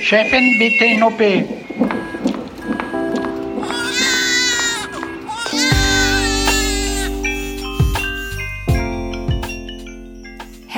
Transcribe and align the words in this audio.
Chefin, 0.00 0.58
bitte 0.58 0.84
in 0.84 1.02
OP. 1.02 1.57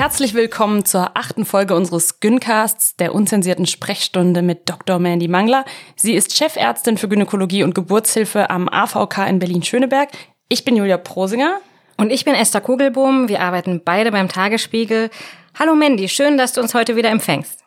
Herzlich 0.01 0.33
willkommen 0.33 0.83
zur 0.83 1.15
achten 1.15 1.45
Folge 1.45 1.75
unseres 1.75 2.19
Gyncasts, 2.19 2.95
der 2.95 3.13
unzensierten 3.13 3.67
Sprechstunde 3.67 4.41
mit 4.41 4.67
Dr. 4.67 4.97
Mandy 4.97 5.27
Mangler. 5.27 5.63
Sie 5.95 6.15
ist 6.15 6.35
Chefärztin 6.35 6.97
für 6.97 7.07
Gynäkologie 7.07 7.61
und 7.61 7.75
Geburtshilfe 7.75 8.49
am 8.49 8.67
AVK 8.67 9.27
in 9.29 9.37
Berlin-Schöneberg. 9.37 10.09
Ich 10.49 10.65
bin 10.65 10.75
Julia 10.75 10.97
Prosinger. 10.97 11.59
Und 11.97 12.11
ich 12.11 12.25
bin 12.25 12.33
Esther 12.33 12.61
Kugelbohm. 12.61 13.29
Wir 13.29 13.41
arbeiten 13.41 13.79
beide 13.85 14.11
beim 14.11 14.27
Tagesspiegel. 14.27 15.11
Hallo 15.59 15.75
Mandy, 15.75 16.09
schön, 16.09 16.35
dass 16.35 16.53
du 16.53 16.61
uns 16.61 16.73
heute 16.73 16.95
wieder 16.95 17.11
empfängst. 17.11 17.59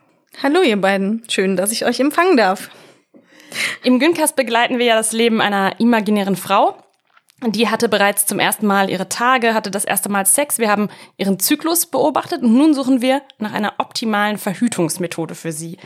Hallo 0.42 0.60
ihr 0.60 0.80
beiden, 0.80 1.22
schön, 1.28 1.56
dass 1.56 1.70
ich 1.70 1.86
euch 1.86 2.00
empfangen 2.00 2.36
darf. 2.36 2.68
Im 3.84 4.00
Gyncast 4.00 4.34
begleiten 4.34 4.80
wir 4.80 4.86
ja 4.86 4.96
das 4.96 5.12
Leben 5.12 5.40
einer 5.40 5.78
imaginären 5.78 6.34
Frau. 6.34 6.83
Die 7.42 7.68
hatte 7.68 7.88
bereits 7.88 8.26
zum 8.26 8.38
ersten 8.38 8.66
Mal 8.66 8.88
ihre 8.88 9.08
Tage, 9.08 9.54
hatte 9.54 9.70
das 9.70 9.84
erste 9.84 10.08
Mal 10.08 10.24
Sex. 10.24 10.58
Wir 10.58 10.70
haben 10.70 10.88
ihren 11.16 11.38
Zyklus 11.38 11.86
beobachtet 11.86 12.42
und 12.42 12.54
nun 12.54 12.74
suchen 12.74 13.02
wir 13.02 13.22
nach 13.38 13.52
einer 13.52 13.74
optimalen 13.78 14.38
Verhütungsmethode 14.38 15.34
für 15.34 15.52
sie. 15.52 15.76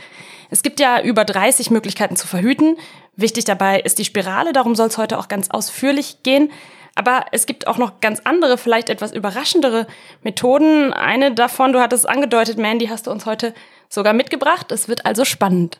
Es 0.51 0.63
gibt 0.63 0.79
ja 0.79 1.01
über 1.01 1.25
30 1.25 1.69
Möglichkeiten 1.71 2.15
zu 2.15 2.27
verhüten. 2.27 2.77
Wichtig 3.15 3.45
dabei 3.45 3.79
ist 3.79 3.99
die 3.99 4.05
Spirale, 4.05 4.53
darum 4.53 4.75
soll 4.75 4.87
es 4.87 4.97
heute 4.97 5.17
auch 5.17 5.27
ganz 5.27 5.49
ausführlich 5.49 6.23
gehen. 6.23 6.51
Aber 6.95 7.25
es 7.31 7.45
gibt 7.45 7.67
auch 7.67 7.77
noch 7.77 7.99
ganz 8.01 8.21
andere, 8.23 8.57
vielleicht 8.57 8.89
etwas 8.89 9.11
überraschendere 9.11 9.87
Methoden. 10.23 10.93
Eine 10.93 11.33
davon, 11.33 11.73
du 11.73 11.79
hattest 11.79 12.07
angedeutet, 12.07 12.57
Mandy, 12.57 12.87
hast 12.87 13.07
du 13.07 13.11
uns 13.11 13.25
heute 13.25 13.53
sogar 13.89 14.13
mitgebracht. 14.13 14.71
Es 14.71 14.87
wird 14.87 15.05
also 15.05 15.25
spannend. 15.25 15.79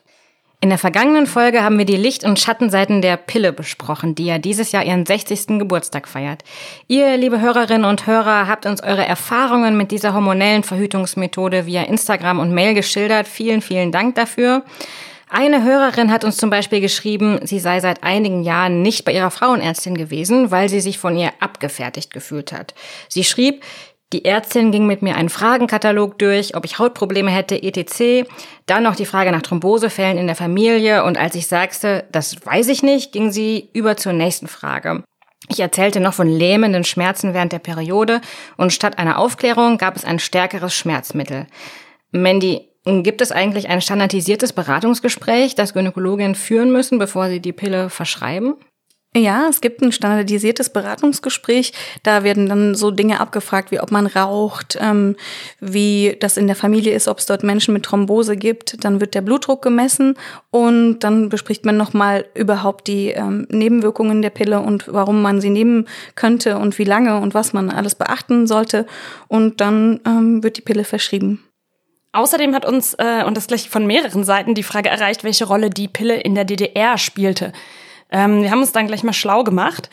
In 0.62 0.68
der 0.68 0.76
vergangenen 0.76 1.26
Folge 1.26 1.62
haben 1.62 1.78
wir 1.78 1.86
die 1.86 1.96
Licht- 1.96 2.22
und 2.22 2.38
Schattenseiten 2.38 3.00
der 3.00 3.16
Pille 3.16 3.50
besprochen, 3.50 4.14
die 4.14 4.26
ja 4.26 4.36
dieses 4.36 4.72
Jahr 4.72 4.84
ihren 4.84 5.06
60. 5.06 5.58
Geburtstag 5.58 6.06
feiert. 6.06 6.42
Ihr, 6.86 7.16
liebe 7.16 7.40
Hörerinnen 7.40 7.86
und 7.86 8.06
Hörer, 8.06 8.46
habt 8.46 8.66
uns 8.66 8.82
eure 8.82 9.06
Erfahrungen 9.06 9.78
mit 9.78 9.90
dieser 9.90 10.12
hormonellen 10.12 10.62
Verhütungsmethode 10.62 11.64
via 11.64 11.84
Instagram 11.84 12.40
und 12.40 12.52
Mail 12.52 12.74
geschildert. 12.74 13.26
Vielen, 13.26 13.62
vielen 13.62 13.90
Dank 13.90 14.16
dafür. 14.16 14.62
Eine 15.30 15.62
Hörerin 15.62 16.12
hat 16.12 16.24
uns 16.24 16.36
zum 16.36 16.50
Beispiel 16.50 16.80
geschrieben, 16.80 17.38
sie 17.44 17.60
sei 17.60 17.78
seit 17.80 18.02
einigen 18.02 18.42
Jahren 18.42 18.82
nicht 18.82 19.04
bei 19.04 19.12
ihrer 19.12 19.30
Frauenärztin 19.30 19.96
gewesen, 19.96 20.50
weil 20.50 20.68
sie 20.68 20.80
sich 20.80 20.98
von 20.98 21.16
ihr 21.16 21.30
abgefertigt 21.38 22.12
gefühlt 22.12 22.52
hat. 22.52 22.74
Sie 23.08 23.22
schrieb, 23.22 23.62
die 24.12 24.24
Ärztin 24.24 24.72
ging 24.72 24.86
mit 24.86 25.02
mir 25.02 25.14
einen 25.14 25.28
Fragenkatalog 25.28 26.18
durch, 26.18 26.56
ob 26.56 26.64
ich 26.64 26.78
Hautprobleme 26.78 27.30
hätte, 27.30 27.62
etc. 27.62 28.28
Dann 28.66 28.82
noch 28.82 28.96
die 28.96 29.06
Frage 29.06 29.30
nach 29.30 29.42
Thrombosefällen 29.42 30.18
in 30.18 30.26
der 30.26 30.36
Familie 30.36 31.04
und 31.04 31.16
als 31.16 31.36
ich 31.36 31.46
sagte, 31.46 32.04
das 32.10 32.44
weiß 32.44 32.68
ich 32.68 32.82
nicht, 32.82 33.12
ging 33.12 33.30
sie 33.30 33.68
über 33.72 33.96
zur 33.96 34.12
nächsten 34.12 34.48
Frage. 34.48 35.04
Ich 35.48 35.60
erzählte 35.60 36.00
noch 36.00 36.14
von 36.14 36.28
lähmenden 36.28 36.84
Schmerzen 36.84 37.34
während 37.34 37.52
der 37.52 37.58
Periode 37.58 38.20
und 38.56 38.72
statt 38.72 38.98
einer 38.98 39.18
Aufklärung 39.18 39.78
gab 39.78 39.96
es 39.96 40.04
ein 40.04 40.18
stärkeres 40.18 40.74
Schmerzmittel. 40.74 41.46
Mandy, 42.10 42.68
gibt 42.84 43.20
es 43.20 43.32
eigentlich 43.32 43.68
ein 43.68 43.80
standardisiertes 43.80 44.52
Beratungsgespräch, 44.52 45.54
das 45.54 45.72
Gynäkologinnen 45.72 46.34
führen 46.34 46.72
müssen, 46.72 46.98
bevor 46.98 47.28
sie 47.28 47.40
die 47.40 47.52
Pille 47.52 47.90
verschreiben? 47.90 48.54
Ja, 49.16 49.48
es 49.48 49.60
gibt 49.60 49.82
ein 49.82 49.90
standardisiertes 49.90 50.70
Beratungsgespräch. 50.70 51.72
Da 52.04 52.22
werden 52.22 52.48
dann 52.48 52.76
so 52.76 52.92
Dinge 52.92 53.18
abgefragt, 53.18 53.72
wie 53.72 53.80
ob 53.80 53.90
man 53.90 54.06
raucht, 54.06 54.78
ähm, 54.80 55.16
wie 55.58 56.16
das 56.20 56.36
in 56.36 56.46
der 56.46 56.54
Familie 56.54 56.94
ist, 56.94 57.08
ob 57.08 57.18
es 57.18 57.26
dort 57.26 57.42
Menschen 57.42 57.74
mit 57.74 57.82
Thrombose 57.82 58.36
gibt. 58.36 58.84
Dann 58.84 59.00
wird 59.00 59.16
der 59.16 59.22
Blutdruck 59.22 59.62
gemessen 59.62 60.14
und 60.50 61.00
dann 61.00 61.28
bespricht 61.28 61.64
man 61.64 61.76
nochmal 61.76 62.24
überhaupt 62.34 62.86
die 62.86 63.08
ähm, 63.08 63.48
Nebenwirkungen 63.50 64.22
der 64.22 64.30
Pille 64.30 64.60
und 64.60 64.84
warum 64.86 65.22
man 65.22 65.40
sie 65.40 65.50
nehmen 65.50 65.88
könnte 66.14 66.58
und 66.58 66.78
wie 66.78 66.84
lange 66.84 67.18
und 67.18 67.34
was 67.34 67.52
man 67.52 67.68
alles 67.68 67.96
beachten 67.96 68.46
sollte. 68.46 68.86
Und 69.26 69.60
dann 69.60 69.98
ähm, 70.06 70.44
wird 70.44 70.56
die 70.56 70.62
Pille 70.62 70.84
verschrieben. 70.84 71.42
Außerdem 72.12 72.54
hat 72.54 72.64
uns, 72.64 72.94
äh, 72.94 73.24
und 73.24 73.36
das 73.36 73.48
gleich 73.48 73.68
von 73.68 73.88
mehreren 73.88 74.22
Seiten, 74.22 74.54
die 74.54 74.62
Frage 74.62 74.88
erreicht, 74.88 75.24
welche 75.24 75.46
Rolle 75.46 75.68
die 75.68 75.88
Pille 75.88 76.20
in 76.20 76.36
der 76.36 76.44
DDR 76.44 76.96
spielte. 76.96 77.52
Ähm, 78.10 78.42
wir 78.42 78.50
haben 78.50 78.60
uns 78.60 78.72
dann 78.72 78.86
gleich 78.86 79.02
mal 79.02 79.12
schlau 79.12 79.44
gemacht. 79.44 79.90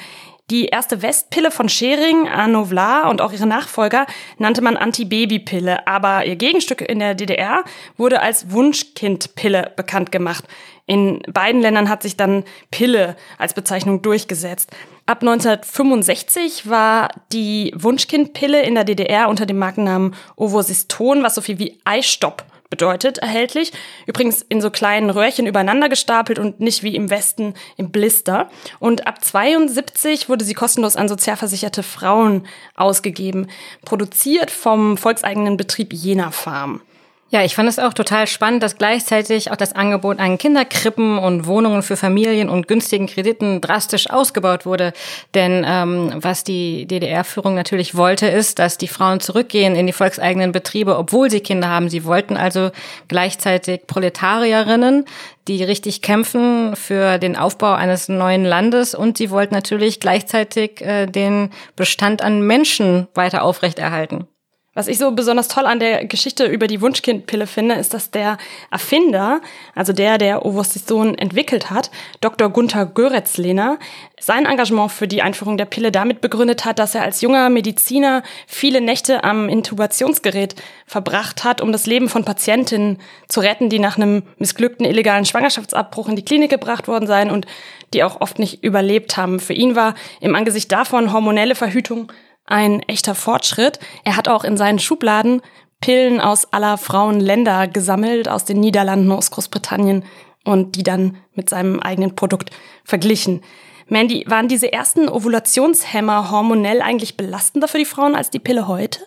Die 0.50 0.68
erste 0.68 1.02
Westpille 1.02 1.52
von 1.52 1.68
Schering, 1.68 2.30
Anovlar 2.30 3.10
und 3.10 3.20
auch 3.20 3.34
ihre 3.34 3.46
Nachfolger 3.46 4.06
nannte 4.38 4.62
man 4.62 4.78
Antibabypille, 4.78 5.86
aber 5.86 6.26
ihr 6.26 6.38
Gegenstück 6.38 6.80
in 6.80 7.00
der 7.00 7.16
DDR 7.16 7.66
wurde 7.98 8.22
als 8.22 8.50
Wunschkindpille 8.50 9.74
bekannt 9.76 10.14
gemacht. 10.14 10.46
In 10.86 11.22
beiden 11.30 11.60
Ländern 11.60 11.90
hat 11.90 12.02
sich 12.02 12.16
dann 12.16 12.46
Pille 12.72 13.18
als 13.38 13.54
Bezeichnung 13.54 14.02
durchgesetzt. 14.02 14.72
Ab 15.06 15.22
1965 15.22 16.70
war 16.70 17.10
die 17.34 17.74
Wunschkindpille 17.76 18.62
in 18.62 18.76
der 18.76 18.86
DDR 18.86 19.28
unter 19.28 19.46
dem 19.46 19.58
Markennamen 19.58 20.16
Ovosiston, 20.38 21.24
was 21.24 21.36
so 21.36 21.42
viel 21.42 21.60
wie 21.60 21.78
Eistopp 21.84 22.46
bedeutet, 22.70 23.18
erhältlich. 23.20 23.72
Übrigens 24.06 24.42
in 24.42 24.62
so 24.62 24.70
kleinen 24.70 25.10
Röhrchen 25.10 25.48
übereinander 25.48 25.90
gestapelt 25.90 26.40
und 26.40 26.60
nicht 26.60 26.84
wie 26.84 26.96
im 26.96 27.10
Westen 27.10 27.54
im 27.78 27.92
Blister. 27.92 28.50
Und 28.80 29.08
ab 29.08 29.24
72 29.24 30.30
wurde 30.30 30.46
sie 30.46 30.54
kostenlos 30.54 30.96
an 30.96 31.08
sozialversicherte 31.08 31.84
Frauen 31.84 32.48
ausgegeben. 32.76 33.48
Produziert 33.86 34.52
vom 34.52 34.98
volkseigenen 34.98 35.58
Betrieb 35.58 35.94
Jena 35.94 36.32
Farm. 36.32 36.82
Ja, 37.30 37.44
ich 37.44 37.56
fand 37.56 37.68
es 37.68 37.78
auch 37.78 37.94
total 37.94 38.26
spannend, 38.26 38.64
dass 38.64 38.78
gleichzeitig 38.78 39.52
auch 39.52 39.58
das 39.58 39.74
Angebot 39.74 40.18
an 40.18 40.38
Kinderkrippen 40.38 41.18
und 41.18 41.46
Wohnungen 41.46 41.84
für 41.84 41.98
Familien 41.98 42.48
und 42.48 42.70
günstigen 42.70 43.06
Krediten 43.06 43.60
drastisch 43.60 44.10
ausgebaut 44.10 44.66
wurde. 44.66 44.94
Denn 45.34 45.66
ähm, 45.68 46.14
was 46.16 46.46
die 46.46 46.86
DDR-Führung 46.86 47.54
natürlich 47.54 47.96
wollte, 47.96 48.28
ist, 48.28 48.60
dass 48.60 48.78
die 48.78 48.88
Frauen 48.88 49.20
zurückgehen 49.20 49.76
in 49.76 49.88
die 49.88 49.94
volkseigenen 49.94 50.54
Betriebe, 50.54 50.98
obwohl 50.98 51.30
sie 51.30 51.42
Kinder 51.42 51.68
haben. 51.68 51.90
Sie 51.90 52.06
wollten 52.06 52.38
also 52.38 52.72
gleichzeitig 53.10 53.88
Proletarierinnen, 53.88 55.04
die 55.50 55.66
richtig 55.66 56.02
kämpfen 56.02 56.78
für 56.78 57.18
den 57.18 57.36
Aufbau 57.36 57.74
eines 57.74 58.08
neuen 58.08 58.46
Landes 58.46 58.96
und 58.96 59.18
sie 59.18 59.32
wollten 59.32 59.54
natürlich 59.54 60.00
gleichzeitig 60.00 60.80
äh, 60.80 61.08
den 61.08 61.50
Bestand 61.76 62.22
an 62.22 62.42
Menschen 62.42 63.10
weiter 63.16 63.44
aufrechterhalten. 63.44 64.30
Was 64.78 64.88
ich 64.88 65.00
so 65.00 65.10
besonders 65.10 65.48
toll 65.48 65.66
an 65.66 65.80
der 65.80 66.06
Geschichte 66.06 66.46
über 66.46 66.68
die 66.68 66.82
Wunschkindpille 66.82 67.48
finde, 67.48 67.74
ist, 67.74 67.96
dass 67.96 68.12
der 68.12 68.38
Erfinder, 68.70 69.42
also 69.74 69.92
der, 69.92 70.20
der 70.20 70.46
Ovosison 70.46 71.18
entwickelt 71.18 71.72
hat, 71.72 71.90
Dr. 72.22 72.50
Gunther 72.50 72.86
Göretzlehner, 72.86 73.80
sein 74.20 74.46
Engagement 74.46 74.92
für 74.92 75.08
die 75.08 75.24
Einführung 75.24 75.58
der 75.58 75.66
Pille 75.66 75.92
damit 75.92 76.22
begründet 76.22 76.64
hat, 76.64 76.78
dass 76.78 76.94
er 76.94 77.02
als 77.02 77.22
junger 77.22 77.50
Mediziner 77.50 78.22
viele 78.46 78.80
Nächte 78.80 79.24
am 79.24 79.50
Intubationsgerät 79.50 80.54
verbracht 80.86 81.44
hat, 81.44 81.60
um 81.60 81.72
das 81.72 81.88
Leben 81.88 82.08
von 82.08 82.24
Patientinnen 82.24 83.00
zu 83.30 83.40
retten, 83.40 83.72
die 83.72 83.80
nach 83.80 83.98
einem 83.98 84.22
missglückten 84.38 84.86
illegalen 84.86 85.26
Schwangerschaftsabbruch 85.26 86.08
in 86.08 86.18
die 86.18 86.26
Klinik 86.26 86.52
gebracht 86.52 86.88
worden 86.88 87.08
seien 87.08 87.32
und 87.32 87.48
die 87.96 88.04
auch 88.04 88.22
oft 88.22 88.38
nicht 88.38 88.64
überlebt 88.64 89.18
haben. 89.18 89.40
Für 89.40 89.54
ihn 89.54 89.76
war 89.76 89.96
im 90.22 90.36
Angesicht 90.36 90.72
davon 90.72 91.14
hormonelle 91.14 91.56
Verhütung 91.56 92.12
ein 92.48 92.82
echter 92.84 93.14
Fortschritt. 93.14 93.80
Er 94.04 94.18
hat 94.18 94.28
auch 94.28 94.44
in 94.44 94.58
seinen 94.58 94.80
Schubladen 94.80 95.42
Pillen 95.80 96.20
aus 96.20 96.52
aller 96.52 96.78
Frauenländer 96.78 97.68
gesammelt, 97.68 98.28
aus 98.28 98.46
den 98.46 98.60
Niederlanden, 98.60 99.12
aus 99.12 99.30
Großbritannien 99.30 100.04
und 100.44 100.76
die 100.76 100.84
dann 100.84 101.18
mit 101.36 101.50
seinem 101.50 101.80
eigenen 101.80 102.16
Produkt 102.16 102.50
verglichen. 102.84 103.42
Mandy, 103.88 104.26
waren 104.28 104.48
diese 104.48 104.74
ersten 104.74 105.08
Ovulationshämmer 105.08 106.32
hormonell 106.32 106.82
eigentlich 106.82 107.16
belastender 107.16 107.68
für 107.68 107.78
die 107.78 107.86
Frauen 107.86 108.16
als 108.16 108.32
die 108.32 108.40
Pille 108.40 108.68
heute? 108.68 109.02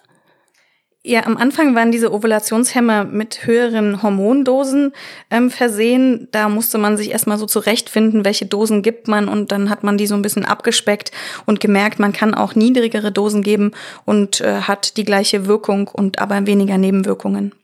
Ja, 1.03 1.25
am 1.25 1.39
Anfang 1.39 1.75
waren 1.75 1.93
diese 1.93 2.13
Ovulationshemmer 2.13 3.05
mit 3.05 3.47
höheren 3.47 4.03
Hormondosen 4.03 4.93
ähm, 5.31 5.51
versehen. 5.51 6.29
Da 6.31 6.51
musste 6.51 6.77
man 6.77 6.99
sich 6.99 7.11
erstmal 7.11 7.39
so 7.39 7.47
zurechtfinden, 7.47 8.27
welche 8.27 8.45
Dosen 8.45 8.83
gibt 8.83 9.09
man 9.09 9.27
und 9.27 9.51
dann 9.51 9.71
hat 9.71 9.83
man 9.83 9.97
die 9.97 10.07
so 10.07 10.15
ein 10.15 10.21
bisschen 10.21 10.45
abgespeckt 10.45 11.11
und 11.47 11.59
gemerkt, 11.59 12.01
man 12.01 12.13
kann 12.13 12.35
auch 12.35 12.55
niedrigere 12.55 13.13
Dosen 13.13 13.43
geben 13.43 13.73
und 14.05 14.43
äh, 14.43 14.61
hat 14.61 14.99
die 14.99 15.05
gleiche 15.05 15.47
Wirkung 15.47 15.89
und 15.89 16.19
aber 16.19 16.47
weniger 16.47 16.77
Nebenwirkungen. 16.77 17.55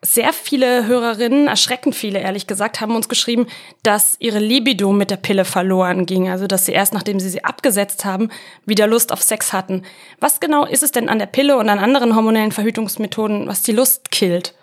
Sehr 0.00 0.32
viele 0.32 0.86
Hörerinnen, 0.86 1.48
erschreckend 1.48 1.96
viele 1.96 2.20
ehrlich 2.20 2.46
gesagt, 2.46 2.80
haben 2.80 2.94
uns 2.94 3.08
geschrieben, 3.08 3.48
dass 3.82 4.14
ihre 4.20 4.38
Libido 4.38 4.92
mit 4.92 5.10
der 5.10 5.16
Pille 5.16 5.44
verloren 5.44 6.06
ging. 6.06 6.28
Also 6.28 6.46
dass 6.46 6.66
sie 6.66 6.72
erst 6.72 6.94
nachdem 6.94 7.18
sie 7.18 7.28
sie 7.28 7.44
abgesetzt 7.44 8.04
haben, 8.04 8.30
wieder 8.64 8.86
Lust 8.86 9.10
auf 9.10 9.22
Sex 9.22 9.52
hatten. 9.52 9.82
Was 10.20 10.38
genau 10.38 10.64
ist 10.64 10.84
es 10.84 10.92
denn 10.92 11.08
an 11.08 11.18
der 11.18 11.26
Pille 11.26 11.56
und 11.56 11.68
an 11.68 11.80
anderen 11.80 12.14
hormonellen 12.14 12.52
Verhütungsmethoden, 12.52 13.48
was 13.48 13.62
die 13.62 13.72
Lust 13.72 14.12
killt? 14.12 14.54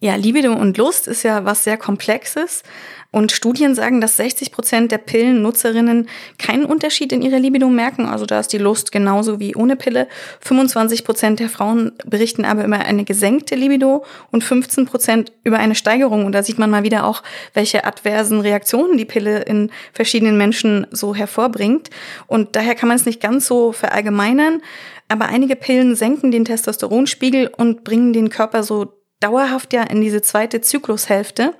Ja, 0.00 0.16
Libido 0.16 0.52
und 0.52 0.76
Lust 0.76 1.06
ist 1.06 1.22
ja 1.22 1.44
was 1.44 1.62
sehr 1.62 1.76
Komplexes. 1.76 2.64
Und 3.12 3.30
Studien 3.30 3.74
sagen, 3.74 4.00
dass 4.00 4.16
60 4.16 4.52
Prozent 4.52 4.90
der 4.90 4.96
Pillennutzerinnen 4.96 6.08
keinen 6.38 6.64
Unterschied 6.64 7.12
in 7.12 7.20
ihrer 7.20 7.38
Libido 7.38 7.68
merken. 7.68 8.06
Also 8.06 8.24
da 8.24 8.40
ist 8.40 8.54
die 8.54 8.58
Lust 8.58 8.90
genauso 8.90 9.38
wie 9.38 9.54
ohne 9.54 9.76
Pille. 9.76 10.08
25 10.40 11.04
Prozent 11.04 11.38
der 11.38 11.50
Frauen 11.50 11.92
berichten 12.06 12.46
aber 12.46 12.64
über 12.64 12.78
eine 12.78 13.04
gesenkte 13.04 13.54
Libido 13.54 14.04
und 14.30 14.42
15 14.42 14.86
Prozent 14.86 15.32
über 15.44 15.58
eine 15.58 15.74
Steigerung. 15.74 16.24
Und 16.24 16.32
da 16.32 16.42
sieht 16.42 16.58
man 16.58 16.70
mal 16.70 16.84
wieder 16.84 17.04
auch, 17.04 17.22
welche 17.52 17.84
adversen 17.84 18.40
Reaktionen 18.40 18.96
die 18.96 19.04
Pille 19.04 19.42
in 19.42 19.70
verschiedenen 19.92 20.38
Menschen 20.38 20.86
so 20.90 21.14
hervorbringt. 21.14 21.90
Und 22.26 22.56
daher 22.56 22.74
kann 22.74 22.88
man 22.88 22.96
es 22.96 23.04
nicht 23.04 23.20
ganz 23.20 23.46
so 23.46 23.72
verallgemeinern. 23.72 24.62
Aber 25.08 25.26
einige 25.26 25.54
Pillen 25.54 25.96
senken 25.96 26.30
den 26.30 26.46
Testosteronspiegel 26.46 27.50
und 27.54 27.84
bringen 27.84 28.14
den 28.14 28.30
Körper 28.30 28.62
so 28.62 29.01
dauerhaft 29.22 29.72
ja 29.72 29.82
in 29.82 30.00
diese 30.00 30.22
zweite 30.22 30.60
Zyklushälfte. 30.60 31.54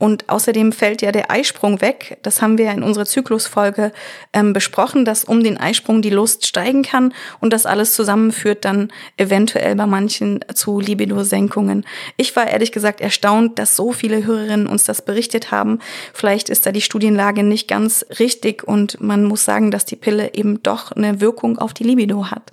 Und 0.00 0.30
außerdem 0.30 0.72
fällt 0.72 1.02
ja 1.02 1.12
der 1.12 1.30
Eisprung 1.30 1.82
weg. 1.82 2.16
Das 2.22 2.40
haben 2.40 2.56
wir 2.56 2.64
ja 2.64 2.72
in 2.72 2.82
unserer 2.82 3.04
Zyklusfolge 3.04 3.92
ähm, 4.32 4.54
besprochen, 4.54 5.04
dass 5.04 5.24
um 5.24 5.44
den 5.44 5.58
Eisprung 5.58 6.00
die 6.00 6.08
Lust 6.08 6.46
steigen 6.46 6.82
kann 6.82 7.12
und 7.40 7.52
das 7.52 7.66
alles 7.66 7.92
zusammenführt 7.92 8.64
dann 8.64 8.90
eventuell 9.18 9.76
bei 9.76 9.84
manchen 9.84 10.40
zu 10.54 10.80
Libido-Senkungen. 10.80 11.84
Ich 12.16 12.34
war 12.34 12.48
ehrlich 12.48 12.72
gesagt 12.72 13.02
erstaunt, 13.02 13.58
dass 13.58 13.76
so 13.76 13.92
viele 13.92 14.24
Hörerinnen 14.24 14.68
uns 14.68 14.84
das 14.84 15.02
berichtet 15.02 15.50
haben. 15.50 15.80
Vielleicht 16.14 16.48
ist 16.48 16.64
da 16.64 16.72
die 16.72 16.80
Studienlage 16.80 17.42
nicht 17.42 17.68
ganz 17.68 18.06
richtig 18.18 18.66
und 18.66 19.02
man 19.02 19.24
muss 19.24 19.44
sagen, 19.44 19.70
dass 19.70 19.84
die 19.84 19.96
Pille 19.96 20.32
eben 20.32 20.62
doch 20.62 20.92
eine 20.92 21.20
Wirkung 21.20 21.58
auf 21.58 21.74
die 21.74 21.84
Libido 21.84 22.30
hat. 22.30 22.52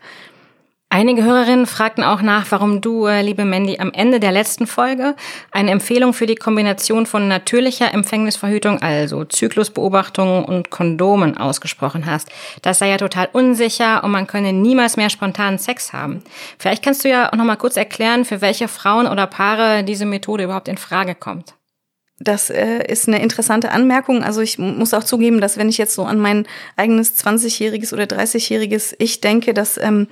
Einige 0.90 1.22
Hörerinnen 1.22 1.66
fragten 1.66 2.02
auch 2.06 2.22
nach, 2.22 2.46
warum 2.50 2.80
du, 2.80 3.08
äh, 3.08 3.22
liebe 3.22 3.44
Mandy, 3.44 3.78
am 3.78 3.92
Ende 3.92 4.22
der 4.22 4.32
letzten 4.32 4.68
Folge 4.68 5.16
eine 5.52 5.72
Empfehlung 5.72 6.14
für 6.14 6.28
die 6.28 6.36
Kombination 6.36 7.06
von 7.06 7.28
natürlicher 7.28 7.94
Empfängnisverhütung, 7.94 8.82
also 8.82 9.26
Zyklusbeobachtungen 9.26 10.46
und 10.46 10.70
Kondomen 10.70 11.38
ausgesprochen 11.38 12.06
hast. 12.06 12.30
Das 12.62 12.80
sei 12.80 12.88
ja 12.88 12.96
total 12.96 13.28
unsicher 13.34 14.02
und 14.06 14.12
man 14.12 14.28
könne 14.28 14.54
niemals 14.54 14.96
mehr 14.96 15.10
spontanen 15.10 15.60
Sex 15.60 15.92
haben. 15.92 16.24
Vielleicht 16.58 16.86
kannst 16.86 17.04
du 17.04 17.10
ja 17.10 17.34
auch 17.34 17.38
noch 17.38 17.44
mal 17.44 17.58
kurz 17.58 17.76
erklären, 17.76 18.24
für 18.24 18.40
welche 18.40 18.70
Frauen 18.70 19.08
oder 19.08 19.28
Paare 19.28 19.84
diese 19.84 20.06
Methode 20.06 20.46
überhaupt 20.46 20.70
in 20.70 20.78
Frage 20.78 21.16
kommt. 21.16 21.57
Das 22.20 22.50
äh, 22.50 22.84
ist 22.88 23.08
eine 23.08 23.22
interessante 23.22 23.72
Anmerkung. 23.72 24.24
Also 24.24 24.42
ich 24.42 24.58
muss 24.58 24.96
auch 24.96 25.04
zugeben, 25.04 25.40
dass 25.40 25.58
wenn 25.58 25.70
ich 25.70 25.78
jetzt 25.78 25.94
so 25.94 26.04
an 26.04 26.20
mein 26.20 26.48
eigenes 26.76 27.16
20-jähriges 27.24 27.94
oder 27.94 28.06
30-jähriges 28.06 28.96
Ich 28.98 29.22
denke, 29.22 29.54
dass 29.54 29.78
ähm, 29.78 30.08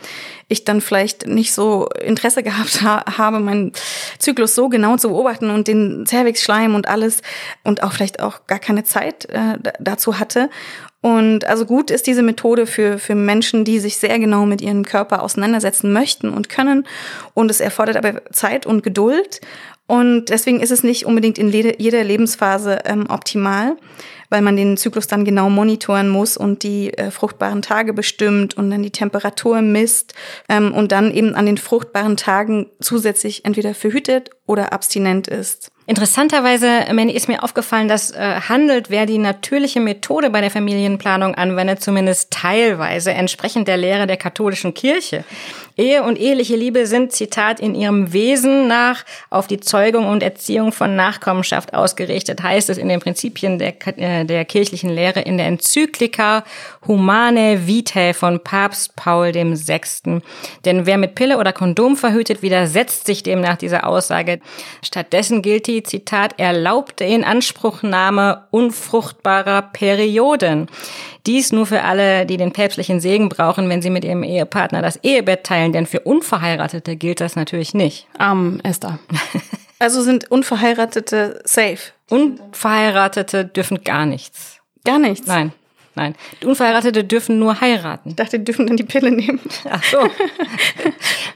ich 0.48 0.66
dann 0.66 0.82
vielleicht 0.82 1.26
nicht 1.26 1.52
so 1.52 1.90
Interesse 2.00 2.44
gehabt 2.44 2.84
ha 2.84 3.18
habe, 3.18 3.40
meinen 3.40 3.72
Zyklus 4.20 4.54
so 4.54 4.70
genau 4.70 4.98
zu 4.98 5.10
beobachten 5.10 5.50
und 5.50 5.68
den 5.68 6.06
Cervixschleim 6.06 6.76
und 6.76 6.88
alles 6.88 7.24
und 7.64 7.82
auch 7.82 7.94
vielleicht 7.94 8.20
auch 8.20 8.46
gar 8.46 8.60
keine 8.60 8.84
Zeit 8.84 9.26
äh, 9.30 9.58
dazu 9.80 10.20
hatte. 10.20 10.52
Und 11.02 11.46
also 11.46 11.66
gut 11.66 11.92
ist 11.92 12.08
diese 12.08 12.24
Methode 12.24 12.66
für, 12.66 12.98
für 12.98 13.14
Menschen, 13.14 13.64
die 13.64 13.80
sich 13.80 13.98
sehr 13.98 14.18
genau 14.18 14.48
mit 14.48 14.62
ihrem 14.62 14.84
Körper 14.84 15.22
auseinandersetzen 15.22 15.94
möchten 15.94 16.30
und 16.30 16.50
können. 16.50 16.88
Und 17.36 17.52
es 17.52 17.60
erfordert 17.60 17.96
aber 17.96 18.26
Zeit 18.32 18.66
und 18.66 18.82
Geduld. 18.82 19.40
Und 19.88 20.26
deswegen 20.30 20.62
ist 20.62 20.72
es 20.72 20.84
nicht 20.84 21.06
unbedingt 21.06 21.38
in 21.38 21.50
jeder 21.52 22.04
Lebensphase 22.04 22.80
ähm, 22.86 23.06
optimal, 23.08 23.78
weil 24.30 24.42
man 24.42 24.58
den 24.58 24.78
Zyklus 24.78 25.06
dann 25.06 25.26
genau 25.26 25.50
monitoren 25.50 26.10
muss 26.10 26.38
und 26.38 26.64
die 26.64 26.92
äh, 26.98 27.12
fruchtbaren 27.12 27.62
Tage 27.62 27.94
bestimmt 27.94 28.58
und 28.58 28.72
dann 28.72 28.82
die 28.82 28.92
Temperatur 28.92 29.62
misst 29.62 30.16
ähm, 30.50 30.74
und 30.74 30.92
dann 30.92 31.14
eben 31.14 31.36
an 31.36 31.46
den 31.46 31.58
fruchtbaren 31.58 32.18
Tagen 32.18 32.68
zusätzlich 32.80 33.46
entweder 33.46 33.76
verhütet 33.76 34.32
oder 34.48 34.74
abstinent 34.74 35.28
ist. 35.28 35.72
Interessanterweise, 35.88 36.86
Manny, 36.94 37.14
ist 37.14 37.28
mir 37.28 37.44
aufgefallen, 37.44 37.88
dass 37.88 38.10
äh, 38.10 38.42
handelt, 38.50 38.90
wer 38.90 39.06
die 39.06 39.20
natürliche 39.20 39.80
Methode 39.80 40.32
bei 40.32 40.42
der 40.42 40.50
Familienplanung 40.50 41.36
anwendet, 41.36 41.84
zumindest 41.84 42.32
teilweise 42.32 43.12
entsprechend 43.12 43.68
der 43.68 43.78
Lehre 43.78 44.08
der 44.08 44.18
katholischen 44.18 44.74
Kirche. 44.74 45.24
Ehe 45.78 46.04
und 46.04 46.20
eheliche 46.20 46.56
Liebe 46.56 46.88
sind, 46.88 47.12
Zitat, 47.12 47.60
in 47.60 47.76
ihrem 47.76 48.14
Wesen 48.14 48.68
nach 48.68 49.04
auf 49.30 49.48
die 49.48 49.60
Zeugung 49.60 50.08
und 50.08 50.24
Erziehung 50.24 50.72
von 50.72 50.96
Nachkommenschaft 50.96 51.74
ausgerichtet, 51.74 52.42
heißt 52.42 52.70
es 52.70 52.78
in 52.78 52.88
den 52.88 53.02
Prinzipien 53.02 53.60
der, 53.60 53.76
äh, 53.98 54.26
der 54.26 54.46
kirchlichen 54.46 54.90
Lehre 54.90 55.22
in 55.22 55.38
der 55.38 55.48
Enzyklika 55.48 56.44
Humane 56.88 57.68
Vitae 57.68 58.14
von 58.14 58.40
Papst 58.40 58.96
Paul 58.96 59.34
VI. 59.34 60.22
Denn 60.64 60.86
wer 60.86 60.98
mit 60.98 61.16
Pille 61.16 61.38
oder 61.38 61.52
Kondom 61.52 61.98
verhütet, 61.98 62.42
widersetzt 62.42 63.06
sich 63.06 63.24
demnach 63.24 63.58
dieser 63.58 63.86
Aussage. 63.88 64.40
Stattdessen 64.82 65.42
gilt 65.42 65.68
die, 65.68 65.84
Zitat, 65.84 66.40
erlaubte 66.40 67.04
Inanspruchnahme 67.04 68.46
unfruchtbarer 68.52 69.62
Perioden. 69.62 70.68
Dies 71.26 71.52
nur 71.52 71.66
für 71.66 71.82
alle, 71.82 72.26
die 72.26 72.38
den 72.38 72.54
päpstlichen 72.54 73.00
Segen 73.00 73.30
brauchen, 73.30 73.68
wenn 73.70 73.82
sie 73.82 73.90
mit 73.90 74.06
ihrem 74.06 74.24
Ehepartner 74.24 74.82
das 74.82 75.00
Ehebett 75.04 75.44
teilen, 75.44 75.74
denn 75.74 75.86
für 75.86 76.02
Unverheiratete 76.02 76.96
gilt 76.96 77.22
das 77.22 77.36
natürlich 77.36 77.74
nicht. 77.74 78.08
Arm, 78.18 78.60
Esther. 78.64 79.00
Also 79.78 80.02
sind 80.02 80.32
Unverheiratete 80.32 81.42
safe? 81.44 81.92
Unverheiratete 82.10 83.44
dürfen 83.44 83.84
gar 83.84 84.06
nichts. 84.06 84.62
Gar 84.86 85.00
nichts? 85.00 85.28
Nein. 85.28 85.52
Nein, 85.96 86.16
Unverheiratete 86.44 87.04
dürfen 87.04 87.40
nur 87.40 87.62
heiraten. 87.62 88.10
Ich 88.10 88.16
dachte, 88.16 88.38
die 88.40 88.46
dürfen 88.46 88.68
dann 88.68 88.78
die 88.78 88.84
Pille 88.84 89.12
nehmen. 89.12 89.40
Ach 89.70 89.84
so. 89.84 90.00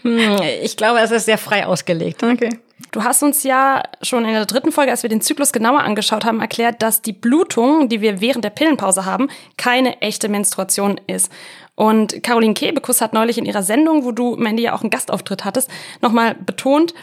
Hm, 0.01 0.38
ich 0.63 0.77
glaube, 0.77 1.00
es 1.01 1.12
ist 1.12 1.25
sehr 1.25 1.38
frei 1.38 1.65
ausgelegt. 1.65 2.24
Okay. 2.24 2.57
Du 2.91 3.03
hast 3.03 3.21
uns 3.21 3.44
ja 3.44 3.83
schon 4.01 4.25
in 4.25 4.33
der 4.33 4.45
dritten 4.45 4.71
Folge, 4.71 4.91
als 4.91 5.03
wir 5.03 5.09
den 5.09 5.21
Zyklus 5.21 5.51
genauer 5.51 5.81
angeschaut 5.81 6.25
haben, 6.25 6.41
erklärt, 6.41 6.81
dass 6.81 7.01
die 7.01 7.13
Blutung, 7.13 7.88
die 7.88 8.01
wir 8.01 8.19
während 8.19 8.44
der 8.44 8.50
Pillenpause 8.50 9.06
haben, 9.06 9.30
keine 9.57 10.01
echte 10.01 10.27
Menstruation 10.27 11.00
ist. 11.06 11.31
Und 11.75 12.24
Caroline 12.24 12.56
Kebekus 12.56 13.01
hat 13.01 13.13
neulich 13.13 13.38
in 13.38 13.45
ihrer 13.45 13.63
Sendung, 13.63 14.03
wo 14.03 14.12
du, 14.12 14.36
Mandy, 14.36 14.63
ja 14.63 14.74
auch 14.74 14.81
einen 14.81 14.89
Gastauftritt 14.89 15.45
hattest, 15.45 15.69
nochmal 16.01 16.36
betont, 16.36 16.94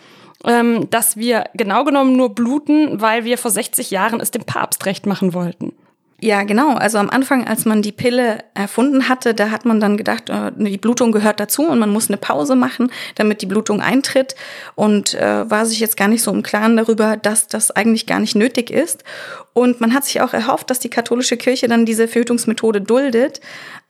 ähm, 0.44 0.90
dass 0.90 1.16
wir 1.16 1.44
genau 1.54 1.84
genommen 1.84 2.16
nur 2.16 2.34
bluten, 2.34 3.00
weil 3.00 3.24
wir 3.24 3.38
vor 3.38 3.50
60 3.50 3.90
Jahren 3.90 4.20
es 4.20 4.32
dem 4.32 4.44
Papst 4.44 4.86
recht 4.86 5.06
machen 5.06 5.34
wollten. 5.34 5.72
Ja, 6.18 6.44
genau. 6.44 6.74
Also 6.74 6.96
am 6.96 7.10
Anfang, 7.10 7.46
als 7.46 7.66
man 7.66 7.82
die 7.82 7.92
Pille 7.92 8.38
erfunden 8.54 9.10
hatte, 9.10 9.34
da 9.34 9.50
hat 9.50 9.66
man 9.66 9.80
dann 9.80 9.98
gedacht, 9.98 10.30
äh, 10.30 10.50
die 10.56 10.78
Blutung 10.78 11.12
gehört 11.12 11.40
dazu 11.40 11.68
und 11.68 11.78
man 11.78 11.90
muss 11.90 12.08
eine 12.08 12.16
Pause 12.16 12.56
machen, 12.56 12.90
damit 13.16 13.42
die 13.42 13.46
Blutung 13.46 13.82
eintritt 13.82 14.34
und 14.76 15.12
äh, 15.12 15.50
war 15.50 15.66
sich 15.66 15.78
jetzt 15.78 15.98
gar 15.98 16.08
nicht 16.08 16.22
so 16.22 16.32
im 16.32 16.42
Klaren 16.42 16.78
darüber, 16.78 17.18
dass 17.18 17.48
das 17.48 17.70
eigentlich 17.70 18.06
gar 18.06 18.18
nicht 18.18 18.34
nötig 18.34 18.70
ist. 18.70 19.04
Und 19.52 19.82
man 19.82 19.92
hat 19.92 20.06
sich 20.06 20.22
auch 20.22 20.32
erhofft, 20.32 20.70
dass 20.70 20.78
die 20.78 20.88
katholische 20.88 21.36
Kirche 21.36 21.68
dann 21.68 21.84
diese 21.84 22.08
Verhütungsmethode 22.08 22.80
duldet. 22.80 23.40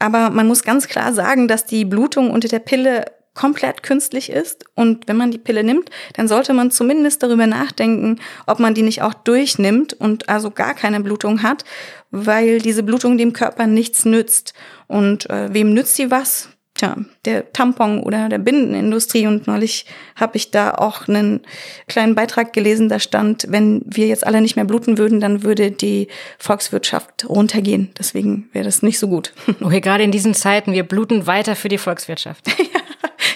Aber 0.00 0.30
man 0.30 0.48
muss 0.48 0.64
ganz 0.64 0.88
klar 0.88 1.12
sagen, 1.12 1.46
dass 1.46 1.64
die 1.64 1.84
Blutung 1.84 2.32
unter 2.32 2.48
der 2.48 2.58
Pille 2.58 3.04
komplett 3.36 3.84
künstlich 3.84 4.30
ist. 4.30 4.64
Und 4.74 5.06
wenn 5.06 5.16
man 5.16 5.30
die 5.30 5.38
Pille 5.38 5.62
nimmt, 5.62 5.90
dann 6.14 6.26
sollte 6.26 6.52
man 6.52 6.72
zumindest 6.72 7.22
darüber 7.22 7.46
nachdenken, 7.46 8.18
ob 8.46 8.58
man 8.58 8.74
die 8.74 8.82
nicht 8.82 9.02
auch 9.02 9.14
durchnimmt 9.14 9.92
und 9.92 10.28
also 10.28 10.50
gar 10.50 10.74
keine 10.74 11.00
Blutung 11.00 11.44
hat, 11.44 11.64
weil 12.10 12.58
diese 12.60 12.82
Blutung 12.82 13.18
dem 13.18 13.32
Körper 13.32 13.68
nichts 13.68 14.04
nützt. 14.04 14.54
Und 14.88 15.30
äh, 15.30 15.52
wem 15.52 15.74
nützt 15.74 15.94
sie 15.94 16.10
was? 16.10 16.48
Tja, 16.74 16.94
der 17.24 17.52
Tampon 17.54 18.02
oder 18.02 18.28
der 18.28 18.38
Bindenindustrie. 18.38 19.26
Und 19.26 19.46
neulich 19.46 19.86
habe 20.14 20.36
ich 20.36 20.50
da 20.50 20.72
auch 20.72 21.08
einen 21.08 21.40
kleinen 21.88 22.14
Beitrag 22.14 22.52
gelesen, 22.52 22.90
da 22.90 22.98
stand, 22.98 23.46
wenn 23.48 23.82
wir 23.86 24.06
jetzt 24.06 24.26
alle 24.26 24.42
nicht 24.42 24.56
mehr 24.56 24.66
bluten 24.66 24.98
würden, 24.98 25.20
dann 25.20 25.42
würde 25.42 25.70
die 25.70 26.08
Volkswirtschaft 26.38 27.26
runtergehen. 27.28 27.92
Deswegen 27.98 28.50
wäre 28.52 28.66
das 28.66 28.82
nicht 28.82 28.98
so 28.98 29.08
gut. 29.08 29.32
Okay, 29.66 29.80
gerade 29.80 30.04
in 30.04 30.12
diesen 30.12 30.34
Zeiten, 30.34 30.74
wir 30.74 30.84
bluten 30.84 31.26
weiter 31.26 31.56
für 31.56 31.68
die 31.68 31.78
Volkswirtschaft. 31.78 32.46
ja. 32.58 32.85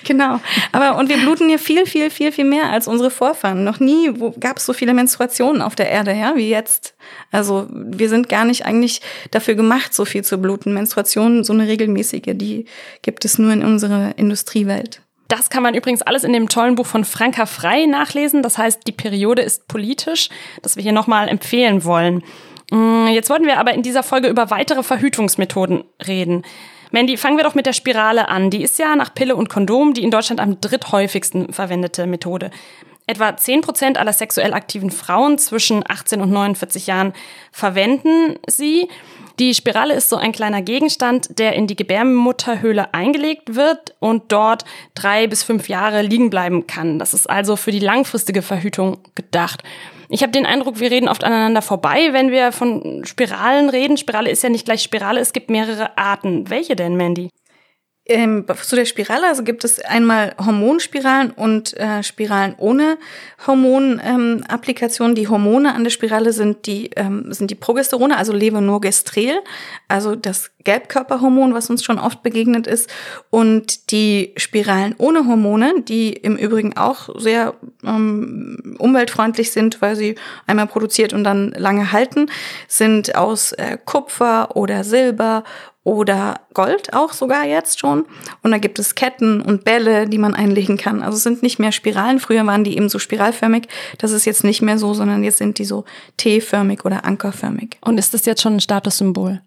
Genau. 0.04 0.40
Aber 0.73 0.99
und 0.99 1.09
wir 1.09 1.19
bluten 1.19 1.49
hier 1.49 1.59
viel, 1.59 1.87
viel, 1.87 2.11
viel, 2.11 2.33
viel 2.33 2.45
mehr 2.45 2.71
als 2.71 2.88
unsere 2.88 3.11
Vorfahren. 3.11 3.64
Noch 3.64 3.80
nie 3.80 4.12
gab 4.40 4.57
es 4.57 4.66
so 4.66 4.73
viele 4.73 4.95
Menstruationen 4.95 5.62
auf 5.62 5.76
der 5.76 5.90
Erde, 5.90 6.12
ja, 6.12 6.35
wie 6.37 6.49
jetzt. 6.49 6.95
Also 7.30 7.66
wir 7.71 8.09
sind 8.09 8.28
gar 8.28 8.45
nicht 8.45 8.64
eigentlich 8.66 9.00
dafür 9.30 9.54
gemacht, 9.54 9.95
so 9.95 10.04
viel 10.04 10.25
zu 10.25 10.38
bluten. 10.38 10.73
Menstruationen, 10.75 11.45
so 11.45 11.52
eine 11.52 11.69
regelmäßige, 11.69 12.35
die 12.35 12.66
gibt 13.02 13.25
es 13.25 13.38
nur 13.38 13.52
in 13.52 13.64
unserer 13.64 14.16
Industriewelt. 14.16 15.02
Das 15.28 15.49
kann 15.49 15.62
man 15.62 15.75
übrigens 15.75 16.02
alles 16.02 16.25
in 16.25 16.33
dem 16.33 16.49
tollen 16.49 16.75
Buch 16.75 16.87
von 16.87 17.04
Franka 17.04 17.47
Frei 17.47 17.87
nachlesen. 17.87 18.42
Das 18.42 18.59
heißt, 18.59 18.80
die 18.88 18.92
Periode 18.92 19.42
ist 19.42 19.69
politisch, 19.69 20.28
das 20.61 20.75
wir 20.75 20.83
hier 20.83 20.92
nochmal 20.92 21.28
empfehlen 21.28 21.85
wollen. 21.85 22.25
Mm, 22.73 23.07
jetzt 23.09 23.30
wollten 23.30 23.47
wir 23.47 23.59
aber 23.59 23.73
in 23.73 23.83
dieser 23.83 24.02
Folge 24.02 24.28
über 24.28 24.50
weitere 24.50 24.83
Verhütungsmethoden 24.83 25.85
reden. 26.04 26.42
Mandy, 26.92 27.16
fangen 27.16 27.37
wir 27.37 27.44
doch 27.44 27.54
mit 27.54 27.66
der 27.66 27.73
Spirale 27.73 28.28
an. 28.28 28.50
Die 28.50 28.62
ist 28.62 28.78
ja 28.78 28.97
nach 28.97 29.14
Pille 29.14 29.37
und 29.37 29.49
Kondom 29.49 29.94
die 29.94 30.02
in 30.02 30.11
Deutschland 30.11 30.40
am 30.40 30.61
dritthäufigsten 30.61 31.52
verwendete 31.52 32.06
Methode. 32.06 32.50
Etwa 33.06 33.37
10 33.37 33.61
Prozent 33.62 33.99
aller 33.99 34.12
sexuell 34.12 34.54
aktiven 34.54 34.90
Frauen 34.90 35.37
zwischen 35.38 35.82
18 35.87 36.20
und 36.20 36.30
49 36.30 36.87
Jahren 36.87 37.12
verwenden 37.50 38.38
sie. 38.47 38.88
Die 39.40 39.54
Spirale 39.54 39.94
ist 39.94 40.11
so 40.11 40.16
ein 40.16 40.32
kleiner 40.32 40.62
Gegenstand, 40.62 41.38
der 41.38 41.54
in 41.54 41.66
die 41.66 41.75
Gebärmutterhöhle 41.75 42.92
eingelegt 42.94 43.54
wird 43.54 43.97
und 43.99 44.30
dort 44.30 44.64
drei 44.94 45.26
bis 45.26 45.42
fünf 45.42 45.68
Jahre 45.68 46.02
liegen 46.02 46.30
bleiben 46.30 46.66
kann. 46.66 46.99
Das 46.99 47.14
ist 47.14 47.28
also 47.28 47.56
für 47.56 47.73
die 47.73 47.80
langfristige 47.80 48.42
Verhütung 48.42 48.99
gedacht. 49.14 49.64
Ich 50.12 50.23
habe 50.23 50.33
den 50.33 50.45
Eindruck, 50.45 50.81
wir 50.81 50.90
reden 50.90 51.09
oft 51.09 51.23
aneinander 51.23 51.62
vorbei, 51.62 52.09
wenn 52.11 52.33
wir 52.33 52.50
von 52.50 53.05
Spiralen 53.05 53.71
reden. 53.71 53.97
Spirale 53.97 54.29
ist 54.29 54.43
ja 54.43 54.49
nicht 54.49 54.64
gleich 54.64 54.83
Spirale, 54.83 55.21
es 55.21 55.33
gibt 55.33 55.50
mehrere 55.50 55.97
Arten. 55.97 56.50
Welche 56.50 56.75
denn, 56.75 56.97
Mandy? 56.97 57.31
Ähm, 58.07 58.45
zu 58.61 58.75
der 58.75 58.87
Spirale, 58.87 59.29
also 59.29 59.45
gibt 59.45 59.62
es 59.62 59.79
einmal 59.79 60.35
Hormonspiralen 60.45 61.31
und 61.31 61.76
äh, 61.79 62.02
Spiralen 62.02 62.57
ohne 62.59 62.99
Hormonapplikationen. 63.47 65.12
Ähm, 65.12 65.23
die 65.23 65.29
Hormone 65.29 65.73
an 65.73 65.85
der 65.85 65.93
Spirale 65.93 66.33
sind 66.33 66.67
die, 66.67 66.90
ähm, 66.97 67.33
sind 67.33 67.52
die 67.52 67.55
Progesterone, 67.55 68.17
also 68.17 68.33
Levonorgestrel, 68.33 69.38
also 69.87 70.17
das 70.17 70.50
Gelbkörperhormon, 70.64 71.55
was 71.55 71.71
uns 71.71 71.85
schon 71.85 71.99
oft 71.99 72.23
begegnet 72.23 72.67
ist. 72.67 72.90
Und 73.31 73.90
die 73.90 74.33
Spiralen 74.37 74.95
ohne 74.99 75.26
Hormone, 75.26 75.83
die 75.83 76.12
im 76.12 76.37
Übrigen 76.37 76.76
auch 76.76 77.09
sehr 77.19 77.55
ähm, 77.85 78.76
umweltfreundlich 78.79 79.52
sind, 79.52 79.81
weil 79.83 79.97
sie 79.97 80.17
einmal 80.47 80.67
produziert 80.67 81.12
und 81.12 81.25
dann 81.25 81.52
lange 81.57 81.93
halten, 81.93 82.31
sind 82.69 83.14
aus 83.14 83.52
äh, 83.52 83.79
Kupfer 83.85 84.57
oder 84.57 84.85
Silber 84.85 85.45
oder 85.83 86.40
Gold 86.52 86.93
auch 86.93 87.12
sogar 87.12 87.47
jetzt 87.47 87.81
schon. 87.81 88.05
Und 88.43 88.50
da 88.50 88.59
gibt 88.59 88.79
es 88.79 88.95
Ketten 88.95 89.40
und 89.40 89.64
Bälle, 89.64 90.07
die 90.07 90.19
man 90.19 90.35
einlegen 90.35 90.76
kann. 90.76 91.02
Also 91.02 91.17
es 91.17 91.23
sind 91.23 91.43
nicht 91.43 91.59
mehr 91.59 91.73
Spiralen. 91.73 92.21
Früher 92.21 92.47
waren 92.47 92.64
die 92.64 92.76
eben 92.76 92.88
so 92.88 92.99
spiralförmig. 92.99 93.67
Das 93.99 94.12
ist 94.12 94.26
jetzt 94.26 94.45
nicht 94.45 94.61
mehr 94.62 94.79
so, 94.79 94.93
sondern 94.93 95.25
jetzt 95.25 95.38
sind 95.38 95.59
die 95.59 95.64
so 95.64 95.85
T-förmig 96.19 96.85
oder 96.85 97.05
ankerförmig. 97.05 97.79
Und 97.81 97.99
ist 97.99 98.12
das 98.12 98.26
jetzt 98.26 98.43
schon 98.43 98.57
ein 98.57 98.61
Statussymbol? 98.61 99.40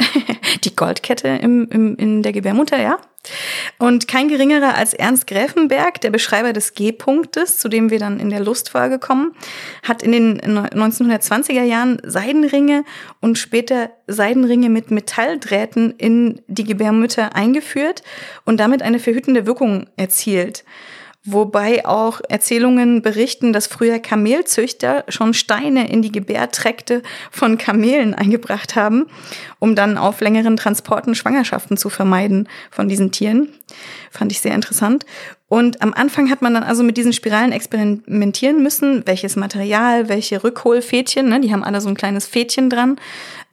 die 0.64 0.74
Goldkette 0.74 1.28
im, 1.28 1.68
im, 1.70 1.96
in 1.96 2.22
der 2.22 2.32
Gebärmutter, 2.32 2.80
ja. 2.80 2.98
Und 3.78 4.08
kein 4.08 4.28
geringerer 4.28 4.74
als 4.74 4.94
Ernst 4.94 5.26
Gräfenberg, 5.26 6.00
der 6.00 6.10
Beschreiber 6.10 6.52
des 6.52 6.74
G-Punktes, 6.74 7.58
zu 7.58 7.68
dem 7.68 7.90
wir 7.90 7.98
dann 7.98 8.20
in 8.20 8.30
der 8.30 8.40
Lustfolge 8.40 8.98
kommen, 8.98 9.34
hat 9.82 10.02
in 10.02 10.12
den 10.12 10.40
1920er 10.40 11.62
Jahren 11.62 12.00
Seidenringe 12.04 12.84
und 13.20 13.36
später 13.36 13.90
Seidenringe 14.06 14.70
mit 14.70 14.90
Metalldrähten 14.90 15.94
in 15.98 16.40
die 16.46 16.64
Gebärmutter 16.64 17.34
eingeführt 17.34 18.02
und 18.44 18.58
damit 18.58 18.82
eine 18.82 18.98
verhütende 18.98 19.46
Wirkung 19.46 19.88
erzielt. 19.96 20.64
Wobei 21.30 21.84
auch 21.84 22.22
Erzählungen 22.28 23.02
berichten, 23.02 23.52
dass 23.52 23.66
früher 23.66 23.98
Kamelzüchter 23.98 25.04
schon 25.08 25.34
Steine 25.34 25.90
in 25.90 26.00
die 26.00 26.10
Gebärträkte 26.10 27.02
von 27.30 27.58
Kamelen 27.58 28.14
eingebracht 28.14 28.76
haben, 28.76 29.06
um 29.58 29.74
dann 29.74 29.98
auf 29.98 30.22
längeren 30.22 30.56
Transporten 30.56 31.14
Schwangerschaften 31.14 31.76
zu 31.76 31.90
vermeiden 31.90 32.48
von 32.70 32.88
diesen 32.88 33.12
Tieren. 33.12 33.48
Fand 34.10 34.32
ich 34.32 34.40
sehr 34.40 34.54
interessant. 34.54 35.04
Und 35.48 35.80
am 35.80 35.94
Anfang 35.94 36.30
hat 36.30 36.42
man 36.42 36.52
dann 36.52 36.62
also 36.62 36.82
mit 36.82 36.98
diesen 36.98 37.14
Spiralen 37.14 37.52
experimentieren 37.52 38.62
müssen, 38.62 39.06
welches 39.06 39.34
Material, 39.34 40.10
welche 40.10 40.44
Rückholfädchen, 40.44 41.28
ne, 41.28 41.40
die 41.40 41.52
haben 41.52 41.64
alle 41.64 41.80
so 41.80 41.88
ein 41.88 41.94
kleines 41.94 42.26
Fädchen 42.26 42.68
dran, 42.68 43.00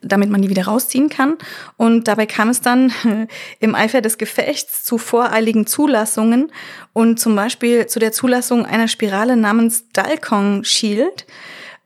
damit 0.02 0.28
man 0.28 0.42
die 0.42 0.50
wieder 0.50 0.66
rausziehen 0.66 1.08
kann. 1.08 1.36
Und 1.78 2.06
dabei 2.06 2.26
kam 2.26 2.50
es 2.50 2.60
dann 2.60 2.92
im 3.60 3.74
Eifer 3.74 4.02
des 4.02 4.18
Gefechts 4.18 4.84
zu 4.84 4.98
voreiligen 4.98 5.66
Zulassungen 5.66 6.52
und 6.92 7.18
zum 7.18 7.34
Beispiel 7.34 7.86
zu 7.86 7.98
der 7.98 8.12
Zulassung 8.12 8.66
einer 8.66 8.88
Spirale 8.88 9.36
namens 9.36 9.90
Dalkong 9.92 10.64
Shield. 10.64 11.24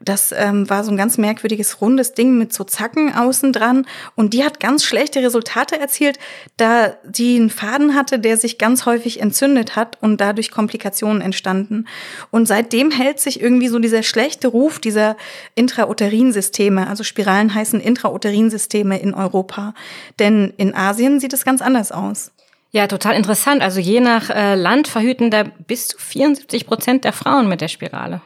Das 0.03 0.33
ähm, 0.33 0.69
war 0.71 0.83
so 0.83 0.91
ein 0.91 0.97
ganz 0.97 1.19
merkwürdiges 1.19 1.83
rundes 1.83 2.15
Ding 2.15 2.39
mit 2.39 2.55
so 2.55 2.65
Zacken 2.65 3.15
außen 3.15 3.53
dran. 3.53 3.87
Und 4.15 4.33
die 4.33 4.43
hat 4.43 4.59
ganz 4.59 4.83
schlechte 4.83 5.23
Resultate 5.23 5.79
erzielt, 5.79 6.19
da 6.57 6.95
die 7.05 7.37
einen 7.37 7.51
Faden 7.51 7.95
hatte, 7.95 8.19
der 8.19 8.39
sich 8.39 8.57
ganz 8.57 8.87
häufig 8.87 9.21
entzündet 9.21 9.77
hat 9.77 9.99
und 10.01 10.19
dadurch 10.19 10.51
Komplikationen 10.51 11.21
entstanden. 11.21 11.87
Und 12.31 12.47
seitdem 12.47 12.91
hält 12.91 13.21
sich 13.21 13.43
irgendwie 13.43 13.69
so 13.69 13.79
dieser 13.79 14.03
schlechte 14.03 14.49
Ruf 14.49 14.79
dieser 14.79 15.19
Intrauterinsysteme, 15.55 16.87
also 16.87 17.05
Spiralen 17.05 17.55
heißen 17.55 17.79
Intrauterinsysteme 17.79 18.99
in 18.99 19.13
Europa. 19.13 19.75
Denn 20.19 20.55
in 20.57 20.75
Asien 20.75 21.21
sieht 21.21 21.35
es 21.35 21.45
ganz 21.45 21.61
anders 21.61 21.93
aus. 21.93 22.33
Ja, 22.73 22.87
total 22.87 23.17
interessant. 23.17 23.61
Also 23.61 23.81
je 23.81 24.01
nach 24.01 24.31
äh, 24.31 24.55
Land 24.55 24.89
verhüten 24.89 25.31
da 25.31 25.45
bis 25.67 25.89
zu 25.89 25.99
74 25.99 26.67
Prozent 26.67 27.05
der 27.05 27.13
Frauen 27.13 27.49
mit 27.49 27.61
der 27.61 27.69
Spirale. 27.69 28.23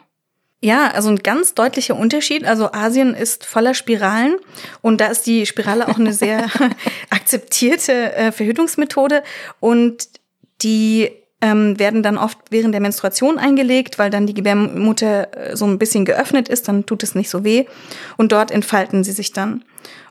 Ja, 0.65 0.93
also 0.93 1.11
ein 1.11 1.19
ganz 1.19 1.53
deutlicher 1.53 1.95
Unterschied. 1.95 2.47
Also 2.47 2.73
Asien 2.73 3.13
ist 3.13 3.45
voller 3.45 3.75
Spiralen 3.75 4.37
und 4.81 4.99
da 4.99 5.09
ist 5.09 5.27
die 5.27 5.45
Spirale 5.45 5.89
auch 5.89 5.99
eine 5.99 6.15
sehr 6.15 6.47
akzeptierte 7.11 8.15
äh, 8.15 8.33
Verhütungsmethode 8.33 9.23
und 9.61 10.09
die 10.63 11.11
ähm, 11.43 11.79
werden 11.79 12.03
dann 12.03 12.17
oft 12.17 12.39
während 12.49 12.73
der 12.73 12.81
Menstruation 12.81 13.39
eingelegt, 13.39 13.99
weil 13.99 14.09
dann 14.09 14.27
die 14.27 14.33
Gebärmutter 14.33 15.51
äh, 15.51 15.55
so 15.55 15.67
ein 15.67 15.79
bisschen 15.79 16.07
geöffnet 16.07 16.49
ist, 16.49 16.67
dann 16.67 16.87
tut 16.87 17.03
es 17.03 17.15
nicht 17.15 17.29
so 17.29 17.45
weh 17.45 17.67
und 18.17 18.33
dort 18.33 18.51
entfalten 18.51 19.05
sie 19.05 19.13
sich 19.13 19.35
dann. 19.35 19.67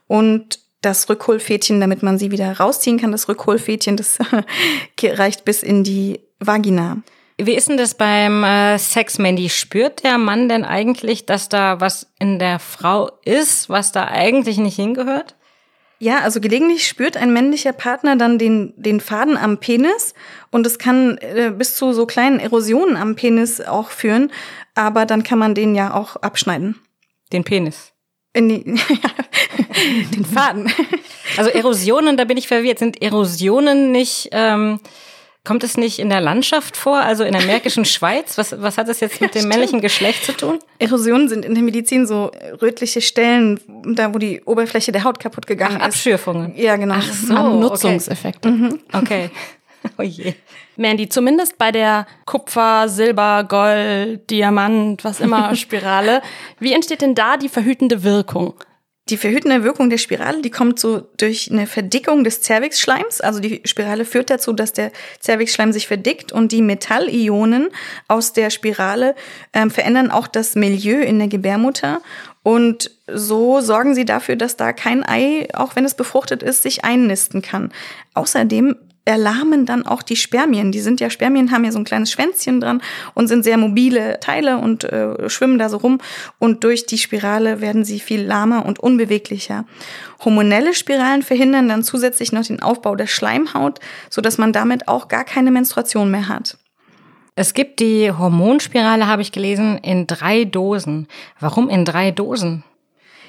Und 0.05 0.59
das 0.83 1.09
Rückholfädchen, 1.09 1.79
damit 1.79 2.03
man 2.03 2.19
sie 2.19 2.29
wieder 2.29 2.59
rausziehen 2.59 2.99
kann, 2.99 3.11
das 3.11 3.27
Rückholfädchen, 3.27 3.97
das 3.97 4.19
reicht 5.01 5.45
bis 5.45 5.63
in 5.63 5.83
die 5.83 6.19
Vagina. 6.37 7.01
Wie 7.45 7.55
ist 7.55 7.69
denn 7.69 7.77
das 7.77 7.95
beim 7.95 8.43
äh, 8.43 8.77
Sex, 8.77 9.17
Mandy? 9.19 9.49
Spürt 9.49 10.03
der 10.03 10.17
Mann 10.17 10.49
denn 10.49 10.63
eigentlich, 10.63 11.25
dass 11.25 11.49
da 11.49 11.79
was 11.81 12.07
in 12.19 12.39
der 12.39 12.59
Frau 12.59 13.11
ist, 13.25 13.69
was 13.69 13.91
da 13.91 14.05
eigentlich 14.05 14.57
nicht 14.57 14.75
hingehört? 14.75 15.35
Ja, 15.99 16.19
also 16.19 16.41
gelegentlich 16.41 16.87
spürt 16.87 17.15
ein 17.15 17.31
männlicher 17.31 17.71
Partner 17.71 18.15
dann 18.15 18.37
den, 18.37 18.73
den 18.75 18.99
Faden 18.99 19.37
am 19.37 19.57
Penis 19.57 20.13
und 20.51 20.65
es 20.67 20.77
kann 20.77 21.17
äh, 21.19 21.53
bis 21.57 21.75
zu 21.75 21.93
so 21.93 22.05
kleinen 22.05 22.39
Erosionen 22.39 22.97
am 22.97 23.15
Penis 23.15 23.61
auch 23.61 23.89
führen, 23.89 24.31
aber 24.75 25.05
dann 25.05 25.23
kann 25.23 25.39
man 25.39 25.55
den 25.55 25.75
ja 25.75 25.93
auch 25.93 26.17
abschneiden. 26.17 26.75
Den 27.31 27.43
Penis? 27.43 27.93
In 28.33 28.49
die, 28.49 28.63
den 30.13 30.25
Faden. 30.25 30.71
Also 31.37 31.49
Erosionen, 31.51 32.17
da 32.17 32.25
bin 32.25 32.37
ich 32.37 32.47
verwirrt. 32.47 32.79
Sind 32.79 33.01
Erosionen 33.01 33.91
nicht 33.91 34.29
ähm, 34.31 34.79
Kommt 35.45 35.65
es 35.65 35.75
nicht 35.75 35.99
in 35.99 36.09
der 36.09 36.21
Landschaft 36.21 36.77
vor, 36.77 36.99
also 36.99 37.25
in 37.25 37.33
der 37.33 37.41
märkischen 37.41 37.83
Schweiz? 37.93 38.37
Was, 38.37 38.61
was 38.61 38.77
hat 38.77 38.87
das 38.87 39.01
jetzt 39.01 39.19
mit 39.19 39.35
dem 39.35 39.49
männlichen 39.49 39.81
Geschlecht 39.81 40.23
zu 40.23 40.31
tun? 40.31 40.59
Erosionen 40.79 41.27
sind 41.27 41.43
in 41.43 41.53
der 41.53 41.63
Medizin 41.63 42.07
so 42.07 42.31
rötliche 42.61 43.01
Stellen, 43.01 43.59
da 43.95 44.13
wo 44.13 44.19
die 44.19 44.41
Oberfläche 44.45 44.93
der 44.93 45.03
Haut 45.03 45.19
kaputt 45.19 45.45
gegangen 45.45 45.79
Ach, 45.81 45.87
ist. 45.89 45.95
Abschürfungen. 45.95 46.53
Ja, 46.55 46.77
genau. 46.77 46.95
Ach 46.97 47.13
so, 47.13 47.59
Nutzungseffekte. 47.59 48.49
Okay. 48.53 48.59
Mhm. 48.63 48.79
okay. 48.93 49.29
Oh 49.97 50.01
je. 50.01 50.33
Mandy, 50.77 51.09
zumindest 51.09 51.57
bei 51.57 51.71
der 51.71 52.07
Kupfer, 52.25 52.87
Silber, 52.87 53.43
Gold, 53.43 54.29
Diamant, 54.29 55.03
was 55.03 55.19
immer 55.19 55.53
Spirale, 55.55 56.21
wie 56.59 56.71
entsteht 56.71 57.01
denn 57.01 57.15
da 57.15 57.35
die 57.35 57.49
verhütende 57.49 58.03
Wirkung? 58.03 58.53
Die 59.09 59.17
verhütende 59.17 59.65
Wirkung 59.65 59.89
der 59.89 59.97
Spirale, 59.97 60.41
die 60.41 60.49
kommt 60.49 60.79
so 60.79 61.09
durch 61.17 61.51
eine 61.51 61.67
Verdickung 61.67 62.23
des 62.23 62.41
Zervixschleims. 62.41 63.19
Also 63.19 63.41
die 63.41 63.61
Spirale 63.65 64.05
führt 64.05 64.29
dazu, 64.29 64.53
dass 64.53 64.71
der 64.71 64.93
Zervixschleim 65.19 65.73
sich 65.73 65.87
verdickt 65.87 66.31
und 66.31 66.53
die 66.53 66.61
Metallionen 66.61 67.67
aus 68.07 68.31
der 68.31 68.49
Spirale 68.49 69.13
ähm, 69.51 69.71
verändern 69.71 70.09
auch 70.09 70.27
das 70.27 70.55
Milieu 70.55 71.01
in 71.01 71.19
der 71.19 71.27
Gebärmutter. 71.27 72.01
Und 72.43 72.91
so 73.07 73.59
sorgen 73.59 73.93
sie 73.93 74.05
dafür, 74.05 74.37
dass 74.37 74.55
da 74.55 74.71
kein 74.71 75.03
Ei, 75.03 75.49
auch 75.53 75.75
wenn 75.75 75.83
es 75.83 75.95
befruchtet 75.95 76.41
ist, 76.41 76.63
sich 76.63 76.85
einnisten 76.85 77.41
kann. 77.41 77.73
Außerdem 78.13 78.77
erlahmen 79.05 79.65
dann 79.65 79.85
auch 79.85 80.01
die 80.01 80.15
Spermien. 80.15 80.71
Die 80.71 80.79
sind 80.79 81.01
ja, 81.01 81.09
Spermien 81.09 81.51
haben 81.51 81.65
ja 81.65 81.71
so 81.71 81.79
ein 81.79 81.83
kleines 81.83 82.11
Schwänzchen 82.11 82.61
dran 82.61 82.81
und 83.13 83.27
sind 83.27 83.43
sehr 83.43 83.57
mobile 83.57 84.19
Teile 84.19 84.57
und 84.57 84.85
äh, 84.85 85.29
schwimmen 85.29 85.59
da 85.59 85.69
so 85.69 85.77
rum. 85.77 85.99
Und 86.39 86.63
durch 86.63 86.85
die 86.85 86.97
Spirale 86.97 87.61
werden 87.61 87.83
sie 87.83 87.99
viel 87.99 88.23
lahmer 88.23 88.65
und 88.65 88.79
unbeweglicher. 88.79 89.65
Hormonelle 90.23 90.73
Spiralen 90.73 91.21
verhindern 91.21 91.67
dann 91.67 91.83
zusätzlich 91.83 92.31
noch 92.31 92.45
den 92.45 92.61
Aufbau 92.61 92.95
der 92.95 93.07
Schleimhaut, 93.07 93.79
so 94.09 94.21
dass 94.21 94.37
man 94.37 94.53
damit 94.53 94.87
auch 94.87 95.07
gar 95.07 95.25
keine 95.25 95.51
Menstruation 95.51 96.09
mehr 96.09 96.29
hat. 96.29 96.57
Es 97.35 97.53
gibt 97.53 97.79
die 97.79 98.11
Hormonspirale, 98.11 99.07
habe 99.07 99.23
ich 99.23 99.31
gelesen, 99.31 99.79
in 99.79 100.05
drei 100.05 100.45
Dosen. 100.45 101.07
Warum 101.39 101.67
in 101.67 101.83
drei 101.83 102.11
Dosen? 102.11 102.63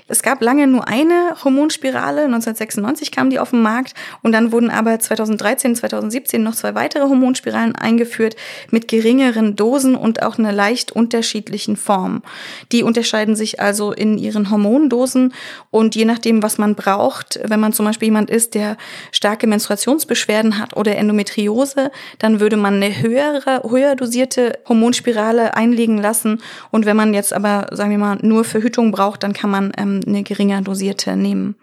Es 0.06 0.22
gab 0.22 0.42
lange 0.42 0.66
nur 0.66 0.86
eine 0.86 1.34
Hormonspirale, 1.42 2.24
1996 2.24 3.10
kam 3.10 3.30
die 3.30 3.38
auf 3.38 3.50
den 3.50 3.62
Markt. 3.62 3.94
Und 4.22 4.32
dann 4.32 4.52
wurden 4.52 4.68
aber 4.68 4.98
2013, 4.98 5.76
2017 5.76 6.42
noch 6.42 6.54
zwei 6.54 6.74
weitere 6.74 7.04
Hormonspiralen 7.04 7.74
eingeführt 7.74 8.36
mit 8.70 8.86
geringeren 8.86 9.56
Dosen 9.56 9.94
und 9.94 10.22
auch 10.22 10.38
einer 10.38 10.52
leicht 10.52 10.92
unterschiedlichen 10.92 11.76
Form. 11.76 12.22
Die 12.70 12.82
unterscheiden 12.82 13.34
sich 13.34 13.60
also 13.60 13.92
in 13.92 14.18
ihren 14.18 14.50
Hormondosen. 14.50 15.32
Und 15.70 15.94
je 15.94 16.04
nachdem, 16.04 16.42
was 16.42 16.58
man 16.58 16.74
braucht, 16.74 17.40
wenn 17.42 17.60
man 17.60 17.72
zum 17.72 17.86
Beispiel 17.86 18.08
jemand 18.08 18.28
ist, 18.28 18.54
der 18.54 18.76
starke 19.10 19.46
Menstruationsbeschwerden 19.46 20.58
hat 20.58 20.76
oder 20.76 20.96
Endometriose, 20.96 21.90
dann 22.18 22.40
würde 22.40 22.58
man 22.58 22.74
eine 22.74 23.00
höhere, 23.00 23.62
höher 23.66 23.96
dosierte 23.96 24.58
Hormonspirale 24.68 25.56
einlegen 25.56 25.96
lassen. 25.96 26.42
Und 26.70 26.84
wenn 26.84 26.96
man 26.96 27.14
jetzt 27.14 27.32
aber, 27.32 27.68
sagen 27.72 27.90
wir 27.90 27.96
mal, 27.96 28.18
nur 28.20 28.44
Verhütung 28.44 28.92
braucht, 28.92 29.22
dann 29.22 29.32
kann 29.32 29.48
man 29.48 29.72
ähm, 29.78 29.93
eine 30.06 30.22
geringer 30.22 30.62
dosierte 30.62 31.16
nehmen. 31.16 31.56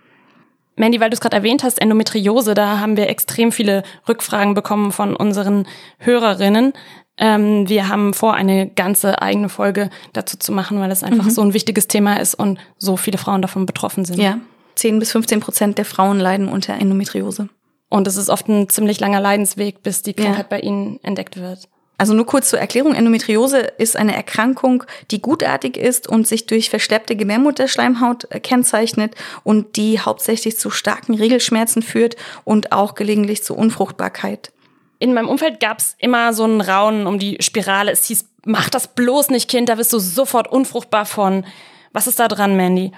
Mandy, 0.75 0.99
weil 0.99 1.09
du 1.09 1.15
es 1.15 1.21
gerade 1.21 1.35
erwähnt 1.35 1.63
hast, 1.63 1.81
Endometriose, 1.81 2.53
da 2.53 2.79
haben 2.79 2.97
wir 2.97 3.09
extrem 3.09 3.51
viele 3.51 3.83
Rückfragen 4.07 4.53
bekommen 4.53 4.91
von 4.91 5.15
unseren 5.15 5.67
Hörerinnen. 5.99 6.73
Ähm, 7.17 7.67
wir 7.67 7.87
haben 7.87 8.13
vor, 8.13 8.33
eine 8.33 8.67
ganze 8.67 9.21
eigene 9.21 9.49
Folge 9.49 9.89
dazu 10.13 10.37
zu 10.37 10.51
machen, 10.51 10.79
weil 10.79 10.91
es 10.91 11.03
einfach 11.03 11.25
mhm. 11.25 11.29
so 11.29 11.41
ein 11.41 11.53
wichtiges 11.53 11.87
Thema 11.87 12.19
ist 12.19 12.35
und 12.35 12.59
so 12.77 12.97
viele 12.97 13.17
Frauen 13.17 13.41
davon 13.41 13.65
betroffen 13.65 14.05
sind. 14.05 14.19
Ja, 14.19 14.39
10 14.75 14.99
bis 14.99 15.11
15 15.11 15.39
Prozent 15.39 15.77
der 15.77 15.85
Frauen 15.85 16.19
leiden 16.19 16.47
unter 16.47 16.73
Endometriose. 16.73 17.49
Und 17.89 18.07
es 18.07 18.15
ist 18.15 18.29
oft 18.29 18.47
ein 18.47 18.69
ziemlich 18.69 18.99
langer 18.99 19.19
Leidensweg, 19.19 19.83
bis 19.83 20.01
die 20.01 20.13
Krankheit 20.13 20.45
ja. 20.49 20.57
bei 20.57 20.59
ihnen 20.61 20.99
entdeckt 21.03 21.37
wird. 21.37 21.67
Also 22.01 22.15
nur 22.15 22.25
kurz 22.25 22.49
zur 22.49 22.57
Erklärung, 22.57 22.95
Endometriose 22.95 23.59
ist 23.59 23.95
eine 23.95 24.15
Erkrankung, 24.15 24.85
die 25.11 25.21
gutartig 25.21 25.77
ist 25.77 26.09
und 26.09 26.27
sich 26.27 26.47
durch 26.47 26.71
versteppte 26.71 27.15
Gebärmutterschleimhaut 27.15 28.25
äh, 28.31 28.39
kennzeichnet 28.39 29.13
und 29.43 29.75
die 29.75 29.99
hauptsächlich 29.99 30.57
zu 30.57 30.71
starken 30.71 31.13
Regelschmerzen 31.13 31.83
führt 31.83 32.15
und 32.43 32.71
auch 32.71 32.95
gelegentlich 32.95 33.43
zu 33.43 33.55
Unfruchtbarkeit. 33.55 34.51
In 34.97 35.13
meinem 35.13 35.29
Umfeld 35.29 35.59
gab 35.59 35.77
es 35.77 35.95
immer 35.99 36.33
so 36.33 36.43
einen 36.43 36.61
Raunen 36.61 37.05
um 37.05 37.19
die 37.19 37.37
Spirale. 37.39 37.91
Es 37.91 38.05
hieß, 38.05 38.25
mach 38.45 38.71
das 38.71 38.87
bloß 38.87 39.29
nicht, 39.29 39.47
Kind, 39.47 39.69
da 39.69 39.77
wirst 39.77 39.93
du 39.93 39.99
sofort 39.99 40.51
unfruchtbar 40.51 41.05
von. 41.05 41.45
Was 41.93 42.07
ist 42.07 42.19
da 42.19 42.27
dran, 42.27 42.57
Mandy? 42.57 42.93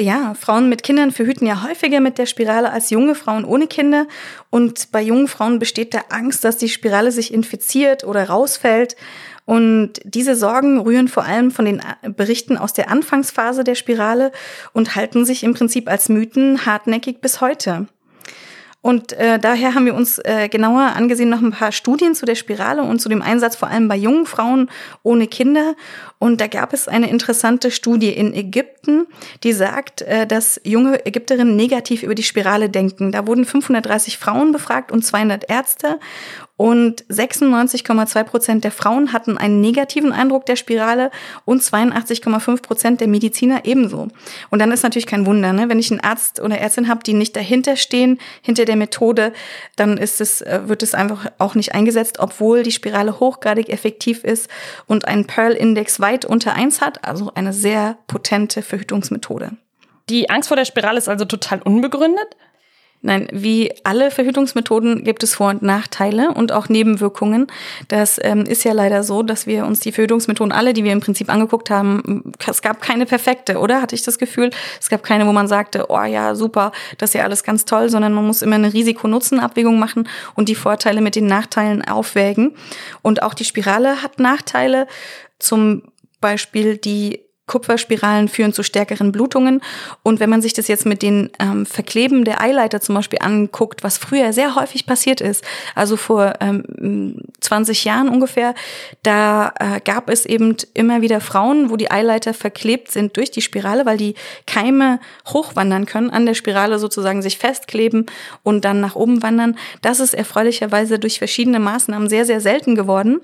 Ja, 0.00 0.34
Frauen 0.34 0.68
mit 0.68 0.84
Kindern 0.84 1.10
verhüten 1.10 1.44
ja 1.44 1.64
häufiger 1.64 1.98
mit 1.98 2.18
der 2.18 2.26
Spirale 2.26 2.70
als 2.70 2.90
junge 2.90 3.16
Frauen 3.16 3.44
ohne 3.44 3.66
Kinder. 3.66 4.06
Und 4.48 4.92
bei 4.92 5.02
jungen 5.02 5.26
Frauen 5.26 5.58
besteht 5.58 5.92
der 5.92 6.12
Angst, 6.12 6.44
dass 6.44 6.56
die 6.56 6.68
Spirale 6.68 7.10
sich 7.10 7.34
infiziert 7.34 8.04
oder 8.04 8.28
rausfällt. 8.28 8.94
Und 9.44 9.94
diese 10.04 10.36
Sorgen 10.36 10.78
rühren 10.78 11.08
vor 11.08 11.24
allem 11.24 11.50
von 11.50 11.64
den 11.64 11.82
Berichten 12.14 12.56
aus 12.56 12.74
der 12.74 12.90
Anfangsphase 12.90 13.64
der 13.64 13.74
Spirale 13.74 14.30
und 14.72 14.94
halten 14.94 15.24
sich 15.24 15.42
im 15.42 15.54
Prinzip 15.54 15.88
als 15.88 16.08
Mythen 16.08 16.64
hartnäckig 16.64 17.20
bis 17.20 17.40
heute. 17.40 17.88
Und 18.80 19.12
äh, 19.12 19.40
daher 19.40 19.74
haben 19.74 19.86
wir 19.86 19.94
uns 19.94 20.18
äh, 20.20 20.48
genauer 20.48 20.92
angesehen 20.94 21.28
noch 21.28 21.42
ein 21.42 21.50
paar 21.50 21.72
Studien 21.72 22.14
zu 22.14 22.26
der 22.26 22.36
Spirale 22.36 22.82
und 22.82 23.00
zu 23.00 23.08
dem 23.08 23.22
Einsatz 23.22 23.56
vor 23.56 23.68
allem 23.68 23.88
bei 23.88 23.96
jungen 23.96 24.24
Frauen 24.24 24.70
ohne 25.02 25.26
Kinder. 25.26 25.74
Und 26.18 26.40
da 26.40 26.46
gab 26.46 26.72
es 26.72 26.86
eine 26.86 27.10
interessante 27.10 27.72
Studie 27.72 28.10
in 28.10 28.32
Ägypten, 28.32 29.06
die 29.42 29.52
sagt, 29.52 30.02
äh, 30.02 30.28
dass 30.28 30.60
junge 30.62 31.04
Ägypterinnen 31.04 31.56
negativ 31.56 32.04
über 32.04 32.14
die 32.14 32.22
Spirale 32.22 32.70
denken. 32.70 33.10
Da 33.10 33.26
wurden 33.26 33.44
530 33.44 34.16
Frauen 34.16 34.52
befragt 34.52 34.92
und 34.92 35.04
200 35.04 35.50
Ärzte. 35.50 35.98
Und 36.58 37.04
96,2 37.04 38.24
Prozent 38.24 38.64
der 38.64 38.72
Frauen 38.72 39.12
hatten 39.12 39.38
einen 39.38 39.60
negativen 39.60 40.12
Eindruck 40.12 40.44
der 40.44 40.56
Spirale 40.56 41.12
und 41.44 41.62
82,5 41.62 42.62
Prozent 42.62 43.00
der 43.00 43.06
Mediziner 43.06 43.64
ebenso. 43.64 44.08
Und 44.50 44.58
dann 44.58 44.72
ist 44.72 44.82
natürlich 44.82 45.06
kein 45.06 45.24
Wunder, 45.24 45.52
ne? 45.52 45.68
wenn 45.68 45.78
ich 45.78 45.92
einen 45.92 46.00
Arzt 46.00 46.40
oder 46.40 46.58
Ärztin 46.58 46.88
habe, 46.88 47.04
die 47.04 47.14
nicht 47.14 47.36
dahinter 47.36 47.76
stehen, 47.76 48.18
hinter 48.42 48.64
der 48.64 48.74
Methode, 48.74 49.32
dann 49.76 49.98
ist 49.98 50.20
es, 50.20 50.42
äh, 50.42 50.62
wird 50.64 50.82
es 50.82 50.94
einfach 50.94 51.30
auch 51.38 51.54
nicht 51.54 51.76
eingesetzt, 51.76 52.18
obwohl 52.18 52.64
die 52.64 52.72
Spirale 52.72 53.20
hochgradig 53.20 53.68
effektiv 53.68 54.24
ist 54.24 54.50
und 54.86 55.06
einen 55.06 55.28
Pearl-Index 55.28 56.00
weit 56.00 56.24
unter 56.24 56.54
eins 56.54 56.80
hat, 56.80 57.04
also 57.04 57.30
eine 57.36 57.52
sehr 57.52 57.98
potente 58.08 58.62
Verhütungsmethode. 58.62 59.52
Die 60.08 60.28
Angst 60.28 60.48
vor 60.48 60.56
der 60.56 60.64
Spirale 60.64 60.98
ist 60.98 61.08
also 61.08 61.24
total 61.24 61.62
unbegründet? 61.62 62.36
Nein, 63.00 63.28
wie 63.30 63.72
alle 63.84 64.10
Verhütungsmethoden 64.10 65.04
gibt 65.04 65.22
es 65.22 65.36
Vor- 65.36 65.50
und 65.50 65.62
Nachteile 65.62 66.32
und 66.32 66.50
auch 66.50 66.68
Nebenwirkungen. 66.68 67.46
Das 67.86 68.18
ähm, 68.20 68.44
ist 68.44 68.64
ja 68.64 68.72
leider 68.72 69.04
so, 69.04 69.22
dass 69.22 69.46
wir 69.46 69.66
uns 69.66 69.78
die 69.78 69.92
Verhütungsmethoden 69.92 70.50
alle, 70.50 70.72
die 70.72 70.82
wir 70.82 70.90
im 70.90 71.00
Prinzip 71.00 71.30
angeguckt 71.30 71.70
haben, 71.70 72.32
es 72.44 72.60
gab 72.60 72.82
keine 72.82 73.06
perfekte, 73.06 73.58
oder? 73.58 73.82
Hatte 73.82 73.94
ich 73.94 74.02
das 74.02 74.18
Gefühl? 74.18 74.50
Es 74.80 74.88
gab 74.88 75.04
keine, 75.04 75.28
wo 75.28 75.32
man 75.32 75.46
sagte, 75.46 75.86
oh 75.90 76.02
ja, 76.02 76.34
super, 76.34 76.72
das 76.98 77.10
ist 77.10 77.14
ja 77.14 77.22
alles 77.22 77.44
ganz 77.44 77.64
toll, 77.64 77.88
sondern 77.88 78.12
man 78.12 78.26
muss 78.26 78.42
immer 78.42 78.56
eine 78.56 78.72
Risiko-Nutzen-Abwägung 78.72 79.78
machen 79.78 80.08
und 80.34 80.48
die 80.48 80.56
Vorteile 80.56 81.00
mit 81.00 81.14
den 81.14 81.26
Nachteilen 81.26 81.86
aufwägen. 81.86 82.56
Und 83.02 83.22
auch 83.22 83.34
die 83.34 83.44
Spirale 83.44 84.02
hat 84.02 84.18
Nachteile. 84.18 84.88
Zum 85.38 85.82
Beispiel 86.20 86.76
die 86.76 87.27
Kupferspiralen 87.48 88.28
führen 88.28 88.52
zu 88.52 88.62
stärkeren 88.62 89.10
Blutungen. 89.10 89.60
Und 90.04 90.20
wenn 90.20 90.30
man 90.30 90.40
sich 90.40 90.52
das 90.52 90.68
jetzt 90.68 90.86
mit 90.86 91.02
den 91.02 91.30
ähm, 91.40 91.66
Verkleben 91.66 92.24
der 92.24 92.40
Eileiter 92.40 92.80
zum 92.80 92.94
Beispiel 92.94 93.18
anguckt, 93.20 93.82
was 93.82 93.98
früher 93.98 94.32
sehr 94.32 94.54
häufig 94.54 94.86
passiert 94.86 95.20
ist, 95.20 95.44
also 95.74 95.96
vor 95.96 96.34
ähm, 96.40 97.16
20 97.40 97.84
Jahren 97.84 98.08
ungefähr, 98.08 98.54
da 99.02 99.52
äh, 99.58 99.80
gab 99.80 100.08
es 100.08 100.24
eben 100.24 100.56
immer 100.74 101.02
wieder 101.02 101.20
Frauen, 101.20 101.70
wo 101.70 101.76
die 101.76 101.90
Eileiter 101.90 102.34
verklebt 102.34 102.92
sind 102.92 103.16
durch 103.16 103.32
die 103.32 103.42
Spirale, 103.42 103.84
weil 103.84 103.96
die 103.96 104.14
Keime 104.46 105.00
hochwandern 105.26 105.86
können, 105.86 106.10
an 106.10 106.26
der 106.26 106.34
Spirale 106.34 106.78
sozusagen 106.78 107.22
sich 107.22 107.38
festkleben 107.38 108.06
und 108.42 108.64
dann 108.64 108.80
nach 108.80 108.94
oben 108.94 109.22
wandern. 109.22 109.56
Das 109.82 110.00
ist 110.00 110.14
erfreulicherweise 110.14 110.98
durch 110.98 111.18
verschiedene 111.18 111.58
Maßnahmen 111.58 112.08
sehr, 112.08 112.24
sehr 112.24 112.40
selten 112.40 112.74
geworden. 112.74 113.20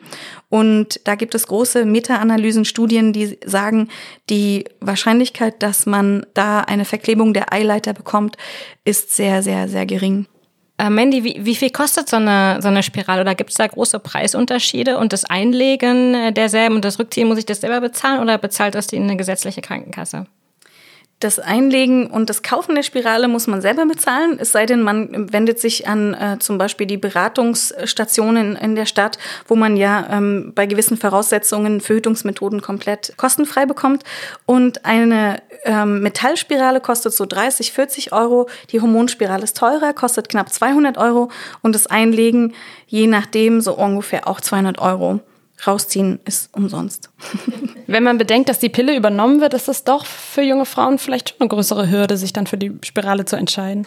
Und 0.48 1.00
da 1.04 1.16
gibt 1.16 1.34
es 1.34 1.46
große 1.46 1.84
Meta-Analysen, 1.84 2.64
Studien, 2.64 3.12
die 3.12 3.38
sagen, 3.44 3.88
die 4.30 4.64
Wahrscheinlichkeit, 4.80 5.62
dass 5.62 5.86
man 5.86 6.26
da 6.34 6.60
eine 6.60 6.84
Verklebung 6.84 7.34
der 7.34 7.52
Eileiter 7.52 7.92
bekommt, 7.92 8.36
ist 8.84 9.14
sehr, 9.14 9.42
sehr, 9.42 9.68
sehr 9.68 9.86
gering. 9.86 10.26
Äh, 10.78 10.90
Mandy, 10.90 11.22
wie, 11.22 11.40
wie 11.44 11.54
viel 11.54 11.70
kostet 11.70 12.08
so 12.08 12.16
eine, 12.16 12.60
so 12.60 12.68
eine 12.68 12.82
Spirale? 12.82 13.20
Oder 13.20 13.34
gibt 13.34 13.50
es 13.50 13.56
da 13.56 13.66
große 13.66 14.00
Preisunterschiede? 14.00 14.98
Und 14.98 15.12
das 15.12 15.24
Einlegen 15.24 16.14
äh, 16.14 16.32
derselben 16.32 16.76
und 16.76 16.84
das 16.84 16.98
Rückziehen, 16.98 17.28
muss 17.28 17.38
ich 17.38 17.46
das 17.46 17.60
selber 17.60 17.80
bezahlen 17.80 18.20
oder 18.20 18.38
bezahlt 18.38 18.74
das 18.74 18.88
die 18.88 18.96
eine 18.96 19.16
gesetzliche 19.16 19.60
Krankenkasse? 19.60 20.26
Das 21.24 21.38
Einlegen 21.38 22.08
und 22.08 22.28
das 22.28 22.42
Kaufen 22.42 22.74
der 22.74 22.82
Spirale 22.82 23.28
muss 23.28 23.46
man 23.46 23.62
selber 23.62 23.86
bezahlen, 23.86 24.36
es 24.38 24.52
sei 24.52 24.66
denn, 24.66 24.82
man 24.82 25.32
wendet 25.32 25.58
sich 25.58 25.88
an 25.88 26.12
äh, 26.12 26.38
zum 26.38 26.58
Beispiel 26.58 26.86
die 26.86 26.98
Beratungsstationen 26.98 28.56
in 28.56 28.74
der 28.74 28.84
Stadt, 28.84 29.16
wo 29.48 29.56
man 29.56 29.78
ja 29.78 30.06
ähm, 30.10 30.52
bei 30.54 30.66
gewissen 30.66 30.98
Voraussetzungen 30.98 31.80
Verhütungsmethoden 31.80 32.60
komplett 32.60 33.14
kostenfrei 33.16 33.64
bekommt. 33.64 34.04
Und 34.44 34.84
eine 34.84 35.40
ähm, 35.64 36.02
Metallspirale 36.02 36.82
kostet 36.82 37.14
so 37.14 37.24
30, 37.24 37.72
40 37.72 38.12
Euro. 38.12 38.46
Die 38.72 38.82
Hormonspirale 38.82 39.44
ist 39.44 39.56
teurer, 39.56 39.94
kostet 39.94 40.28
knapp 40.28 40.52
200 40.52 40.98
Euro. 40.98 41.30
Und 41.62 41.74
das 41.74 41.86
Einlegen, 41.86 42.52
je 42.86 43.06
nachdem, 43.06 43.62
so 43.62 43.72
ungefähr 43.72 44.28
auch 44.28 44.42
200 44.42 44.78
Euro 44.78 45.20
rausziehen 45.66 46.20
ist 46.24 46.54
umsonst. 46.54 47.10
Wenn 47.86 48.02
man 48.02 48.18
bedenkt, 48.18 48.48
dass 48.48 48.58
die 48.58 48.68
Pille 48.68 48.96
übernommen 48.96 49.40
wird, 49.40 49.54
ist 49.54 49.68
das 49.68 49.84
doch 49.84 50.06
für 50.06 50.42
junge 50.42 50.66
Frauen 50.66 50.98
vielleicht 50.98 51.30
schon 51.30 51.40
eine 51.40 51.48
größere 51.48 51.90
Hürde, 51.90 52.16
sich 52.16 52.32
dann 52.32 52.46
für 52.46 52.58
die 52.58 52.72
Spirale 52.82 53.24
zu 53.24 53.36
entscheiden. 53.36 53.86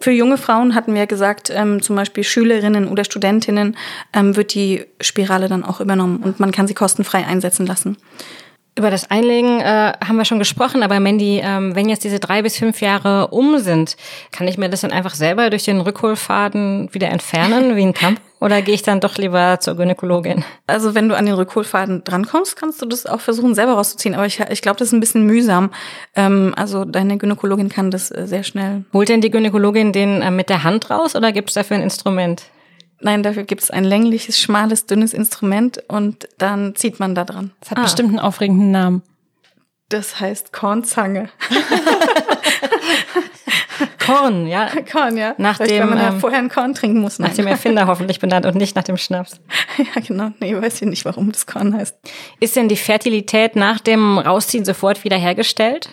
Für 0.00 0.10
junge 0.10 0.36
Frauen 0.36 0.74
hatten 0.74 0.94
wir 0.94 1.06
gesagt, 1.06 1.50
ähm, 1.54 1.80
zum 1.80 1.94
Beispiel 1.94 2.24
Schülerinnen 2.24 2.88
oder 2.88 3.04
Studentinnen, 3.04 3.76
ähm, 4.12 4.34
wird 4.34 4.52
die 4.54 4.84
Spirale 5.00 5.48
dann 5.48 5.64
auch 5.64 5.80
übernommen 5.80 6.22
und 6.24 6.40
man 6.40 6.50
kann 6.50 6.66
sie 6.66 6.74
kostenfrei 6.74 7.24
einsetzen 7.24 7.66
lassen. 7.66 7.96
Über 8.76 8.90
das 8.90 9.10
Einlegen 9.10 9.60
äh, 9.60 9.92
haben 10.04 10.16
wir 10.16 10.24
schon 10.24 10.38
gesprochen, 10.38 10.82
aber 10.82 10.98
Mandy, 10.98 11.40
ähm, 11.44 11.76
wenn 11.76 11.88
jetzt 11.88 12.04
diese 12.04 12.18
drei 12.18 12.42
bis 12.42 12.56
fünf 12.56 12.80
Jahre 12.80 13.28
um 13.28 13.58
sind, 13.58 13.96
kann 14.32 14.48
ich 14.48 14.58
mir 14.58 14.70
das 14.70 14.80
dann 14.80 14.92
einfach 14.92 15.14
selber 15.14 15.50
durch 15.50 15.64
den 15.64 15.80
Rückholfaden 15.80 16.88
wieder 16.92 17.10
entfernen, 17.10 17.76
wie 17.76 17.82
ein 17.82 17.94
Tampon? 17.94 18.31
Oder 18.42 18.60
gehe 18.60 18.74
ich 18.74 18.82
dann 18.82 18.98
doch 18.98 19.18
lieber 19.18 19.60
zur 19.60 19.76
Gynäkologin? 19.76 20.42
Also 20.66 20.96
wenn 20.96 21.08
du 21.08 21.16
an 21.16 21.26
den 21.26 21.34
Rückholfaden 21.36 22.02
drankommst, 22.02 22.56
kannst 22.56 22.82
du 22.82 22.86
das 22.86 23.06
auch 23.06 23.20
versuchen, 23.20 23.54
selber 23.54 23.74
rauszuziehen. 23.74 24.16
Aber 24.16 24.26
ich, 24.26 24.40
ich 24.40 24.62
glaube, 24.62 24.80
das 24.80 24.88
ist 24.88 24.94
ein 24.94 24.98
bisschen 24.98 25.26
mühsam. 25.26 25.70
Ähm, 26.16 26.52
also 26.56 26.84
deine 26.84 27.18
Gynäkologin 27.18 27.68
kann 27.68 27.92
das 27.92 28.10
äh, 28.10 28.26
sehr 28.26 28.42
schnell. 28.42 28.84
Holt 28.92 29.08
denn 29.08 29.20
die 29.20 29.30
Gynäkologin 29.30 29.92
den 29.92 30.22
äh, 30.22 30.32
mit 30.32 30.48
der 30.48 30.64
Hand 30.64 30.90
raus 30.90 31.14
oder 31.14 31.30
gibt 31.30 31.50
es 31.50 31.54
dafür 31.54 31.76
ein 31.76 31.84
Instrument? 31.84 32.42
Nein, 32.98 33.22
dafür 33.22 33.44
gibt 33.44 33.62
es 33.62 33.70
ein 33.70 33.84
längliches, 33.84 34.40
schmales, 34.40 34.86
dünnes 34.86 35.14
Instrument 35.14 35.80
und 35.86 36.28
dann 36.38 36.74
zieht 36.74 36.98
man 36.98 37.14
da 37.14 37.24
dran. 37.24 37.52
Das 37.60 37.70
hat 37.70 37.78
ah. 37.78 37.82
bestimmt 37.82 38.08
einen 38.08 38.18
aufregenden 38.18 38.72
Namen. 38.72 39.02
Das 39.88 40.18
heißt 40.18 40.52
Kornzange. 40.52 41.28
Korn, 44.04 44.46
ja. 44.46 44.68
Korn, 44.92 45.16
ja. 45.16 45.34
Nach 45.38 45.58
dem, 45.58 45.68
wenn 45.68 45.88
man 45.90 46.14
ähm, 46.14 46.20
vorher 46.20 46.38
ein 46.38 46.48
Korn 46.48 46.74
trinken 46.74 47.00
muss. 47.00 47.18
Nein. 47.18 47.30
Nach 47.30 47.36
dem 47.36 47.46
Erfinder 47.46 47.86
hoffentlich 47.86 48.18
benannt 48.18 48.46
und 48.46 48.56
nicht 48.56 48.76
nach 48.76 48.84
dem 48.84 48.96
Schnaps. 48.96 49.40
ja, 49.78 50.00
genau. 50.06 50.30
Nee, 50.40 50.56
weiß 50.56 50.82
ich 50.82 50.88
nicht, 50.88 51.04
warum 51.04 51.32
das 51.32 51.46
Korn 51.46 51.74
heißt. 51.74 51.96
Ist 52.40 52.56
denn 52.56 52.68
die 52.68 52.76
Fertilität 52.76 53.56
nach 53.56 53.80
dem 53.80 54.18
Rausziehen 54.18 54.64
sofort 54.64 55.04
wiederhergestellt? 55.04 55.90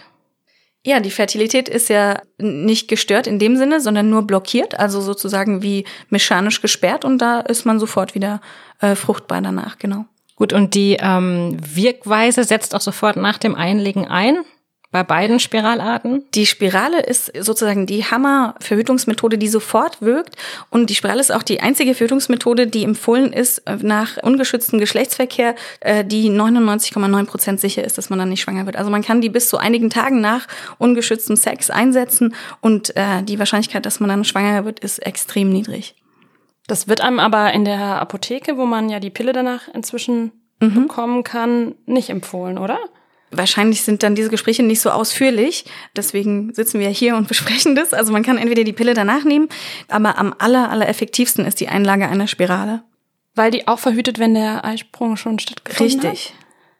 Ja, 0.86 1.02
die 1.02 1.12
Fertilität 1.12 1.68
ist 1.68 1.90
ja 1.90 2.22
nicht 2.38 2.88
gestört 2.88 3.28
in 3.28 3.38
dem 3.38 3.58
Sinne, 3.58 3.82
sondern 3.82 4.10
nur 4.10 4.26
blockiert, 4.26 4.80
also 4.80 5.02
sozusagen 5.02 5.62
wie 5.62 5.86
mechanisch 6.10 6.62
gesperrt 6.62 7.04
und 7.04 7.18
da 7.18 7.42
ist 7.42 7.66
man 7.66 7.80
sofort 7.80 8.16
wieder 8.16 8.40
äh, 8.80 8.96
fruchtbar 8.96 9.42
danach, 9.42 9.78
genau. 9.78 10.06
Gut, 10.38 10.54
und 10.54 10.76
die 10.76 10.96
ähm, 11.02 11.58
Wirkweise 11.60 12.46
setzt 12.46 12.74
auch 12.74 12.82
sofort 12.82 13.18
nach 13.18 13.38
dem 13.38 13.56
Einlegen 13.56 14.08
ein? 14.08 14.38
Bei 14.92 15.04
beiden 15.04 15.40
Spiralarten? 15.40 16.24
Die 16.34 16.46
Spirale 16.46 17.02
ist 17.02 17.32
sozusagen 17.40 17.86
die 17.86 18.06
Hammer-Verhütungsmethode, 18.06 19.38
die 19.38 19.48
sofort 19.48 20.02
wirkt. 20.02 20.36
Und 20.70 20.90
die 20.90 20.96
Spirale 20.96 21.20
ist 21.20 21.32
auch 21.32 21.44
die 21.44 21.62
einzige 21.62 21.94
Verhütungsmethode, 21.94 22.68
die 22.68 22.84
empfohlen 22.84 23.32
ist 23.32 23.60
äh, 23.60 23.78
nach 23.82 24.18
ungeschütztem 24.24 24.80
Geschlechtsverkehr, 24.80 25.56
äh, 25.82 26.04
die 26.04 26.30
99,9 26.30 27.26
Prozent 27.26 27.60
sicher 27.60 27.84
ist, 27.84 27.98
dass 27.98 28.10
man 28.10 28.18
dann 28.18 28.30
nicht 28.30 28.42
schwanger 28.42 28.66
wird. 28.66 28.78
Also 28.78 28.90
man 28.90 29.04
kann 29.04 29.22
die 29.22 29.30
bis 29.30 29.48
zu 29.48 29.58
einigen 29.58 29.90
Tagen 29.90 30.22
nach 30.22 30.48
ungeschütztem 30.80 31.36
Sex 31.36 31.70
einsetzen 31.70 32.34
und 32.62 32.96
äh, 32.96 33.22
die 33.24 33.38
Wahrscheinlichkeit, 33.38 33.86
dass 33.86 34.00
man 34.00 34.10
dann 34.10 34.26
schwanger 34.26 34.66
wird, 34.66 34.80
ist 34.80 35.00
extrem 35.00 35.50
niedrig. 35.52 35.96
Das 36.68 36.88
wird 36.88 37.02
einem 37.02 37.20
aber 37.20 37.52
in 37.54 37.66
der 37.66 38.00
Apotheke, 38.00 38.58
wo 38.58 38.66
man 38.66 38.90
ja 38.90 39.00
die 39.00 39.10
Pille 39.10 39.34
danach 39.34 39.68
inzwischen 39.74 40.32
mhm. 40.60 40.88
bekommen 40.88 41.24
kann, 41.24 41.76
nicht 41.86 42.10
empfohlen, 42.10 42.58
oder? 42.58 42.78
Wahrscheinlich 43.32 43.84
sind 43.84 44.04
dann 44.04 44.16
diese 44.16 44.30
Gespräche 44.30 44.64
nicht 44.64 44.82
so 44.82 44.90
ausführlich. 44.90 45.66
Deswegen 45.96 46.54
sitzen 46.54 46.80
wir 46.80 46.90
hier 46.90 47.16
und 47.16 47.28
besprechen 47.30 47.76
das. 47.76 47.94
Also 47.94 48.12
man 48.12 48.24
kann 48.24 48.38
entweder 48.38 48.64
die 48.64 48.74
Pille 48.74 48.94
danach 48.94 49.24
nehmen, 49.24 49.50
aber 49.88 50.18
am 50.18 50.34
aller, 50.38 50.70
aller 50.70 50.88
effektivsten 50.88 51.46
ist 51.46 51.60
die 51.60 51.68
Einlage 51.68 52.08
einer 52.08 52.28
Spirale. 52.28 52.84
Weil 53.36 53.52
die 53.52 53.68
auch 53.68 53.80
verhütet, 53.80 54.20
wenn 54.20 54.34
der 54.34 54.66
Eisprung 54.66 55.16
schon 55.16 55.40
stattgefunden 55.40 56.02
Richtig. 56.02 56.04
hat? 56.04 56.12
Richtig. 56.12 56.34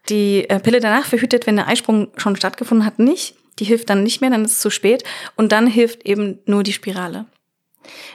Die 0.10 0.50
äh, 0.50 0.60
Pille 0.60 0.80
danach 0.80 1.06
verhütet, 1.06 1.46
wenn 1.46 1.56
der 1.56 1.68
Eisprung 1.68 2.10
schon 2.18 2.36
stattgefunden 2.36 2.86
hat, 2.86 3.00
nicht. 3.00 3.36
Die 3.60 3.66
hilft 3.66 3.90
dann 3.90 4.04
nicht 4.04 4.22
mehr, 4.22 4.30
dann 4.30 4.46
ist 4.46 4.54
es 4.54 4.60
zu 4.60 4.70
spät. 4.70 5.04
Und 5.36 5.52
dann 5.52 5.68
hilft 5.68 6.06
eben 6.06 6.40
nur 6.46 6.64
die 6.64 6.74
Spirale. 6.74 7.26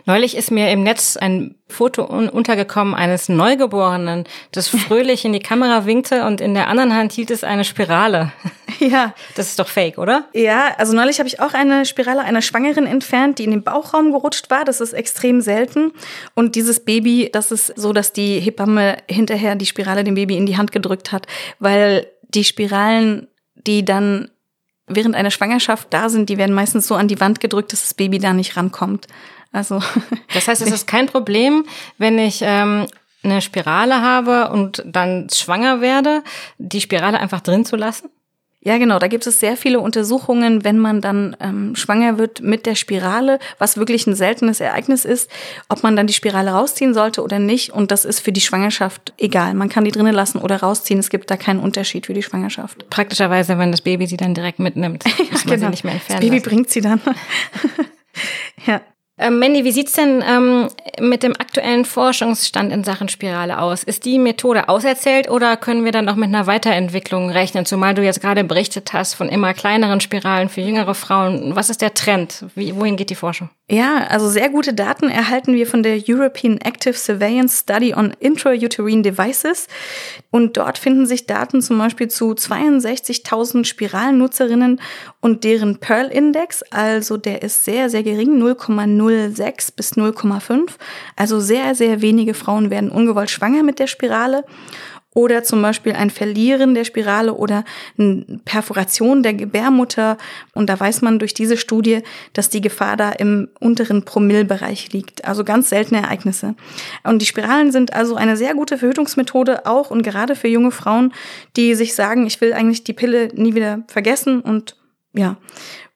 Neulich 0.07 0.37
ist 0.37 0.51
mir 0.51 0.71
im 0.71 0.83
Netz 0.83 1.17
ein 1.17 1.57
Foto 1.69 2.05
untergekommen 2.05 2.95
eines 2.95 3.29
Neugeborenen, 3.29 4.25
das 4.53 4.69
fröhlich 4.69 5.25
in 5.25 5.33
die 5.33 5.41
Kamera 5.41 5.87
winkte 5.87 6.25
und 6.25 6.41
in 6.41 6.55
der 6.55 6.69
anderen 6.69 6.95
Hand 6.95 7.13
hielt 7.13 7.31
es 7.31 7.45
eine 7.45 7.65
Spirale. 7.65 8.33
Ja. 8.81 9.15
Das 9.37 9.51
ist 9.51 9.61
doch 9.61 9.69
fake, 9.69 9.99
oder? 9.99 10.25
Ja, 10.33 10.75
also 10.79 10.97
neulich 10.97 11.21
habe 11.21 11.29
ich 11.29 11.39
auch 11.39 11.55
eine 11.55 11.87
Spirale 11.87 12.23
einer 12.23 12.43
Schwangeren 12.43 12.87
entfernt, 12.87 13.39
die 13.39 13.45
in 13.45 13.53
den 13.53 13.63
Bauchraum 13.63 14.11
gerutscht 14.11 14.51
war. 14.51 14.65
Das 14.65 14.81
ist 14.81 14.93
extrem 14.93 15.41
selten. 15.41 15.93
Und 16.35 16.57
dieses 16.57 16.81
Baby, 16.81 17.31
das 17.33 17.53
ist 17.53 17.73
so, 17.77 17.93
dass 17.93 18.13
die 18.13 18.41
Hebamme 18.41 18.97
hinterher 19.09 19.55
die 19.55 19.67
Spirale 19.67 20.03
dem 20.03 20.17
Baby 20.17 20.37
in 20.37 20.45
die 20.45 20.57
Hand 20.57 20.73
gedrückt 20.73 21.13
hat, 21.13 21.29
weil 21.61 22.09
die 22.23 22.43
Spiralen, 22.43 23.29
die 23.55 23.85
dann 23.85 24.29
während 24.87 25.15
einer 25.15 25.31
Schwangerschaft 25.31 25.89
da 25.91 26.09
sind, 26.09 26.29
die 26.29 26.39
werden 26.39 26.55
meistens 26.55 26.87
so 26.87 26.95
an 26.95 27.09
die 27.09 27.21
Wand 27.21 27.41
gedrückt, 27.41 27.73
dass 27.73 27.83
das 27.83 27.95
Baby 27.95 28.19
da 28.19 28.33
nicht 28.33 28.57
rankommt. 28.57 29.07
Also 29.55 29.81
das 30.35 30.49
heißt, 30.49 30.63
es 30.63 30.71
ist 30.71 30.87
kein 30.87 31.07
Problem, 31.07 31.65
wenn 31.97 32.19
ich 32.19 32.41
ähm, 32.43 32.87
eine 33.23 33.41
Spirale 33.41 34.03
habe 34.03 34.51
und 34.51 34.83
dann 34.85 35.29
schwanger 35.33 35.81
werde, 35.81 36.23
die 36.59 36.81
Spirale 36.81 37.19
einfach 37.19 37.41
drin 37.41 37.65
zu 37.65 37.77
lassen? 37.77 38.11
Ja, 38.67 38.79
genau. 38.79 38.99
Da 38.99 39.09
gibt 39.09 39.27
es 39.27 39.41
sehr 39.41 39.59
viele 39.59 39.79
Untersuchungen, 39.79 40.65
wenn 40.65 40.79
man 40.79 41.03
dann 41.03 41.37
ähm, 41.39 41.77
schwanger 41.77 42.17
wird 42.17 42.41
mit 42.41 42.65
der 42.65 42.77
Spirale, 42.77 43.39
was 43.59 43.77
wirklich 43.77 44.07
ein 44.07 44.15
seltenes 44.15 44.59
Ereignis 44.59 45.05
ist, 45.05 45.31
ob 45.69 45.83
man 45.83 45.97
dann 45.97 46.07
die 46.07 46.15
Spirale 46.15 46.51
rausziehen 46.51 46.95
sollte 46.95 47.23
oder 47.23 47.39
nicht. 47.39 47.75
Und 47.75 47.91
das 47.91 48.07
ist 48.07 48.21
für 48.21 48.33
die 48.33 48.41
Schwangerschaft 48.41 49.13
egal. 49.19 49.53
Man 49.53 49.69
kann 49.69 49.85
die 49.85 49.91
drinnen 49.91 50.15
lassen 50.15 50.39
oder 50.39 50.57
rausziehen. 50.57 50.99
Es 50.99 51.11
gibt 51.11 51.31
da 51.31 51.37
keinen 51.37 51.61
Unterschied 51.61 52.07
für 52.07 52.15
die 52.15 52.23
Schwangerschaft. 52.23 52.89
Praktischerweise, 52.89 53.59
wenn 53.59 53.71
das 53.71 53.83
Baby 53.83 54.07
sie 54.07 54.17
dann 54.17 54.33
direkt 54.33 54.61
mitnimmt, 54.61 55.05
muss 55.31 55.45
ja, 55.45 55.51
man 55.51 55.55
genau. 55.57 55.67
sie 55.67 55.71
nicht 55.71 55.85
mehr 55.85 55.95
entfernen. 55.95 56.21
Das 56.21 56.27
Baby 56.27 56.37
lassen. 56.39 56.49
bringt 56.49 56.71
sie 56.71 56.81
dann. 56.81 57.01
ja. 58.67 58.81
Ähm, 59.17 59.39
Mandy, 59.39 59.65
wie 59.65 59.71
sieht's 59.71 59.93
denn 59.93 60.25
ähm, 60.29 60.69
mit 60.99 61.23
dem 61.23 61.35
aktuellen 61.39 61.85
Forschungsstand 61.85 62.73
in 62.73 62.83
Sachen 62.83 63.09
Spirale 63.09 63.61
aus? 63.61 63.85
Ist 63.85 64.05
die 64.05 64.19
Methode 64.19 64.69
auserzählt 64.69 65.31
oder 65.31 65.57
können 65.57 65.85
wir 65.85 65.93
dann 65.93 66.05
noch 66.05 66.17
mit 66.17 66.29
einer 66.29 66.49
Weiterentwicklung 66.49 67.31
rechnen? 67.31 67.65
Zumal 67.65 67.95
du 67.95 68.03
jetzt 68.03 68.21
gerade 68.21 68.43
berichtet 68.43 68.93
hast 68.93 69.15
von 69.15 69.29
immer 69.29 69.55
kleineren 69.55 70.01
Spiralen 70.01 70.49
für 70.49 70.63
jüngere 70.63 70.95
Frauen. 70.95 71.55
Was 71.55 71.71
ist 71.71 71.81
der 71.81 71.95
Trend? 71.95 72.45
Wie, 72.57 72.75
wohin 72.75 72.97
geht 72.97 73.11
die 73.11 73.15
Forschung? 73.15 73.51
Ja, 73.67 74.07
also 74.09 74.29
sehr 74.29 74.51
gute 74.51 74.75
Daten 74.75 75.09
erhalten 75.09 75.55
wir 75.55 75.67
von 75.67 75.83
der 75.83 75.99
European 76.07 76.59
Active 76.59 76.93
Surveillance 76.93 77.61
Study 77.63 77.95
on 77.95 78.13
Intrauterine 78.21 79.01
Devices. 79.01 79.69
Und 80.31 80.59
dort 80.59 80.77
finden 80.77 81.07
sich 81.07 81.25
Daten 81.25 81.63
zum 81.63 81.79
Beispiel 81.79 82.09
zu 82.09 82.33
62.000 82.33 83.65
Spiralnutzerinnen 83.65 84.83
und 85.21 85.45
deren 85.45 85.79
Pearl-Index. 85.79 86.63
Also 86.65 87.17
der 87.17 87.43
ist 87.43 87.65
sehr, 87.65 87.89
sehr 87.89 88.03
gering, 88.03 88.39
0,06 88.39 89.75
bis 89.75 89.93
0,5. 89.95 90.73
Also 91.17 91.41
sehr, 91.41 91.75
sehr 91.75 92.03
wenige 92.03 92.35
Frauen 92.35 92.69
werden 92.69 92.91
ungewollt 92.91 93.31
schwanger 93.31 93.63
mit 93.63 93.79
der 93.79 93.87
Spirale 93.87 94.45
oder 95.15 95.45
zum 95.45 95.63
Beispiel 95.63 95.93
ein 95.93 96.11
Verlieren 96.11 96.75
der 96.75 96.85
Spirale 96.85 97.35
oder 97.35 97.65
eine 97.97 98.27
Perforation 98.45 99.23
der 99.23 99.33
Gebärmutter. 99.33 100.19
Und 100.53 100.69
da 100.69 100.79
weiß 100.79 101.03
man 101.03 101.21
durch 101.21 101.33
diese 101.33 101.57
Studie, 101.57 102.03
dass 102.33 102.51
die 102.51 102.61
Gefahr 102.61 102.97
da 102.97 103.11
im 103.13 103.49
unteren 103.61 104.05
Promillbereich 104.05 104.93
liegt. 104.93 105.25
Also 105.25 105.45
ganz 105.45 105.71
seltene 105.71 106.03
Ereignisse. 106.03 106.57
Und 107.05 107.23
die 107.23 107.27
Spiralen 107.27 107.71
sind 107.71 107.95
also 107.95 108.17
eine 108.17 108.37
sehr 108.37 108.55
gute 108.55 108.77
Verhütungsmethode 108.77 109.67
auch 109.67 109.91
und 109.91 110.03
gerade 110.03 110.35
für 110.35 110.49
junge 110.49 110.73
Frauen, 110.73 111.15
die 111.57 111.77
sich 111.77 111.95
sagen, 111.95 112.27
ich 112.27 112.41
will 112.41 112.53
eigentlich 112.53 112.83
die 112.83 112.93
Pille 112.93 113.29
nie 113.35 113.55
wieder 113.55 113.85
vergessen 113.87 114.41
und 114.41 114.77
ja. 115.13 115.37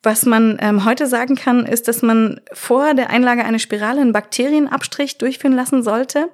Was 0.05 0.25
man 0.25 0.59
ähm, 0.61 0.85
heute 0.85 1.09
sagen 1.09 1.35
kann, 1.35 1.67
ist, 1.67 1.89
dass 1.89 2.03
man 2.03 2.41
vor 2.53 2.95
der 2.95 3.11
Einlage 3.11 3.45
einer 3.45 3.59
Spirale 3.59 4.01
einen 4.01 4.13
Bakterienabstrich 4.13 5.19
durchführen 5.19 5.55
lassen 5.55 5.83
sollte 5.83 6.29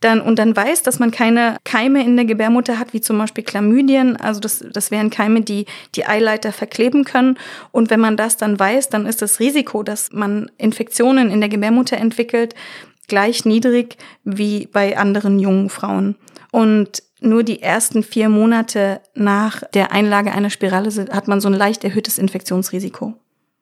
dann, 0.00 0.20
und 0.20 0.38
dann 0.38 0.54
weiß, 0.54 0.82
dass 0.82 0.98
man 1.00 1.10
keine 1.10 1.56
Keime 1.64 2.04
in 2.04 2.16
der 2.16 2.24
Gebärmutter 2.24 2.78
hat, 2.78 2.92
wie 2.92 3.00
zum 3.00 3.18
Beispiel 3.18 3.42
Chlamydien. 3.42 4.16
Also 4.16 4.38
das, 4.38 4.64
das 4.72 4.90
wären 4.90 5.10
Keime, 5.10 5.40
die 5.40 5.66
die 5.96 6.06
Eileiter 6.06 6.52
verkleben 6.52 7.04
können. 7.04 7.36
Und 7.72 7.90
wenn 7.90 8.00
man 8.00 8.16
das 8.16 8.36
dann 8.36 8.58
weiß, 8.58 8.90
dann 8.90 9.06
ist 9.06 9.22
das 9.22 9.40
Risiko, 9.40 9.82
dass 9.82 10.12
man 10.12 10.50
Infektionen 10.56 11.30
in 11.30 11.40
der 11.40 11.48
Gebärmutter 11.48 11.96
entwickelt, 11.96 12.54
gleich 13.08 13.44
niedrig 13.44 13.96
wie 14.22 14.66
bei 14.66 14.96
anderen 14.96 15.40
jungen 15.40 15.68
Frauen. 15.68 16.14
Und 16.52 17.02
nur 17.20 17.42
die 17.42 17.62
ersten 17.62 18.04
vier 18.04 18.28
Monate 18.28 19.00
nach 19.14 19.62
der 19.74 19.90
Einlage 19.90 20.32
einer 20.32 20.50
Spirale 20.50 20.90
hat 21.10 21.26
man 21.26 21.40
so 21.40 21.48
ein 21.48 21.54
leicht 21.54 21.82
erhöhtes 21.82 22.18
Infektionsrisiko. 22.18 23.14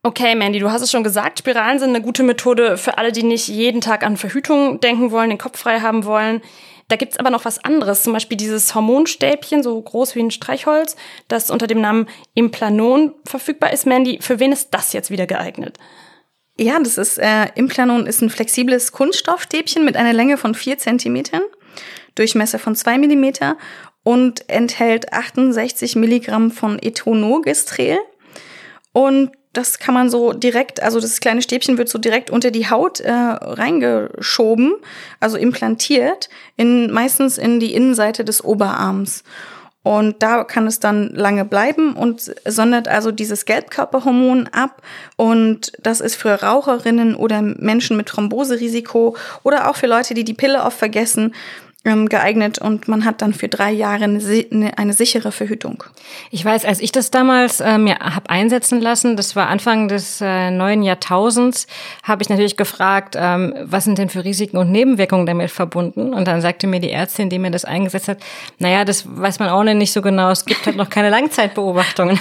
Okay, 0.06 0.36
Mandy, 0.36 0.60
du 0.60 0.70
hast 0.70 0.82
es 0.82 0.92
schon 0.92 1.02
gesagt, 1.02 1.40
Spiralen 1.40 1.80
sind 1.80 1.88
eine 1.88 2.00
gute 2.00 2.22
Methode 2.22 2.76
für 2.76 2.96
alle, 2.96 3.10
die 3.10 3.24
nicht 3.24 3.48
jeden 3.48 3.80
Tag 3.80 4.06
an 4.06 4.16
Verhütung 4.16 4.78
denken 4.78 5.10
wollen, 5.10 5.30
den 5.30 5.38
Kopf 5.38 5.58
frei 5.58 5.80
haben 5.80 6.04
wollen. 6.04 6.42
Da 6.86 6.94
gibt's 6.94 7.18
aber 7.18 7.30
noch 7.30 7.44
was 7.44 7.64
anderes, 7.64 8.04
zum 8.04 8.12
Beispiel 8.12 8.36
dieses 8.36 8.72
Hormonstäbchen, 8.72 9.64
so 9.64 9.82
groß 9.82 10.14
wie 10.14 10.20
ein 10.20 10.30
Streichholz, 10.30 10.94
das 11.26 11.50
unter 11.50 11.66
dem 11.66 11.80
Namen 11.80 12.06
Implanon 12.34 13.14
verfügbar 13.24 13.72
ist. 13.72 13.84
Mandy, 13.84 14.20
für 14.22 14.38
wen 14.38 14.52
ist 14.52 14.68
das 14.70 14.92
jetzt 14.92 15.10
wieder 15.10 15.26
geeignet? 15.26 15.76
Ja, 16.56 16.78
das 16.78 16.98
ist, 16.98 17.18
äh, 17.18 17.48
Implanon 17.56 18.06
ist 18.06 18.22
ein 18.22 18.30
flexibles 18.30 18.92
Kunststoffstäbchen 18.92 19.84
mit 19.84 19.96
einer 19.96 20.12
Länge 20.12 20.36
von 20.38 20.54
vier 20.54 20.78
Zentimetern, 20.78 21.42
Durchmesser 22.14 22.60
von 22.60 22.76
zwei 22.76 22.96
Millimeter 22.96 23.56
und 24.04 24.48
enthält 24.48 25.12
68 25.12 25.96
Milligramm 25.96 26.52
von 26.52 26.78
Etonogestrel. 26.78 27.98
Und 28.92 29.32
das 29.56 29.78
kann 29.78 29.94
man 29.94 30.10
so 30.10 30.32
direkt, 30.32 30.82
also 30.82 31.00
das 31.00 31.20
kleine 31.20 31.42
Stäbchen 31.42 31.78
wird 31.78 31.88
so 31.88 31.98
direkt 31.98 32.30
unter 32.30 32.50
die 32.50 32.68
Haut 32.68 33.00
äh, 33.00 33.10
reingeschoben, 33.12 34.74
also 35.20 35.36
implantiert, 35.36 36.28
in, 36.56 36.92
meistens 36.92 37.38
in 37.38 37.60
die 37.60 37.74
Innenseite 37.74 38.24
des 38.24 38.44
Oberarms. 38.44 39.24
Und 39.82 40.20
da 40.20 40.42
kann 40.42 40.66
es 40.66 40.80
dann 40.80 41.14
lange 41.14 41.44
bleiben 41.44 41.94
und 41.94 42.34
sondert 42.44 42.88
also 42.88 43.12
dieses 43.12 43.44
Gelbkörperhormon 43.44 44.48
ab. 44.48 44.82
Und 45.14 45.70
das 45.80 46.00
ist 46.00 46.16
für 46.16 46.42
Raucherinnen 46.42 47.14
oder 47.14 47.40
Menschen 47.40 47.96
mit 47.96 48.08
Thromboserisiko 48.08 49.16
oder 49.44 49.70
auch 49.70 49.76
für 49.76 49.86
Leute, 49.86 50.14
die 50.14 50.24
die 50.24 50.34
Pille 50.34 50.64
oft 50.64 50.76
vergessen, 50.76 51.36
geeignet 51.86 52.58
und 52.58 52.88
man 52.88 53.04
hat 53.04 53.22
dann 53.22 53.32
für 53.32 53.48
drei 53.48 53.70
Jahre 53.70 54.04
eine, 54.04 54.76
eine 54.76 54.92
sichere 54.92 55.30
Verhütung. 55.30 55.84
Ich 56.30 56.44
weiß, 56.44 56.64
als 56.64 56.80
ich 56.80 56.90
das 56.90 57.12
damals 57.12 57.60
äh, 57.60 57.78
mir 57.78 57.96
hab 58.00 58.28
einsetzen 58.28 58.80
lassen, 58.80 59.16
das 59.16 59.36
war 59.36 59.48
Anfang 59.48 59.86
des 59.86 60.20
äh, 60.20 60.50
neuen 60.50 60.82
Jahrtausends, 60.82 61.68
habe 62.02 62.22
ich 62.22 62.28
natürlich 62.28 62.56
gefragt, 62.56 63.14
ähm, 63.16 63.54
was 63.62 63.84
sind 63.84 63.98
denn 63.98 64.08
für 64.08 64.24
Risiken 64.24 64.56
und 64.56 64.72
Nebenwirkungen 64.72 65.26
damit 65.26 65.50
verbunden? 65.50 66.12
Und 66.12 66.26
dann 66.26 66.40
sagte 66.40 66.66
mir 66.66 66.80
die 66.80 66.90
Ärztin, 66.90 67.30
die 67.30 67.38
mir 67.38 67.52
das 67.52 67.64
eingesetzt 67.64 68.08
hat, 68.08 68.18
naja, 68.58 68.84
das 68.84 69.04
weiß 69.06 69.38
man 69.38 69.48
auch 69.48 69.62
nicht 69.62 69.92
so 69.92 70.02
genau, 70.02 70.30
es 70.30 70.44
gibt 70.44 70.66
halt 70.66 70.76
noch 70.76 70.90
keine 70.90 71.10
Langzeitbeobachtungen. 71.10 72.18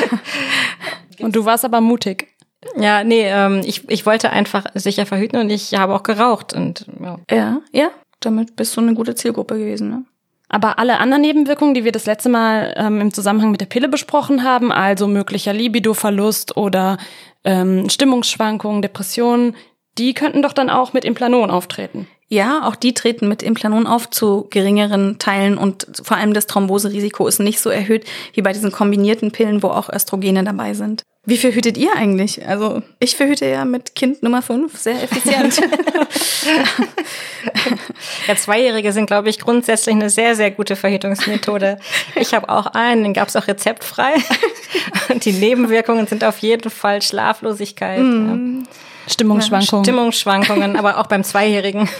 und 1.20 1.34
du 1.34 1.44
warst 1.46 1.64
aber 1.64 1.80
mutig. 1.80 2.28
Ja, 2.76 3.02
nee, 3.02 3.24
ähm, 3.24 3.62
ich, 3.64 3.88
ich 3.90 4.06
wollte 4.06 4.30
einfach 4.30 4.66
sicher 4.74 5.06
verhüten 5.06 5.40
und 5.40 5.50
ich 5.50 5.74
habe 5.74 5.94
auch 5.94 6.02
geraucht 6.02 6.52
und 6.52 6.86
ja. 7.00 7.18
Ja, 7.30 7.60
ja 7.72 7.90
damit 8.24 8.56
bist 8.56 8.76
du 8.76 8.80
eine 8.80 8.94
gute 8.94 9.14
Zielgruppe 9.14 9.58
gewesen. 9.58 9.88
Ne? 9.88 10.04
Aber 10.48 10.78
alle 10.78 10.98
anderen 10.98 11.22
Nebenwirkungen, 11.22 11.74
die 11.74 11.84
wir 11.84 11.92
das 11.92 12.06
letzte 12.06 12.28
Mal 12.28 12.74
ähm, 12.76 13.00
im 13.00 13.14
Zusammenhang 13.14 13.50
mit 13.50 13.60
der 13.60 13.66
Pille 13.66 13.88
besprochen 13.88 14.44
haben, 14.44 14.70
also 14.70 15.06
möglicher 15.06 15.52
Libidoverlust 15.52 16.56
oder 16.56 16.98
ähm, 17.44 17.88
Stimmungsschwankungen, 17.88 18.82
Depressionen, 18.82 19.56
die 19.98 20.14
könnten 20.14 20.42
doch 20.42 20.52
dann 20.52 20.70
auch 20.70 20.92
mit 20.92 21.04
Implanon 21.04 21.50
auftreten. 21.50 22.06
Ja, 22.32 22.66
auch 22.66 22.76
die 22.76 22.94
treten 22.94 23.28
mit 23.28 23.42
Implanon 23.42 23.86
auf 23.86 24.08
zu 24.08 24.46
geringeren 24.48 25.18
Teilen 25.18 25.58
und 25.58 25.86
vor 26.02 26.16
allem 26.16 26.32
das 26.32 26.46
Thromboserisiko 26.46 27.26
ist 27.26 27.40
nicht 27.40 27.60
so 27.60 27.68
erhöht 27.68 28.06
wie 28.32 28.40
bei 28.40 28.54
diesen 28.54 28.72
kombinierten 28.72 29.32
Pillen, 29.32 29.62
wo 29.62 29.66
auch 29.66 29.90
Östrogene 29.92 30.42
dabei 30.42 30.72
sind. 30.72 31.02
Wie 31.26 31.36
verhütet 31.36 31.76
ihr 31.76 31.94
eigentlich? 31.94 32.48
Also 32.48 32.80
ich 33.00 33.16
verhüte 33.16 33.44
ja 33.44 33.66
mit 33.66 33.94
Kind 33.94 34.22
Nummer 34.22 34.40
5 34.40 34.74
sehr 34.78 35.02
effizient. 35.02 35.60
ja, 38.26 38.34
Zweijährige 38.34 38.92
sind, 38.92 39.08
glaube 39.08 39.28
ich, 39.28 39.38
grundsätzlich 39.38 39.94
eine 39.94 40.08
sehr, 40.08 40.34
sehr 40.34 40.52
gute 40.52 40.74
Verhütungsmethode. 40.74 41.76
Ich 42.14 42.32
habe 42.32 42.48
auch 42.48 42.64
einen, 42.68 43.02
den 43.02 43.12
gab 43.12 43.28
es 43.28 43.36
auch 43.36 43.46
rezeptfrei. 43.46 44.14
Und 45.10 45.22
die 45.26 45.32
Nebenwirkungen 45.32 46.06
sind 46.06 46.24
auf 46.24 46.38
jeden 46.38 46.70
Fall 46.70 47.02
Schlaflosigkeit. 47.02 48.00
Mm. 48.00 48.60
Ja. 48.60 48.68
Stimmungsschwankungen. 49.08 49.84
Stimmungsschwankungen, 49.84 50.76
aber 50.76 50.98
auch 50.98 51.06
beim 51.06 51.24
Zweijährigen. 51.24 51.88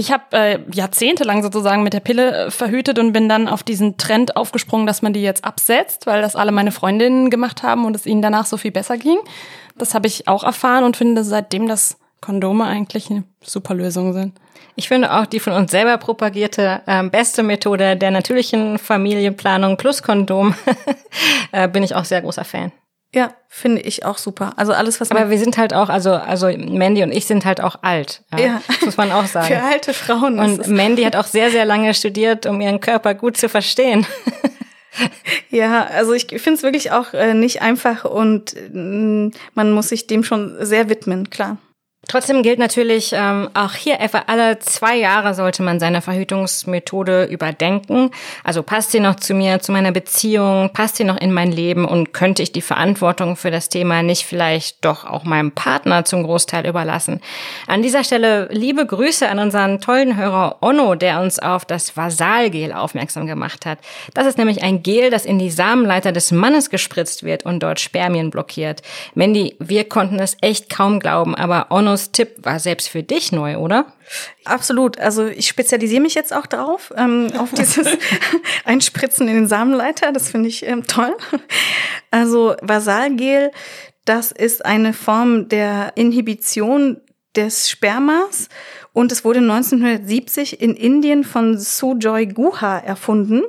Ich 0.00 0.10
habe 0.10 0.24
äh, 0.32 0.58
jahrzehntelang 0.72 1.42
sozusagen 1.42 1.82
mit 1.82 1.92
der 1.92 2.00
Pille 2.00 2.46
äh, 2.46 2.50
verhütet 2.50 2.98
und 2.98 3.12
bin 3.12 3.28
dann 3.28 3.48
auf 3.48 3.62
diesen 3.62 3.98
Trend 3.98 4.34
aufgesprungen, 4.34 4.86
dass 4.86 5.02
man 5.02 5.12
die 5.12 5.20
jetzt 5.20 5.44
absetzt, 5.44 6.06
weil 6.06 6.22
das 6.22 6.36
alle 6.36 6.52
meine 6.52 6.72
Freundinnen 6.72 7.28
gemacht 7.28 7.62
haben 7.62 7.84
und 7.84 7.94
es 7.94 8.06
ihnen 8.06 8.22
danach 8.22 8.46
so 8.46 8.56
viel 8.56 8.70
besser 8.70 8.96
ging. 8.96 9.18
Das 9.76 9.92
habe 9.94 10.06
ich 10.06 10.26
auch 10.26 10.42
erfahren 10.42 10.84
und 10.84 10.96
finde 10.96 11.22
seitdem, 11.22 11.68
dass 11.68 11.98
Kondome 12.22 12.64
eigentlich 12.64 13.10
eine 13.10 13.24
super 13.42 13.74
Lösung 13.74 14.14
sind. 14.14 14.32
Ich 14.74 14.88
finde 14.88 15.12
auch 15.12 15.26
die 15.26 15.40
von 15.40 15.52
uns 15.52 15.70
selber 15.70 15.98
propagierte 15.98 16.80
ähm, 16.86 17.10
beste 17.10 17.42
Methode 17.42 17.96
der 17.96 18.10
natürlichen 18.10 18.78
Familienplanung 18.78 19.76
plus 19.76 20.02
Kondom 20.02 20.54
äh, 21.52 21.68
bin 21.68 21.82
ich 21.82 21.94
auch 21.94 22.06
sehr 22.06 22.22
großer 22.22 22.44
Fan. 22.44 22.72
Ja, 23.12 23.32
finde 23.48 23.80
ich 23.80 24.04
auch 24.04 24.18
super. 24.18 24.52
Also 24.56 24.72
alles, 24.72 25.00
was. 25.00 25.10
Aber 25.10 25.30
wir 25.30 25.38
sind 25.38 25.58
halt 25.58 25.74
auch, 25.74 25.88
also 25.88 26.12
also 26.12 26.46
Mandy 26.46 27.02
und 27.02 27.10
ich 27.10 27.26
sind 27.26 27.44
halt 27.44 27.60
auch 27.60 27.76
alt. 27.82 28.22
Ja, 28.32 28.38
ja. 28.38 28.62
Das 28.68 28.82
muss 28.82 28.96
man 28.96 29.10
auch 29.10 29.26
sagen. 29.26 29.48
Für 29.48 29.62
alte 29.62 29.92
Frauen. 29.92 30.38
Und 30.38 30.68
Mandy 30.68 31.02
hat 31.02 31.16
auch 31.16 31.26
sehr 31.26 31.50
sehr 31.50 31.64
lange 31.64 31.92
studiert, 31.94 32.46
um 32.46 32.60
ihren 32.60 32.80
Körper 32.80 33.14
gut 33.14 33.36
zu 33.36 33.48
verstehen. 33.48 34.06
Ja, 35.50 35.84
also 35.84 36.12
ich 36.12 36.26
finde 36.26 36.54
es 36.54 36.62
wirklich 36.62 36.90
auch 36.92 37.14
äh, 37.14 37.32
nicht 37.32 37.62
einfach 37.62 38.04
und 38.04 38.54
äh, 38.56 39.30
man 39.54 39.72
muss 39.72 39.88
sich 39.88 40.06
dem 40.06 40.24
schon 40.24 40.56
sehr 40.64 40.88
widmen, 40.88 41.30
klar. 41.30 41.58
Trotzdem 42.10 42.42
gilt 42.42 42.58
natürlich, 42.58 43.12
ähm, 43.14 43.50
auch 43.54 43.74
hier 43.74 44.00
etwa 44.00 44.24
alle 44.26 44.58
zwei 44.58 44.96
Jahre 44.96 45.32
sollte 45.32 45.62
man 45.62 45.78
seine 45.78 46.02
Verhütungsmethode 46.02 47.26
überdenken. 47.26 48.10
Also 48.42 48.64
passt 48.64 48.90
sie 48.90 48.98
noch 48.98 49.14
zu 49.14 49.32
mir, 49.32 49.60
zu 49.60 49.70
meiner 49.70 49.92
Beziehung, 49.92 50.70
passt 50.72 50.96
sie 50.96 51.04
noch 51.04 51.20
in 51.20 51.32
mein 51.32 51.52
Leben 51.52 51.84
und 51.84 52.12
könnte 52.12 52.42
ich 52.42 52.50
die 52.50 52.62
Verantwortung 52.62 53.36
für 53.36 53.52
das 53.52 53.68
Thema 53.68 54.02
nicht 54.02 54.24
vielleicht 54.24 54.84
doch 54.84 55.04
auch 55.04 55.22
meinem 55.22 55.52
Partner 55.52 56.04
zum 56.04 56.24
Großteil 56.24 56.66
überlassen? 56.66 57.20
An 57.68 57.80
dieser 57.80 58.02
Stelle 58.02 58.48
liebe 58.50 58.84
Grüße 58.84 59.28
an 59.28 59.38
unseren 59.38 59.80
tollen 59.80 60.16
Hörer 60.16 60.56
Onno, 60.62 60.96
der 60.96 61.20
uns 61.20 61.38
auf 61.38 61.64
das 61.64 61.96
Vasalgel 61.96 62.72
aufmerksam 62.72 63.28
gemacht 63.28 63.66
hat. 63.66 63.78
Das 64.14 64.26
ist 64.26 64.36
nämlich 64.36 64.64
ein 64.64 64.82
Gel, 64.82 65.10
das 65.10 65.24
in 65.24 65.38
die 65.38 65.50
Samenleiter 65.50 66.10
des 66.10 66.32
Mannes 66.32 66.70
gespritzt 66.70 67.22
wird 67.22 67.46
und 67.46 67.62
dort 67.62 67.78
Spermien 67.78 68.30
blockiert. 68.30 68.82
Mandy, 69.14 69.54
wir 69.60 69.88
konnten 69.88 70.18
es 70.18 70.36
echt 70.40 70.68
kaum 70.70 70.98
glauben, 70.98 71.36
aber 71.36 71.66
Onnos 71.70 71.99
Tipp 72.12 72.36
war 72.38 72.58
selbst 72.58 72.88
für 72.88 73.02
dich 73.02 73.32
neu, 73.32 73.56
oder? 73.56 73.92
Absolut. 74.44 74.98
Also 74.98 75.26
ich 75.26 75.46
spezialisiere 75.46 76.00
mich 76.00 76.14
jetzt 76.14 76.32
auch 76.34 76.46
drauf, 76.46 76.92
ähm, 76.96 77.28
auf 77.38 77.52
dieses 77.52 77.86
Einspritzen 78.64 79.28
in 79.28 79.34
den 79.34 79.46
Samenleiter. 79.46 80.12
Das 80.12 80.30
finde 80.30 80.48
ich 80.48 80.66
ähm, 80.66 80.86
toll. 80.86 81.16
Also 82.10 82.56
Vasalgel, 82.60 83.52
das 84.04 84.32
ist 84.32 84.64
eine 84.64 84.92
Form 84.92 85.48
der 85.48 85.92
Inhibition 85.94 87.00
des 87.36 87.68
Spermas 87.68 88.48
und 88.92 89.12
es 89.12 89.24
wurde 89.24 89.38
1970 89.38 90.60
in 90.60 90.74
Indien 90.74 91.22
von 91.22 91.58
Sujoy 91.58 92.26
Guha 92.26 92.78
erfunden. 92.78 93.42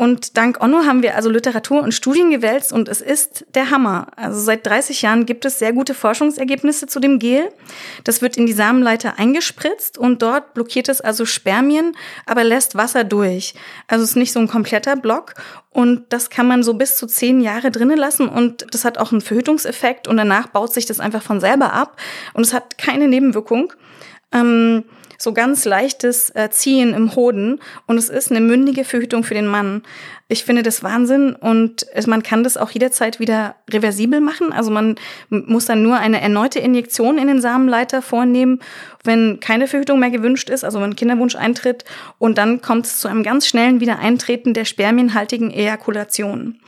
Und 0.00 0.38
dank 0.38 0.62
Onno 0.62 0.86
haben 0.86 1.02
wir 1.02 1.14
also 1.14 1.28
Literatur 1.28 1.82
und 1.82 1.92
Studien 1.92 2.30
gewälzt 2.30 2.72
und 2.72 2.88
es 2.88 3.02
ist 3.02 3.44
der 3.54 3.68
Hammer. 3.68 4.06
Also 4.16 4.40
seit 4.40 4.66
30 4.66 5.02
Jahren 5.02 5.26
gibt 5.26 5.44
es 5.44 5.58
sehr 5.58 5.74
gute 5.74 5.92
Forschungsergebnisse 5.92 6.86
zu 6.86 7.00
dem 7.00 7.18
Gel. 7.18 7.50
Das 8.04 8.22
wird 8.22 8.38
in 8.38 8.46
die 8.46 8.54
Samenleiter 8.54 9.18
eingespritzt 9.18 9.98
und 9.98 10.22
dort 10.22 10.54
blockiert 10.54 10.88
es 10.88 11.02
also 11.02 11.26
Spermien, 11.26 11.94
aber 12.24 12.44
lässt 12.44 12.76
Wasser 12.76 13.04
durch. 13.04 13.52
Also 13.88 14.04
es 14.04 14.12
ist 14.12 14.16
nicht 14.16 14.32
so 14.32 14.40
ein 14.40 14.48
kompletter 14.48 14.96
Block 14.96 15.34
und 15.68 16.04
das 16.08 16.30
kann 16.30 16.48
man 16.48 16.62
so 16.62 16.72
bis 16.72 16.96
zu 16.96 17.06
zehn 17.06 17.42
Jahre 17.42 17.70
drinnen 17.70 17.98
lassen 17.98 18.26
und 18.26 18.64
das 18.70 18.86
hat 18.86 18.96
auch 18.96 19.12
einen 19.12 19.20
Verhütungseffekt 19.20 20.08
und 20.08 20.16
danach 20.16 20.46
baut 20.46 20.72
sich 20.72 20.86
das 20.86 20.98
einfach 20.98 21.22
von 21.22 21.40
selber 21.40 21.74
ab 21.74 21.98
und 22.32 22.46
es 22.46 22.54
hat 22.54 22.78
keine 22.78 23.06
Nebenwirkung. 23.06 23.74
Ähm, 24.32 24.84
so 25.20 25.34
ganz 25.34 25.66
leichtes 25.66 26.30
äh, 26.30 26.48
Ziehen 26.50 26.94
im 26.94 27.14
Hoden 27.14 27.60
und 27.86 27.98
es 27.98 28.08
ist 28.08 28.30
eine 28.30 28.40
mündige 28.40 28.84
Verhütung 28.84 29.22
für 29.22 29.34
den 29.34 29.46
Mann. 29.46 29.82
Ich 30.28 30.44
finde 30.44 30.62
das 30.62 30.82
Wahnsinn 30.82 31.34
und 31.34 31.86
es, 31.92 32.06
man 32.06 32.22
kann 32.22 32.42
das 32.42 32.56
auch 32.56 32.70
jederzeit 32.70 33.20
wieder 33.20 33.56
reversibel 33.70 34.20
machen. 34.20 34.50
Also 34.52 34.70
man 34.70 34.94
muss 35.28 35.66
dann 35.66 35.82
nur 35.82 35.96
eine 35.96 36.22
erneute 36.22 36.58
Injektion 36.58 37.18
in 37.18 37.26
den 37.26 37.42
Samenleiter 37.42 38.00
vornehmen, 38.00 38.60
wenn 39.04 39.40
keine 39.40 39.66
Verhütung 39.66 40.00
mehr 40.00 40.10
gewünscht 40.10 40.48
ist, 40.48 40.64
also 40.64 40.80
wenn 40.80 40.96
Kinderwunsch 40.96 41.36
eintritt 41.36 41.84
und 42.18 42.38
dann 42.38 42.62
kommt 42.62 42.86
es 42.86 43.00
zu 43.00 43.08
einem 43.08 43.22
ganz 43.22 43.46
schnellen 43.46 43.80
Wiedereintreten 43.80 44.54
der 44.54 44.64
spermienhaltigen 44.64 45.50
Ejakulation. 45.50 46.60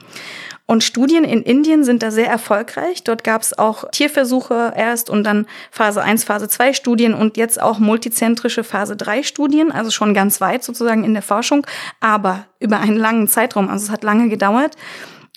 Und 0.67 0.85
Studien 0.85 1.25
in 1.25 1.43
Indien 1.43 1.85
sind 1.85 2.03
da 2.03 2.11
sehr 2.11 2.29
erfolgreich. 2.29 3.03
Dort 3.05 3.25
gab 3.25 3.43
es 3.43 3.59
auch 3.59 3.91
Tierversuche 3.91 4.73
erst 4.77 5.11
und 5.11 5.25
dann 5.25 5.47
Phase 5.71 6.03
1, 6.03 6.25
Phase 6.25 6.49
2 6.49 6.73
Studien 6.73 7.15
und 7.15 7.37
jetzt 7.37 7.61
auch 7.61 7.79
multizentrische 7.79 8.65
Phase 8.65 8.97
3 8.97 9.23
Studien, 9.23 9.73
also 9.73 9.91
schon 9.91 10.15
ganz 10.15 10.41
weit 10.41 10.65
sozusagen 10.65 11.05
in 11.05 11.15
der 11.15 11.23
Forschung, 11.23 11.67
aber 12.01 12.47
über 12.61 12.79
einen 12.79 12.97
langen 12.97 13.29
Zeitraum. 13.29 13.69
Also 13.69 13.87
es 13.87 13.91
hat 13.91 14.05
lange 14.05 14.29
gedauert. 14.29 14.77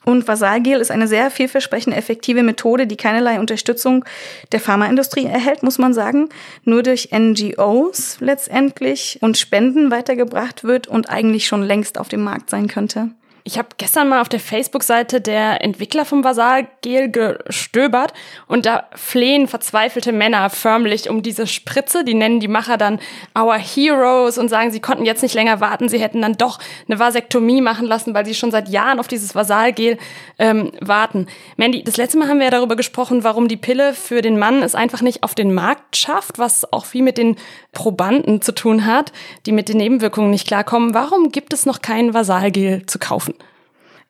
Und 0.06 0.28
Vasalgel 0.28 0.80
ist 0.80 0.92
eine 0.92 1.08
sehr 1.08 1.32
vielversprechende, 1.32 1.98
effektive 1.98 2.44
Methode, 2.44 2.86
die 2.86 2.96
keinerlei 2.96 3.40
Unterstützung 3.40 4.06
der 4.52 4.60
Pharmaindustrie 4.60 5.26
erhält, 5.26 5.64
muss 5.64 5.80
man 5.80 5.96
sagen, 5.96 6.30
nur 6.64 6.84
durch 6.84 7.10
NGOs 7.12 8.18
letztendlich 8.20 9.18
und 9.22 9.38
Spenden 9.40 9.90
weitergebracht 9.90 10.64
wird 10.64 10.88
und 10.88 11.10
eigentlich 11.10 11.48
schon 11.48 11.64
längst 11.64 11.98
auf 11.98 12.08
dem 12.08 12.24
Markt 12.24 12.52
sein 12.52 12.68
könnte. 12.68 13.10
Ich 13.48 13.60
habe 13.60 13.68
gestern 13.78 14.10
mal 14.10 14.22
auf 14.22 14.30
der 14.30 14.40
Facebook-Seite 14.40 15.22
der 15.22 15.64
Entwickler 15.64 16.04
vom 16.04 16.24
Vasalgel 16.24 17.12
gestöbert 17.12 18.12
und 18.48 18.66
da 18.66 18.86
flehen 18.96 19.48
verzweifelte 19.48 20.12
Männer 20.12 20.50
förmlich 20.50 21.12
um 21.12 21.22
diese 21.22 21.46
Spritze. 21.46 22.04
Die 22.04 22.16
nennen 22.16 22.40
die 22.40 22.48
Macher 22.48 22.78
dann 22.78 23.00
Our 23.38 23.60
Heroes 23.60 24.40
und 24.40 24.50
sagen, 24.50 24.72
sie 24.72 24.80
konnten 24.80 25.06
jetzt 25.06 25.22
nicht 25.22 25.36
länger 25.36 25.60
warten. 25.60 25.90
Sie 25.90 26.00
hätten 26.00 26.24
dann 26.24 26.34
doch 26.34 26.58
eine 26.88 26.98
Vasektomie 26.98 27.62
machen 27.62 27.86
lassen, 27.86 28.16
weil 28.16 28.26
sie 28.26 28.34
schon 28.34 28.50
seit 28.50 28.68
Jahren 28.68 29.00
auf 29.00 29.08
dieses 29.08 29.36
Vasalgel 29.36 30.00
ähm, 30.40 30.72
warten. 30.82 31.28
Mandy, 31.56 31.84
das 31.84 31.98
letzte 31.98 32.18
Mal 32.18 32.30
haben 32.30 32.40
wir 32.40 32.46
ja 32.46 32.52
darüber 32.52 32.76
gesprochen, 32.76 33.24
warum 33.24 33.48
die 33.48 33.58
Pille 33.58 33.94
für 33.94 34.24
den 34.24 34.40
Mann 34.40 34.64
es 34.64 34.74
einfach 34.74 35.04
nicht 35.04 35.22
auf 35.22 35.36
den 35.36 35.54
Markt 35.54 35.98
schafft, 35.98 36.40
was 36.40 36.74
auch 36.74 36.86
viel 36.86 37.04
mit 37.04 37.20
den 37.20 37.36
Probanden 37.74 38.42
zu 38.42 38.54
tun 38.54 38.88
hat, 38.88 39.12
die 39.46 39.52
mit 39.52 39.70
den 39.70 39.78
Nebenwirkungen 39.78 40.32
nicht 40.32 40.48
klarkommen. 40.48 40.96
Warum 40.96 41.32
gibt 41.32 41.54
es 41.54 41.68
noch 41.68 41.84
kein 41.84 42.16
Vasalgel 42.16 42.88
zu 42.88 42.98
kaufen? 42.98 43.35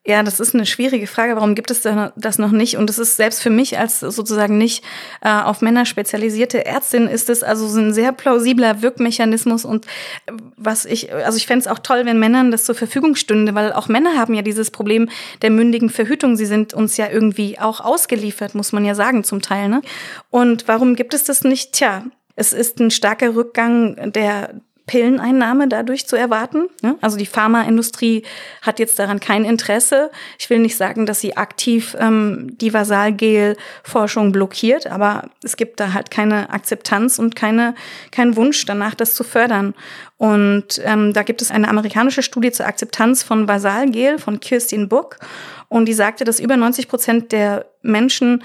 Ja, 0.08 0.22
das 0.22 0.40
ist 0.40 0.54
eine 0.54 0.68
schwierige 0.68 1.08
Frage. 1.08 1.36
Warum 1.36 1.56
gibt 1.56 1.72
es 1.72 1.82
das 1.82 2.38
noch 2.38 2.52
nicht? 2.52 2.78
Und 2.78 2.92
es 2.92 3.00
ist 3.00 3.18
selbst 3.18 3.42
für 3.42 3.50
mich 3.50 3.80
als 3.80 4.02
sozusagen 4.02 4.56
nicht 4.56 4.84
äh, 5.22 5.30
auf 5.30 5.62
Männer 5.62 5.84
spezialisierte 5.88 6.64
Ärztin 6.64 7.08
ist 7.08 7.28
es 7.28 7.42
also 7.42 7.68
so 7.68 7.80
ein 7.80 7.92
sehr 7.92 8.12
plausibler 8.12 8.84
Wirkmechanismus. 8.84 9.66
Und 9.66 9.88
äh, 10.28 10.34
was 10.58 10.86
ich, 10.86 11.12
also 11.12 11.38
ich 11.38 11.48
fände 11.48 11.62
es 11.62 11.68
auch 11.68 11.80
toll, 11.80 12.06
wenn 12.06 12.20
Männern 12.20 12.52
das 12.52 12.66
zur 12.66 12.76
Verfügung 12.76 13.16
stünde, 13.16 13.56
weil 13.56 13.74
auch 13.74 13.88
Männer 13.88 14.16
haben 14.16 14.36
ja 14.36 14.44
dieses 14.44 14.70
Problem 14.70 15.10
der 15.42 15.50
mündigen 15.50 15.90
Verhütung. 15.90 16.36
Sie 16.36 16.46
sind 16.46 16.76
uns 16.76 16.98
ja 16.98 17.10
irgendwie 17.10 17.58
auch 17.58 17.82
ausgeliefert, 17.82 18.54
muss 18.54 18.74
man 18.74 18.86
ja 18.86 18.94
sagen, 18.94 19.24
zum 19.24 19.42
Teil. 19.42 19.70
Ne? 19.70 19.82
Und 20.30 20.68
warum 20.68 20.96
gibt 20.96 21.16
es 21.16 21.24
das 21.24 21.44
nicht? 21.44 21.74
Tja, 21.74 22.04
es 22.36 22.54
ist 22.54 22.80
ein 22.80 22.92
starker 22.92 23.36
Rückgang 23.36 24.12
der 24.12 24.62
Pilleneinnahme 24.88 25.68
dadurch 25.68 26.06
zu 26.08 26.16
erwarten. 26.16 26.68
Ne? 26.82 26.96
Also 27.02 27.18
die 27.18 27.26
Pharmaindustrie 27.26 28.24
hat 28.62 28.80
jetzt 28.80 29.00
daran 29.00 29.20
kein 29.20 29.44
Interesse. 29.44 30.12
Ich 30.38 30.50
will 30.50 30.60
nicht 30.60 30.78
sagen, 30.78 31.06
dass 31.06 31.22
sie 31.22 31.38
aktiv 31.38 31.96
ähm, 32.00 32.56
die 32.60 32.74
Vasalgel-Forschung 32.74 34.32
blockiert, 34.32 34.88
aber 34.88 35.30
es 35.44 35.58
gibt 35.58 35.80
da 35.80 35.94
halt 35.94 36.12
keine 36.12 36.52
Akzeptanz 36.52 37.18
und 37.18 37.36
keine, 37.36 37.74
kein 38.12 38.36
Wunsch 38.36 38.66
danach, 38.66 38.94
das 38.94 39.16
zu 39.16 39.24
fördern. 39.24 39.74
Und 40.18 40.80
ähm, 40.84 41.14
da 41.14 41.24
gibt 41.24 41.42
es 41.42 41.52
eine 41.52 41.68
amerikanische 41.68 42.22
Studie 42.22 42.52
zur 42.52 42.68
Akzeptanz 42.68 43.24
von 43.24 43.48
Vasalgel 43.48 44.20
von 44.20 44.40
Kirstin 44.40 44.88
Book. 44.88 45.18
Und 45.68 45.88
die 45.88 45.94
sagte, 45.94 46.24
dass 46.24 46.40
über 46.40 46.58
90 46.58 46.88
Prozent 46.88 47.32
der 47.32 47.66
Menschen 47.82 48.44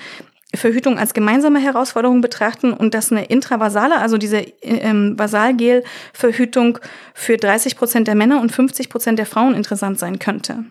Verhütung 0.55 0.99
als 0.99 1.15
gemeinsame 1.15 1.61
Herausforderung 1.61 2.21
betrachten 2.21 2.73
und 2.73 2.95
dass 2.95 3.13
eine 3.13 3.25
intravasale, 3.27 3.99
also 3.99 4.19
diese 4.19 4.39
ähm, 4.63 5.19
Vasalgel-Verhütung 5.19 6.79
für 7.15 7.37
30 7.37 7.77
Prozent 7.77 8.09
der 8.09 8.17
Männer 8.17 8.41
und 8.41 8.51
50 8.51 8.89
Prozent 8.89 9.19
der 9.19 9.27
Frauen 9.27 9.55
interessant 9.55 9.99
sein 9.99 10.19
könnte. 10.19 10.65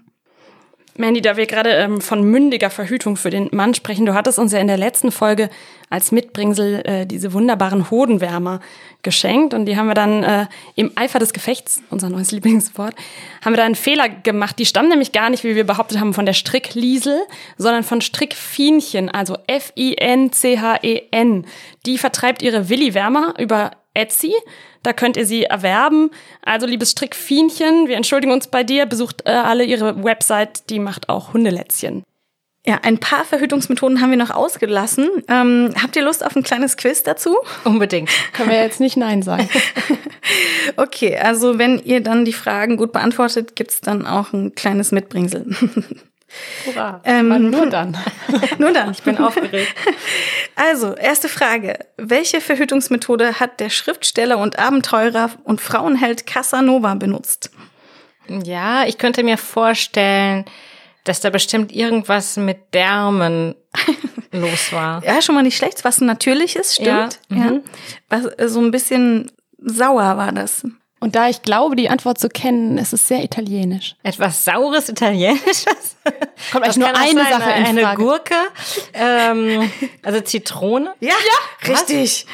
Mandy, 1.00 1.22
da 1.22 1.38
wir 1.38 1.46
gerade 1.46 1.70
ähm, 1.70 2.02
von 2.02 2.24
mündiger 2.24 2.70
Verhütung 2.70 3.16
für 3.16 3.30
den 3.30 3.48
Mann 3.54 3.74
sprechen, 3.74 4.06
du 4.06 4.14
hattest 4.14 4.38
uns 4.38 4.52
ja 4.52 4.60
in 4.60 4.68
der 4.68 4.78
letzten 4.78 5.14
Folge 5.14 5.50
als 5.90 6.12
Mitbringsel 6.12 6.82
äh, 6.86 7.06
diese 7.06 7.32
wunderbaren 7.32 7.90
Hodenwärmer 7.90 8.60
geschenkt 9.02 9.54
und 9.54 9.66
die 9.66 9.78
haben 9.78 9.88
wir 9.88 9.94
dann 9.94 10.24
äh, 10.24 10.48
im 10.76 10.92
Eifer 10.96 11.20
des 11.20 11.32
Gefechts, 11.32 11.82
unser 11.90 12.10
neues 12.10 12.32
Lieblingswort, 12.34 12.96
haben 13.44 13.54
wir 13.54 13.58
da 13.58 13.64
einen 13.64 13.76
Fehler 13.76 14.10
gemacht. 14.10 14.60
Die 14.60 14.66
stammen 14.66 14.90
nämlich 14.90 15.14
gar 15.14 15.30
nicht, 15.30 15.46
wie 15.46 15.56
wir 15.56 15.66
behauptet 15.66 16.02
haben, 16.02 16.14
von 16.14 16.26
der 16.26 16.34
Strickliesel, 16.34 17.22
sondern 17.58 17.84
von 17.84 18.02
Strickfienchen, 18.02 19.10
also 19.10 19.38
F-I-N-C-H-E-N. 19.48 20.26
Die 21.86 21.98
vertreibt 21.98 22.42
ihre 22.42 22.68
Willi-Wärmer 22.68 23.36
über 23.40 23.72
Etsy. 23.94 24.34
Da 24.84 24.94
könnt 24.94 25.18
ihr 25.18 25.26
sie 25.26 25.44
erwerben. 25.44 26.12
Also, 26.42 26.66
liebes 26.66 26.92
Strickfienchen, 26.92 27.88
wir 27.88 27.98
entschuldigen 27.98 28.34
uns 28.34 28.48
bei 28.48 28.64
dir. 28.64 28.86
Besucht 28.86 29.24
äh, 29.26 29.32
alle 29.32 29.64
ihre 29.64 30.04
Website, 30.04 30.70
die 30.70 30.80
macht 30.80 31.10
auch 31.10 31.34
Hundelätzchen. 31.34 32.04
Ja, 32.66 32.80
ein 32.84 33.00
paar 33.00 33.24
Verhütungsmethoden 33.24 34.02
haben 34.02 34.12
wir 34.12 34.18
noch 34.18 34.32
ausgelassen. 34.32 35.10
Ähm, 35.30 35.74
habt 35.82 35.96
ihr 35.96 36.04
Lust 36.04 36.26
auf 36.26 36.36
ein 36.36 36.44
kleines 36.44 36.76
Quiz 36.76 37.04
dazu? 37.04 37.38
Unbedingt. 37.64 38.10
Können 38.34 38.50
wir 38.50 38.62
jetzt 38.62 38.82
nicht 38.82 38.98
Nein 38.98 39.24
sagen. 39.24 39.50
okay, 40.76 41.18
also 41.18 41.58
wenn 41.58 41.80
ihr 41.80 42.02
dann 42.02 42.26
die 42.26 42.34
Fragen 42.34 42.76
gut 42.76 42.92
beantwortet, 42.92 43.56
gibt's 43.56 43.80
dann 43.80 44.06
auch 44.06 44.34
ein 44.34 44.56
kleines 44.56 44.92
Mitbringsel. 44.92 45.48
Hurra. 46.66 47.02
Ähm, 47.04 47.50
nur 47.50 47.66
dann. 47.70 47.98
nur 48.58 48.72
dann. 48.72 48.92
Ich 48.92 49.04
bin 49.04 49.18
aufgeregt. 49.18 49.74
Also, 50.56 50.94
erste 50.94 51.30
Frage. 51.30 51.80
Welche 51.96 52.42
Verhütungsmethode 52.42 53.40
hat 53.40 53.62
der 53.62 53.70
Schriftsteller 53.70 54.38
und 54.38 54.60
Abenteurer 54.60 55.30
und 55.46 55.62
Frauenheld 55.62 56.26
Casanova 56.28 56.96
benutzt? 56.96 57.50
Ja, 58.28 58.86
ich 58.86 58.98
könnte 58.98 59.24
mir 59.24 59.38
vorstellen, 59.38 60.44
dass 61.06 61.22
da 61.22 61.30
bestimmt 61.30 61.72
irgendwas 61.72 62.36
mit 62.36 62.74
Därmen 62.74 63.56
los 64.32 64.74
war. 64.74 65.04
Ja, 65.06 65.22
schon 65.22 65.36
mal 65.36 65.44
nicht 65.44 65.58
schlecht. 65.58 65.86
Was 65.86 66.02
natürliches, 66.02 66.76
stimmt. 66.76 67.20
Ja. 67.30 67.38
Mhm. 67.38 67.42
ja. 67.42 67.62
Was, 68.10 68.26
äh, 68.26 68.50
so 68.50 68.60
ein 68.60 68.72
bisschen 68.72 69.32
sauer 69.58 70.18
war 70.18 70.32
das. 70.32 70.66
Und 71.00 71.16
da 71.16 71.30
ich 71.30 71.42
glaube, 71.42 71.76
die 71.76 71.90
Antwort 71.90 72.20
zu 72.20 72.28
kennen, 72.28 72.78
ist 72.78 72.92
es 72.92 73.08
sehr 73.08 73.24
italienisch. 73.24 73.96
Etwas 74.04 74.44
saures 74.44 74.90
Italienisches? 74.90 75.66
Kommt 76.52 76.66
eigentlich 76.66 76.78
nur 76.78 76.88
eine 76.88 77.22
sein, 77.22 77.32
Sache 77.32 77.52
in 77.52 77.66
Eine 77.66 77.96
Gurke, 77.96 78.36
ähm, 78.94 79.72
also 80.04 80.20
Zitrone. 80.22 80.94
Ja, 81.00 81.10
ja 81.10 81.74
richtig. 81.74 82.26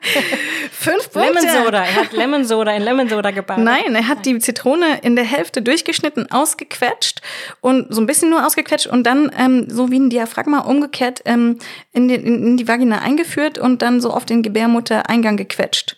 Fünf 0.72 1.10
Punkte. 1.10 1.32
Lemon 1.34 1.64
Soda. 1.64 1.84
Er 1.84 1.94
hat 1.96 2.12
Lemon 2.12 2.44
Soda 2.44 2.72
in 2.72 2.82
Lemon 2.82 3.08
Soda 3.08 3.30
gebacken. 3.30 3.64
Nein, 3.64 3.94
er 3.94 4.08
hat 4.08 4.24
die 4.24 4.38
Zitrone 4.38 5.00
in 5.02 5.14
der 5.14 5.24
Hälfte 5.24 5.60
durchgeschnitten, 5.60 6.30
ausgequetscht 6.30 7.20
und 7.60 7.92
so 7.94 8.00
ein 8.00 8.06
bisschen 8.06 8.30
nur 8.30 8.46
ausgequetscht 8.46 8.86
und 8.86 9.04
dann 9.04 9.30
ähm, 9.38 9.66
so 9.68 9.90
wie 9.90 9.98
ein 9.98 10.08
Diaphragma 10.08 10.60
umgekehrt 10.60 11.20
ähm, 11.26 11.58
in, 11.92 12.08
die, 12.08 12.14
in 12.14 12.56
die 12.56 12.66
Vagina 12.66 13.00
eingeführt 13.00 13.58
und 13.58 13.82
dann 13.82 14.00
so 14.00 14.12
auf 14.12 14.24
den 14.24 14.42
Gebärmuttereingang 14.42 15.36
gequetscht. 15.36 15.96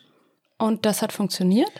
Und 0.58 0.86
das 0.86 1.02
hat 1.02 1.12
funktioniert? 1.12 1.72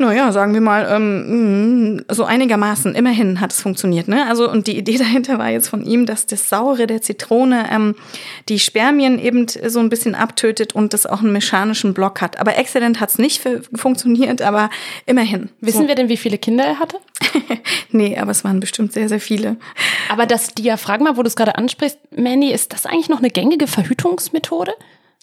Naja, 0.00 0.30
sagen 0.30 0.54
wir 0.54 0.60
mal, 0.60 0.86
ähm, 0.90 1.96
mm, 1.96 2.04
so 2.08 2.24
einigermaßen. 2.24 2.94
Immerhin 2.94 3.40
hat 3.40 3.52
es 3.52 3.60
funktioniert. 3.60 4.06
Ne? 4.06 4.26
Also 4.28 4.48
und 4.48 4.68
die 4.68 4.78
Idee 4.78 4.96
dahinter 4.98 5.38
war 5.38 5.50
jetzt 5.50 5.68
von 5.68 5.84
ihm, 5.84 6.06
dass 6.06 6.26
das 6.26 6.48
Saure 6.48 6.86
der 6.86 7.02
Zitrone 7.02 7.66
ähm, 7.70 7.96
die 8.48 8.60
Spermien 8.60 9.18
eben 9.18 9.46
so 9.48 9.80
ein 9.80 9.88
bisschen 9.88 10.14
abtötet 10.14 10.72
und 10.72 10.94
das 10.94 11.04
auch 11.04 11.20
einen 11.20 11.32
mechanischen 11.32 11.94
Block 11.94 12.20
hat. 12.20 12.38
Aber 12.38 12.56
exzellent 12.56 13.00
hat 13.00 13.10
es 13.10 13.18
nicht 13.18 13.42
funktioniert, 13.74 14.40
aber 14.40 14.70
immerhin. 15.06 15.50
Wissen 15.60 15.82
so. 15.82 15.88
wir 15.88 15.96
denn, 15.96 16.08
wie 16.08 16.16
viele 16.16 16.38
Kinder 16.38 16.64
er 16.64 16.78
hatte? 16.78 16.98
nee, 17.90 18.16
aber 18.16 18.30
es 18.30 18.44
waren 18.44 18.60
bestimmt 18.60 18.92
sehr, 18.92 19.08
sehr 19.08 19.20
viele. 19.20 19.56
Aber 20.08 20.26
das 20.26 20.54
Diaphragma, 20.54 21.16
wo 21.16 21.22
du 21.22 21.28
es 21.28 21.34
gerade 21.34 21.58
ansprichst, 21.58 21.98
Mandy, 22.16 22.52
ist 22.52 22.72
das 22.72 22.86
eigentlich 22.86 23.08
noch 23.08 23.18
eine 23.18 23.30
gängige 23.30 23.66
Verhütungsmethode? 23.66 24.74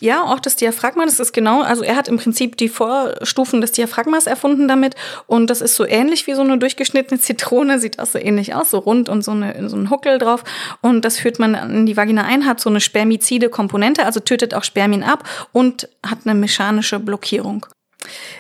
Ja, 0.02 0.24
auch 0.24 0.42
das 0.42 0.58
Diaphragma, 0.58 1.06
das 1.06 1.22
ist 1.22 1.32
genau, 1.32 1.62
also 1.62 1.82
er 1.82 1.96
hat 1.96 2.10
im 2.10 2.18
Prinzip 2.18 2.58
die 2.58 2.68
Vorstufen 2.68 3.62
des 3.62 3.72
Diaphragmas 3.72 4.28
erfunden 4.28 4.68
damit 4.68 4.94
und 5.26 5.50
das 5.50 5.62
ist 5.62 5.76
so 5.76 5.86
ähnlich 5.86 6.28
wie 6.28 6.34
so 6.34 6.42
eine 6.42 6.58
durchgeschnittene 6.58 7.18
Zitrone, 7.18 7.80
sieht 7.80 7.98
auch 8.00 8.06
so 8.06 8.20
ähnlich 8.20 8.54
aus, 8.54 8.72
so 8.72 8.80
rund 8.80 9.08
und 9.08 9.24
so, 9.24 9.32
eine, 9.32 9.70
so 9.70 9.78
ein 9.78 9.90
Huckel 9.90 10.18
drauf 10.18 10.44
und 10.82 11.06
das 11.06 11.18
führt 11.18 11.40
man 11.40 11.56
in 11.56 11.86
die 11.86 11.96
Vagina 11.96 12.26
ein, 12.26 12.46
hat 12.46 12.60
so 12.60 12.70
eine 12.70 12.82
spermizide 12.82 13.48
Komponente, 13.48 14.06
also 14.06 14.20
tötet 14.20 14.54
auch 14.54 14.66
Spermien 14.66 15.02
ab 15.02 15.24
und 15.54 15.88
hat 16.06 16.20
eine 16.26 16.36
mechanische 16.36 17.00
Blockierung. 17.00 17.66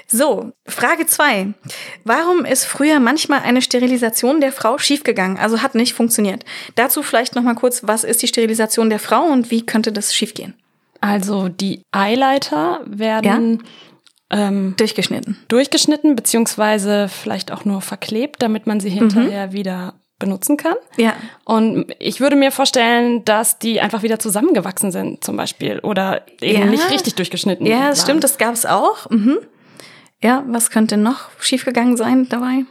So, 0.07 0.51
Frage 0.67 1.07
zwei: 1.07 1.53
Warum 2.03 2.43
ist 2.43 2.65
früher 2.65 2.99
manchmal 2.99 3.39
eine 3.43 3.61
Sterilisation 3.61 4.41
der 4.41 4.51
Frau 4.51 4.77
schiefgegangen, 4.77 5.37
also 5.37 5.61
hat 5.61 5.73
nicht 5.73 5.93
funktioniert? 5.93 6.43
Dazu 6.75 7.01
vielleicht 7.01 7.33
noch 7.33 7.43
mal 7.43 7.55
kurz, 7.55 7.81
was 7.83 8.03
ist 8.03 8.21
die 8.21 8.27
Sterilisation 8.27 8.89
der 8.89 8.99
Frau 8.99 9.23
und 9.23 9.51
wie 9.51 9.65
könnte 9.65 9.93
das 9.93 10.13
schiefgehen? 10.13 10.53
Also 11.05 11.49
die 11.49 11.83
Eileiter 11.91 12.81
werden 12.87 13.63
ja? 14.31 14.47
ähm, 14.47 14.73
durchgeschnitten. 14.75 15.37
Durchgeschnitten, 15.49 16.15
beziehungsweise 16.15 17.09
vielleicht 17.09 17.51
auch 17.51 17.63
nur 17.63 17.81
verklebt, 17.81 18.41
damit 18.41 18.65
man 18.65 18.79
sie 18.79 18.89
hinterher 18.89 19.47
mhm. 19.47 19.51
wieder 19.53 19.93
benutzen 20.17 20.57
kann. 20.57 20.75
Ja. 20.97 21.13
Und 21.43 21.93
ich 21.99 22.21
würde 22.21 22.35
mir 22.35 22.51
vorstellen, 22.51 23.23
dass 23.23 23.59
die 23.59 23.81
einfach 23.81 24.01
wieder 24.01 24.17
zusammengewachsen 24.17 24.91
sind, 24.91 25.23
zum 25.23 25.37
Beispiel. 25.37 25.79
Oder 25.79 26.23
eben 26.41 26.61
ja. 26.61 26.65
nicht 26.65 26.89
richtig 26.89 27.13
durchgeschnitten. 27.13 27.67
Ja, 27.67 27.89
das 27.89 27.99
waren. 27.99 28.05
stimmt, 28.05 28.23
das 28.23 28.39
gab 28.39 28.53
es 28.53 28.65
auch. 28.65 29.07
Mhm. 29.11 29.37
Ja, 30.23 30.43
was 30.47 30.71
könnte 30.71 30.97
noch 30.97 31.29
schiefgegangen 31.39 31.97
sein 31.97 32.27
dabei? 32.29 32.63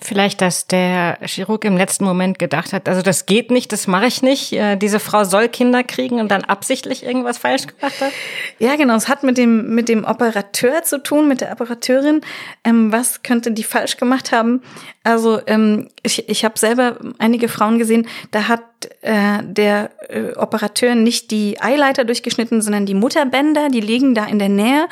Vielleicht, 0.00 0.40
dass 0.40 0.66
der 0.66 1.18
Chirurg 1.22 1.66
im 1.66 1.76
letzten 1.76 2.04
Moment 2.04 2.38
gedacht 2.38 2.72
hat, 2.72 2.88
also 2.88 3.02
das 3.02 3.26
geht 3.26 3.50
nicht, 3.50 3.72
das 3.72 3.86
mache 3.86 4.06
ich 4.06 4.22
nicht. 4.22 4.54
Äh, 4.54 4.76
diese 4.76 4.98
Frau 4.98 5.24
soll 5.24 5.50
Kinder 5.50 5.84
kriegen 5.84 6.18
und 6.18 6.30
dann 6.30 6.44
absichtlich 6.44 7.04
irgendwas 7.04 7.36
falsch 7.36 7.66
gemacht 7.66 8.00
hat. 8.00 8.12
Ja, 8.58 8.76
genau. 8.76 8.94
Es 8.96 9.08
hat 9.08 9.22
mit 9.22 9.36
dem 9.36 9.74
mit 9.74 9.90
dem 9.90 10.04
Operateur 10.04 10.82
zu 10.82 11.02
tun, 11.02 11.28
mit 11.28 11.42
der 11.42 11.52
Operateurin. 11.52 12.22
Ähm, 12.64 12.90
was 12.90 13.22
könnte 13.22 13.52
die 13.52 13.64
falsch 13.64 13.98
gemacht 13.98 14.32
haben? 14.32 14.62
Also 15.04 15.42
ähm, 15.46 15.88
ich, 16.02 16.26
ich 16.26 16.46
habe 16.46 16.58
selber 16.58 16.96
einige 17.18 17.48
Frauen 17.48 17.78
gesehen, 17.78 18.08
da 18.30 18.48
hat 18.48 18.62
äh, 19.02 19.38
der 19.42 19.90
äh, 20.08 20.34
Operateur 20.36 20.94
nicht 20.94 21.30
die 21.30 21.60
Eileiter 21.60 22.04
durchgeschnitten, 22.04 22.62
sondern 22.62 22.86
die 22.86 22.94
Mutterbänder, 22.94 23.68
die 23.68 23.80
liegen 23.80 24.14
da 24.14 24.26
in 24.26 24.38
der 24.38 24.48
Nähe. 24.48 24.88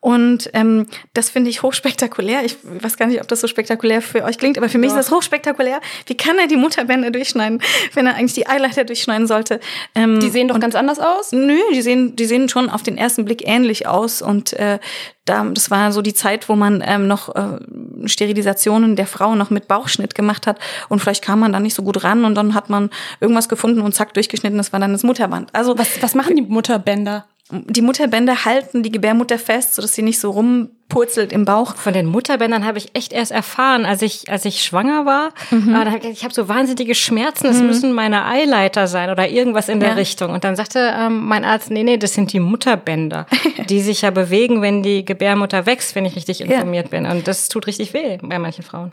Und 0.00 0.50
ähm, 0.52 0.88
das 1.14 1.30
finde 1.30 1.50
ich 1.50 1.62
hochspektakulär. 1.62 2.44
Ich 2.44 2.56
weiß 2.64 2.96
gar 2.96 3.06
nicht, 3.06 3.20
ob 3.20 3.28
das 3.28 3.40
so 3.40 3.46
spektakulär 3.46 4.02
für 4.02 4.24
euch 4.24 4.36
klingt, 4.36 4.58
aber 4.58 4.68
für 4.68 4.78
mich 4.78 4.90
Doch. 4.90 4.98
ist 4.98 5.08
das 5.08 5.16
hochspektakulär. 5.16 5.80
Wie 6.06 6.16
kann 6.16 6.38
er 6.38 6.48
die 6.48 6.56
Mutterbänder 6.56 7.10
durchschneiden, 7.10 7.62
wenn 7.94 8.06
er 8.06 8.16
eigentlich 8.16 8.34
die 8.34 8.48
Eileiter 8.48 8.84
durchschneiden 8.84 9.26
sollte? 9.26 9.60
Ähm, 9.94 10.18
die 10.20 10.30
sehen 10.30 10.48
doch 10.48 10.58
ganz 10.58 10.74
anders 10.74 10.98
aus? 10.98 11.32
Nö, 11.32 11.58
die 11.72 11.82
sehen, 11.82 12.16
die 12.16 12.24
sehen 12.24 12.48
schon 12.48 12.68
auf 12.68 12.82
den 12.82 12.98
ersten 12.98 13.24
Blick 13.24 13.46
ähnlich 13.46 13.86
aus. 13.86 14.22
Und 14.22 14.54
äh, 14.54 14.78
da, 15.24 15.44
das 15.44 15.70
war 15.70 15.92
so 15.92 16.02
die 16.02 16.14
Zeit, 16.14 16.48
wo 16.48 16.56
man 16.56 16.82
ähm, 16.84 17.06
noch 17.06 17.34
äh, 17.34 17.58
Sterilisationen 18.06 18.96
der 18.96 19.06
Frau 19.06 19.34
noch 19.34 19.50
mit 19.50 19.68
Bauchschnitt 19.68 20.14
gemacht 20.14 20.46
hat 20.46 20.58
und 20.88 20.98
vielleicht 20.98 21.22
kam 21.22 21.40
man 21.40 21.52
da 21.52 21.60
nicht 21.60 21.74
so 21.74 21.82
gut 21.82 22.02
ran 22.02 22.24
und 22.24 22.34
dann 22.34 22.54
hat 22.54 22.70
man 22.70 22.90
irgendwas 23.20 23.48
gefunden 23.48 23.80
und 23.82 23.94
zack 23.94 24.14
durchgeschnitten, 24.14 24.58
das 24.58 24.72
war 24.72 24.80
dann 24.80 24.92
das 24.92 25.04
Mutterband. 25.04 25.54
Also 25.54 25.78
was, 25.78 26.02
was 26.02 26.14
machen 26.14 26.36
die 26.36 26.42
Mutterbänder? 26.42 27.26
Die 27.52 27.82
Mutterbänder 27.82 28.46
halten 28.46 28.82
die 28.82 28.90
Gebärmutter 28.90 29.38
fest, 29.38 29.74
sodass 29.74 29.94
sie 29.94 30.00
nicht 30.00 30.18
so 30.18 30.30
rumpurzelt 30.30 31.32
im 31.32 31.44
Bauch. 31.44 31.76
Von 31.76 31.92
den 31.92 32.06
Mutterbändern 32.06 32.64
habe 32.64 32.78
ich 32.78 32.94
echt 32.94 33.12
erst 33.12 33.30
erfahren, 33.30 33.84
als 33.84 34.00
ich 34.00 34.30
als 34.30 34.46
ich 34.46 34.64
schwanger 34.64 35.04
war. 35.04 35.34
Mhm. 35.50 35.74
Aber 35.74 35.90
ich, 35.98 36.04
ich 36.04 36.24
habe 36.24 36.32
so 36.32 36.48
wahnsinnige 36.48 36.94
Schmerzen. 36.94 37.44
Das 37.44 37.58
mhm. 37.58 37.66
müssen 37.66 37.92
meine 37.92 38.24
Eileiter 38.24 38.86
sein 38.86 39.10
oder 39.10 39.28
irgendwas 39.28 39.68
in 39.68 39.80
der 39.80 39.90
ja. 39.90 39.94
Richtung. 39.96 40.32
Und 40.32 40.44
dann 40.44 40.56
sagte 40.56 40.94
ähm, 40.96 41.26
mein 41.26 41.44
Arzt, 41.44 41.70
nee, 41.70 41.82
nee, 41.82 41.98
das 41.98 42.14
sind 42.14 42.32
die 42.32 42.40
Mutterbänder, 42.40 43.26
die 43.68 43.82
sich 43.82 44.00
ja 44.00 44.10
bewegen, 44.10 44.62
wenn 44.62 44.82
die 44.82 45.04
Gebärmutter 45.04 45.66
wächst, 45.66 45.94
wenn 45.94 46.06
ich 46.06 46.16
richtig 46.16 46.40
informiert 46.40 46.86
ja. 46.90 46.98
bin. 46.98 47.06
Und 47.06 47.28
das 47.28 47.50
tut 47.50 47.66
richtig 47.66 47.92
weh 47.92 48.18
bei 48.22 48.38
manchen 48.38 48.64
Frauen. 48.64 48.92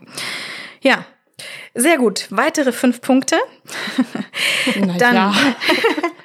Ja, 0.82 1.06
sehr 1.74 1.98
gut. 1.98 2.26
Weitere 2.30 2.72
fünf 2.72 3.00
Punkte. 3.00 3.36
Na 4.76 4.96
Dann 4.98 5.14
ja. 5.14 5.34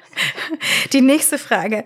die 0.92 1.00
nächste 1.00 1.38
Frage. 1.38 1.84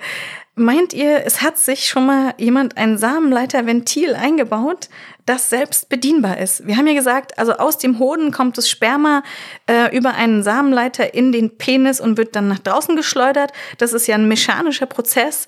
Meint 0.57 0.93
ihr, 0.93 1.25
es 1.25 1.43
hat 1.43 1.59
sich 1.59 1.89
schon 1.89 2.07
mal 2.07 2.35
jemand 2.37 2.77
ein 2.77 2.99
Samenleiterventil 2.99 4.15
eingebaut, 4.15 4.89
das 5.25 5.49
selbst 5.49 5.89
bedienbar 5.89 6.39
ist? 6.39 6.67
Wir 6.67 6.77
haben 6.77 6.87
ja 6.87 6.95
gesagt, 6.95 7.39
also 7.39 7.53
aus 7.53 7.79
dem 7.79 7.99
Hoden 7.99 8.31
kommt 8.33 8.59
das 8.59 8.69
Sperma 8.69 9.23
äh, 9.67 9.97
über 9.97 10.15
einen 10.15 10.43
Samenleiter 10.43 11.15
in 11.15 11.33
den 11.33 11.57
Penis 11.57 12.01
und 12.01 12.19
wird 12.19 12.37
dann 12.37 12.49
nach 12.49 12.59
draußen 12.59 12.97
geschleudert. 12.97 13.53
Das 13.79 13.93
ist 13.93 14.07
ja 14.07 14.17
ein 14.17 14.29
mechanischer 14.29 14.87
Prozess. 14.87 15.47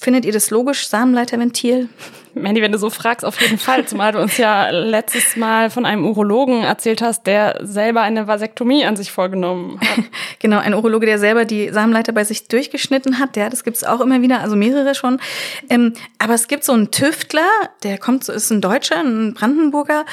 Findet 0.00 0.24
ihr 0.24 0.32
das 0.32 0.50
logisch, 0.50 0.88
Samenleiterventil? 0.88 1.88
Mandy, 2.34 2.62
wenn 2.62 2.72
du 2.72 2.78
so 2.78 2.90
fragst, 2.90 3.24
auf 3.24 3.40
jeden 3.40 3.58
Fall. 3.58 3.86
Zumal 3.86 4.12
du 4.12 4.20
uns 4.20 4.38
ja 4.38 4.70
letztes 4.70 5.36
Mal 5.36 5.70
von 5.70 5.84
einem 5.84 6.04
Urologen 6.04 6.62
erzählt 6.62 7.02
hast, 7.02 7.26
der 7.26 7.58
selber 7.62 8.00
eine 8.00 8.26
Vasektomie 8.26 8.84
an 8.84 8.96
sich 8.96 9.12
vorgenommen 9.12 9.78
hat. 9.80 10.04
genau, 10.38 10.58
ein 10.58 10.74
Urologe, 10.74 11.06
der 11.06 11.18
selber 11.18 11.44
die 11.44 11.70
Samenleiter 11.70 12.12
bei 12.12 12.24
sich 12.24 12.48
durchgeschnitten 12.48 13.18
hat. 13.18 13.36
Ja, 13.36 13.50
das 13.50 13.64
gibt's 13.64 13.84
auch 13.84 14.00
immer 14.00 14.22
wieder, 14.22 14.40
also 14.40 14.56
mehrere 14.56 14.94
schon. 14.94 15.20
Ähm, 15.68 15.92
aber 16.18 16.34
es 16.34 16.48
gibt 16.48 16.64
so 16.64 16.72
einen 16.72 16.90
Tüftler, 16.90 17.48
der 17.82 17.98
kommt, 17.98 18.28
ist 18.28 18.50
ein 18.50 18.60
Deutscher, 18.60 19.00
ein 19.00 19.34
Brandenburger, 19.34 20.04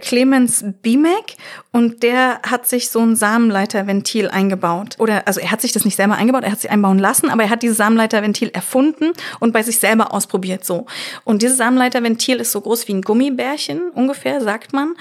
Clemens 0.00 0.64
Bimek 0.82 1.36
und 1.72 2.02
der 2.02 2.40
hat 2.42 2.66
sich 2.66 2.90
so 2.90 3.00
ein 3.00 3.16
Samenleiterventil 3.16 4.28
eingebaut. 4.28 4.96
Oder, 4.98 5.26
also 5.26 5.40
er 5.40 5.50
hat 5.50 5.60
sich 5.60 5.72
das 5.72 5.84
nicht 5.84 5.96
selber 5.96 6.14
eingebaut, 6.16 6.42
er 6.42 6.52
hat 6.52 6.60
sich 6.60 6.70
einbauen 6.70 6.98
lassen, 6.98 7.30
aber 7.30 7.44
er 7.44 7.50
hat 7.50 7.62
dieses 7.62 7.76
Samenleiterventil 7.76 8.50
erfunden 8.52 9.12
und 9.38 9.52
bei 9.52 9.62
sich 9.62 9.78
selber 9.78 10.12
ausprobiert 10.12 10.64
so. 10.64 10.86
Und 11.24 11.42
dieses 11.42 11.58
Samenleiterventil 11.58 12.36
ist 12.36 12.52
so 12.52 12.60
groß 12.60 12.88
wie 12.88 12.94
ein 12.94 13.02
Gummibärchen 13.02 13.90
ungefähr, 13.90 14.40
sagt 14.40 14.72
man. 14.72 14.94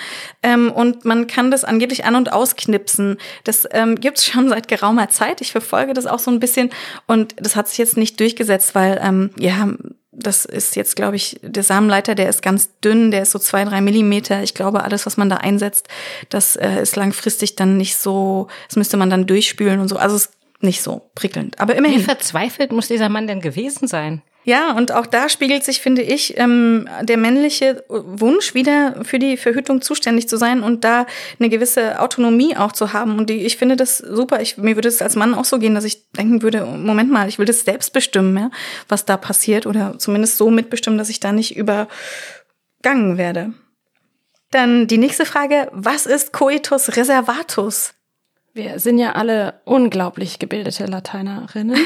Ähm, 0.43 0.71
und 0.71 1.05
man 1.05 1.27
kann 1.27 1.51
das 1.51 1.63
angeblich 1.63 2.05
an- 2.05 2.15
und 2.15 2.31
ausknipsen. 2.31 3.17
Das 3.43 3.67
ähm, 3.71 3.95
gibt's 3.95 4.25
schon 4.25 4.49
seit 4.49 4.67
geraumer 4.67 5.09
Zeit. 5.09 5.41
Ich 5.41 5.51
verfolge 5.51 5.93
das 5.93 6.05
auch 6.05 6.19
so 6.19 6.29
ein 6.29 6.39
bisschen 6.39 6.69
und 7.07 7.35
das 7.37 7.55
hat 7.55 7.67
sich 7.67 7.77
jetzt 7.77 7.97
nicht 7.97 8.19
durchgesetzt, 8.19 8.75
weil 8.75 8.99
ähm, 9.03 9.31
ja 9.37 9.69
das 10.11 10.45
ist 10.45 10.75
jetzt, 10.75 10.95
glaube 10.95 11.15
ich, 11.15 11.39
der 11.43 11.63
Samenleiter, 11.63 12.15
der 12.15 12.29
ist 12.29 12.41
ganz 12.41 12.69
dünn, 12.83 13.11
der 13.11 13.23
ist 13.23 13.31
so 13.31 13.39
zwei, 13.39 13.63
drei 13.63 13.79
Millimeter. 13.81 14.41
Ich 14.41 14.53
glaube, 14.53 14.83
alles, 14.83 15.05
was 15.05 15.17
man 15.17 15.29
da 15.29 15.37
einsetzt, 15.37 15.87
das 16.29 16.55
äh, 16.55 16.81
ist 16.81 16.95
langfristig 16.95 17.55
dann 17.55 17.77
nicht 17.77 17.97
so, 17.97 18.47
das 18.67 18.75
müsste 18.75 18.97
man 18.97 19.09
dann 19.09 19.27
durchspülen 19.27 19.79
und 19.79 19.87
so. 19.87 19.97
Also 19.97 20.15
es 20.15 20.25
ist 20.25 20.33
nicht 20.61 20.81
so 20.81 21.09
prickelnd. 21.15 21.59
Aber 21.59 21.75
immerhin. 21.75 21.99
Wie 21.99 22.03
verzweifelt 22.03 22.71
muss 22.71 22.87
dieser 22.87 23.09
Mann 23.09 23.27
denn 23.27 23.41
gewesen 23.41 23.87
sein? 23.87 24.21
Ja, 24.45 24.71
und 24.71 24.93
auch 24.93 25.05
da 25.05 25.27
spiegelt 25.27 25.65
sich, 25.65 25.81
finde 25.81 26.01
ich, 26.01 26.37
ähm, 26.37 26.87
der 27.01 27.17
männliche 27.17 27.83
Wunsch 27.89 28.53
wieder 28.53 29.03
für 29.03 29.19
die 29.19 29.35
Verhütung 29.35 29.81
zuständig 29.81 30.29
zu 30.29 30.37
sein 30.37 30.63
und 30.63 30.83
da 30.83 31.05
eine 31.39 31.49
gewisse 31.49 31.99
Autonomie 31.99 32.55
auch 32.55 32.71
zu 32.71 32.93
haben. 32.93 33.17
Und 33.17 33.29
die, 33.29 33.45
ich 33.45 33.57
finde 33.57 33.75
das 33.75 33.97
super. 33.97 34.41
Ich, 34.41 34.57
mir 34.57 34.75
würde 34.75 34.87
es 34.87 35.01
als 35.01 35.17
Mann 35.17 35.33
auch 35.33 35.45
so 35.45 35.59
gehen, 35.59 35.75
dass 35.75 35.83
ich 35.83 36.09
denken 36.11 36.41
würde, 36.41 36.65
Moment 36.65 37.11
mal, 37.11 37.27
ich 37.27 37.37
will 37.37 37.45
das 37.45 37.61
selbst 37.61 37.91
bestimmen, 37.91 38.37
ja, 38.37 38.49
was 38.87 39.05
da 39.05 39.17
passiert 39.17 39.67
oder 39.67 39.99
zumindest 39.99 40.37
so 40.37 40.49
mitbestimmen, 40.49 40.97
dass 40.97 41.09
ich 41.09 41.19
da 41.19 41.33
nicht 41.33 41.57
übergangen 41.57 43.17
werde. 43.17 43.53
Dann 44.51 44.87
die 44.87 44.97
nächste 44.97 45.25
Frage, 45.25 45.67
was 45.73 46.05
ist 46.05 46.31
Coitus 46.33 46.95
reservatus? 46.95 47.93
Wir 48.59 48.77
sind 48.79 48.97
ja 48.99 49.13
alle 49.13 49.61
unglaublich 49.63 50.37
gebildete 50.37 50.85
Lateinerinnen. 50.85 51.77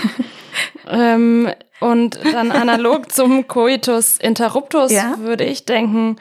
ähm, 0.90 1.50
und 1.80 2.18
dann 2.34 2.52
analog 2.52 3.12
zum 3.12 3.48
Coitus 3.48 4.18
interruptus 4.18 4.92
Ja. 4.92 5.16
würde 5.20 5.44
ich 5.44 5.66
denken, 5.66 6.16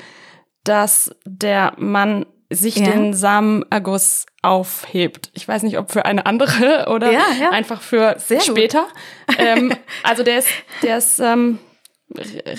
dass 0.65 1.15
der 1.25 1.73
Mann 1.79 2.27
sich 2.51 2.77
Ja. 2.77 2.85
den 2.91 3.15
Samenerguss 3.15 4.27
aufhebt. 4.43 5.31
Ich 5.33 5.49
weiß 5.49 5.63
nicht, 5.63 5.79
ob 5.79 5.91
für 5.91 6.05
eine 6.05 6.27
andere 6.27 6.87
oder 6.93 7.11
Ja, 7.11 7.23
einfach 7.51 7.81
für 7.81 8.17
Sehr 8.19 8.41
später. 8.41 8.87
ähm, 9.39 9.73
also 10.03 10.23
der 10.23 10.39
ist, 10.41 10.49
der 10.83 10.99
ist 10.99 11.19
ähm, 11.19 11.61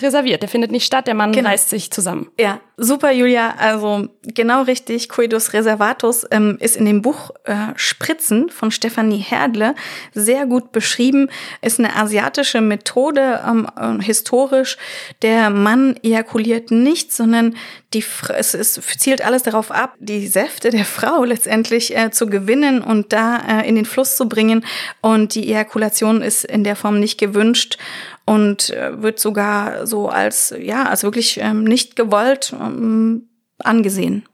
reserviert, 0.01 0.41
der 0.41 0.49
findet 0.49 0.71
nicht 0.71 0.85
statt, 0.85 1.07
der 1.07 1.13
Mann 1.13 1.31
Genau. 1.31 1.49
reißt 1.49 1.69
sich 1.69 1.91
zusammen. 1.91 2.29
Ja, 2.39 2.59
super, 2.77 3.11
Julia. 3.11 3.55
Also 3.57 4.07
genau 4.23 4.63
richtig. 4.63 5.09
Coitus 5.09 5.53
reservatus 5.53 6.25
ähm, 6.31 6.57
ist 6.59 6.75
in 6.75 6.85
dem 6.85 7.01
Buch 7.01 7.31
äh, 7.45 7.55
Spritzen 7.75 8.49
von 8.49 8.71
Stefanie 8.71 9.17
Herdle 9.19 9.75
sehr 10.13 10.45
gut 10.45 10.71
beschrieben. 10.71 11.29
Ist 11.61 11.79
eine 11.79 11.95
asiatische 11.95 12.61
Methode, 12.61 13.41
ähm, 13.47 13.67
äh, 13.77 14.03
historisch. 14.03 14.77
Der 15.21 15.49
Mann 15.49 15.95
ejakuliert 16.03 16.71
nicht, 16.71 17.13
sondern 17.13 17.55
die, 17.93 18.03
es, 18.35 18.53
es 18.55 18.73
zielt 18.97 19.23
alles 19.23 19.43
darauf 19.43 19.69
ab, 19.71 19.93
die 19.99 20.27
Säfte 20.27 20.71
der 20.71 20.85
Frau 20.85 21.23
letztendlich 21.23 21.95
äh, 21.95 22.09
zu 22.11 22.27
gewinnen 22.27 22.81
und 22.81 23.13
da 23.13 23.37
äh, 23.61 23.67
in 23.69 23.75
den 23.75 23.85
Fluss 23.85 24.15
zu 24.15 24.27
bringen. 24.27 24.65
Und 25.01 25.35
die 25.35 25.47
Ejakulation 25.47 26.21
ist 26.21 26.43
in 26.45 26.63
der 26.63 26.75
Form 26.75 26.99
nicht 26.99 27.19
gewünscht 27.19 27.77
und 28.25 28.69
äh, 28.69 29.01
wird 29.01 29.19
sogar 29.19 29.85
so 29.87 30.09
als 30.09 30.53
ja 30.57 30.83
als 30.85 31.03
wirklich 31.03 31.39
ähm, 31.39 31.63
nicht 31.63 31.95
gewollt 31.95 32.53
ähm, 32.59 33.29
angesehen. 33.59 34.25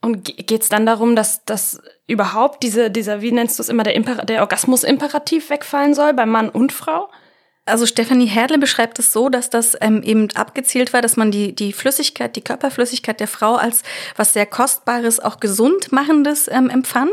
Und 0.00 0.24
ge- 0.24 0.36
geht's 0.36 0.68
dann 0.68 0.86
darum, 0.86 1.16
dass, 1.16 1.44
dass 1.44 1.82
überhaupt 2.06 2.62
diese, 2.62 2.90
dieser, 2.90 3.20
wie 3.20 3.32
nennst 3.32 3.58
du 3.58 3.62
es 3.62 3.68
immer, 3.68 3.82
der, 3.82 3.96
Imper 3.96 4.24
der 4.24 4.42
Orgasmus-Imperativ 4.42 5.50
wegfallen 5.50 5.92
soll 5.94 6.14
bei 6.14 6.24
Mann 6.24 6.48
und 6.48 6.72
Frau? 6.72 7.10
Also 7.68 7.86
Stefanie 7.86 8.26
Herdle 8.26 8.58
beschreibt 8.58 8.98
es 8.98 9.12
so, 9.12 9.28
dass 9.28 9.50
das 9.50 9.76
ähm, 9.80 10.02
eben 10.02 10.28
abgezielt 10.34 10.92
war, 10.92 11.02
dass 11.02 11.16
man 11.16 11.30
die, 11.30 11.54
die 11.54 11.72
Flüssigkeit, 11.72 12.34
die 12.36 12.40
Körperflüssigkeit 12.40 13.20
der 13.20 13.28
Frau 13.28 13.56
als 13.56 13.82
was 14.16 14.32
sehr 14.32 14.46
Kostbares, 14.46 15.20
auch 15.20 15.40
gesund 15.40 15.92
machendes 15.92 16.48
ähm, 16.48 16.70
empfand. 16.70 17.12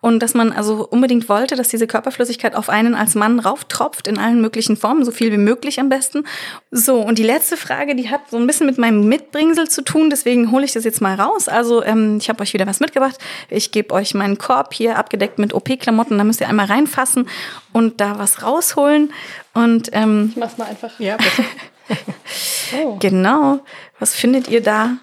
Und 0.00 0.20
dass 0.20 0.34
man 0.34 0.52
also 0.52 0.86
unbedingt 0.88 1.28
wollte, 1.28 1.56
dass 1.56 1.68
diese 1.68 1.86
Körperflüssigkeit 1.86 2.54
auf 2.54 2.68
einen 2.68 2.94
als 2.94 3.14
Mann 3.14 3.38
rauftropft, 3.38 4.06
in 4.06 4.18
allen 4.18 4.40
möglichen 4.40 4.76
Formen, 4.76 5.04
so 5.04 5.10
viel 5.10 5.30
wie 5.32 5.36
möglich 5.36 5.78
am 5.78 5.88
besten. 5.88 6.24
So, 6.70 7.00
und 7.00 7.18
die 7.18 7.24
letzte 7.24 7.56
Frage, 7.56 7.94
die 7.94 8.10
hat 8.10 8.30
so 8.30 8.36
ein 8.36 8.46
bisschen 8.46 8.66
mit 8.66 8.78
meinem 8.78 9.06
Mitbringsel 9.08 9.68
zu 9.68 9.82
tun, 9.82 10.10
deswegen 10.10 10.50
hole 10.50 10.64
ich 10.64 10.72
das 10.72 10.84
jetzt 10.84 11.00
mal 11.00 11.14
raus. 11.14 11.48
Also 11.48 11.84
ähm, 11.84 12.18
ich 12.18 12.28
habe 12.28 12.42
euch 12.42 12.54
wieder 12.54 12.66
was 12.66 12.80
mitgebracht. 12.80 13.18
Ich 13.48 13.72
gebe 13.72 13.94
euch 13.94 14.14
meinen 14.14 14.38
Korb 14.38 14.74
hier 14.74 14.96
abgedeckt 14.96 15.38
mit 15.38 15.52
OP-Klamotten, 15.52 16.16
da 16.16 16.24
müsst 16.24 16.40
ihr 16.40 16.48
einmal 16.48 16.66
reinfassen 16.66 17.28
und 17.72 18.00
da 18.00 18.18
was 18.18 18.42
rausholen. 18.42 19.12
Und 19.54 19.88
ähm, 19.92 20.28
Ich 20.30 20.36
mach's 20.36 20.56
mal 20.56 20.68
einfach. 20.68 20.98
Ja, 20.98 21.16
bitte. 21.16 21.44
Genau. 23.00 23.60
Was 23.98 24.14
findet 24.14 24.48
ihr 24.48 24.62
da? 24.62 24.96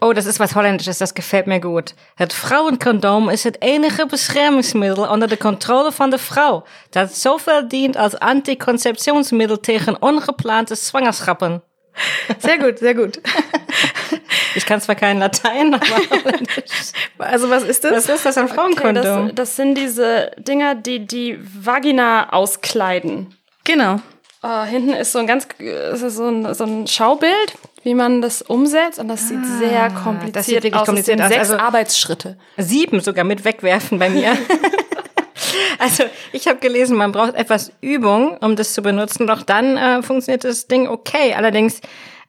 Oh, 0.00 0.12
das 0.12 0.26
ist 0.26 0.40
was 0.40 0.54
Holländisches, 0.54 0.98
das 0.98 1.14
gefällt 1.14 1.46
mir 1.46 1.60
gut. 1.60 1.94
Het 2.16 2.32
vrouwencondoom 2.32 3.28
is 3.30 3.44
het 3.44 3.60
enige 3.62 4.06
beschermingsmiddel 4.06 5.08
onder 5.08 5.28
de 5.28 5.36
controle 5.36 5.92
van 5.92 6.10
de 6.10 6.18
vrouw, 6.18 6.64
dat 6.90 7.14
zowel 7.14 7.68
dient 7.68 7.96
als 7.96 8.18
anticonceptionsmiddel 8.18 9.60
tegen 9.60 10.02
ongeplante 10.02 10.74
zwangerschappen. 10.74 11.62
Sehr 12.38 12.58
gut, 12.58 12.78
sehr 12.78 12.94
gut. 12.94 13.20
Ich 14.54 14.66
kann 14.66 14.80
zwar 14.80 14.94
kein 14.94 15.18
Latein, 15.18 15.74
aber. 15.74 15.82
Also 17.18 17.50
was 17.50 17.62
ist 17.62 17.84
das? 17.84 17.92
Was 17.92 18.08
ist 18.08 18.26
das, 18.26 18.36
ein 18.36 18.46
Okay, 18.46 18.54
Frauenkondom? 18.54 19.26
das, 19.28 19.34
das 19.34 19.56
sind 19.56 19.76
diese 19.76 20.32
Dinger, 20.38 20.74
die 20.74 21.06
die 21.06 21.38
Vagina 21.40 22.32
auskleiden. 22.32 23.34
Genau. 23.64 24.00
Äh, 24.42 24.64
hinten 24.66 24.92
ist 24.94 25.12
so 25.12 25.20
ein 25.20 25.26
ganz 25.26 25.46
ist 25.58 26.00
so 26.16 26.26
ein, 26.28 26.52
so 26.54 26.64
ein 26.64 26.86
Schaubild, 26.88 27.54
wie 27.84 27.94
man 27.94 28.20
das 28.20 28.42
umsetzt. 28.42 28.98
Und 28.98 29.06
das 29.08 29.28
sieht 29.28 29.44
sehr 29.60 29.88
kompliziert 29.90 30.36
das 30.36 30.46
sieht 30.46 30.54
wirklich 30.56 30.74
aus. 30.74 30.86
kompliziert 30.86 31.20
es 31.20 31.26
sind 31.28 31.38
aus. 31.40 31.46
sechs 31.46 31.50
Also- 31.52 31.64
Arbeitsschritte. 31.64 32.38
Sieben 32.56 33.00
sogar 33.00 33.24
mit 33.24 33.44
wegwerfen 33.44 33.98
bei 33.98 34.10
mir. 34.10 34.36
Also 35.78 36.04
ich 36.32 36.46
habe 36.46 36.60
gelesen, 36.60 36.96
man 36.96 37.10
braucht 37.12 37.34
etwas 37.34 37.72
Übung, 37.80 38.36
um 38.38 38.54
das 38.54 38.72
zu 38.74 38.82
benutzen. 38.82 39.26
Doch 39.26 39.42
dann 39.42 39.76
äh, 39.76 40.02
funktioniert 40.02 40.44
das 40.44 40.66
Ding 40.68 40.86
okay. 40.86 41.34
Allerdings 41.34 41.80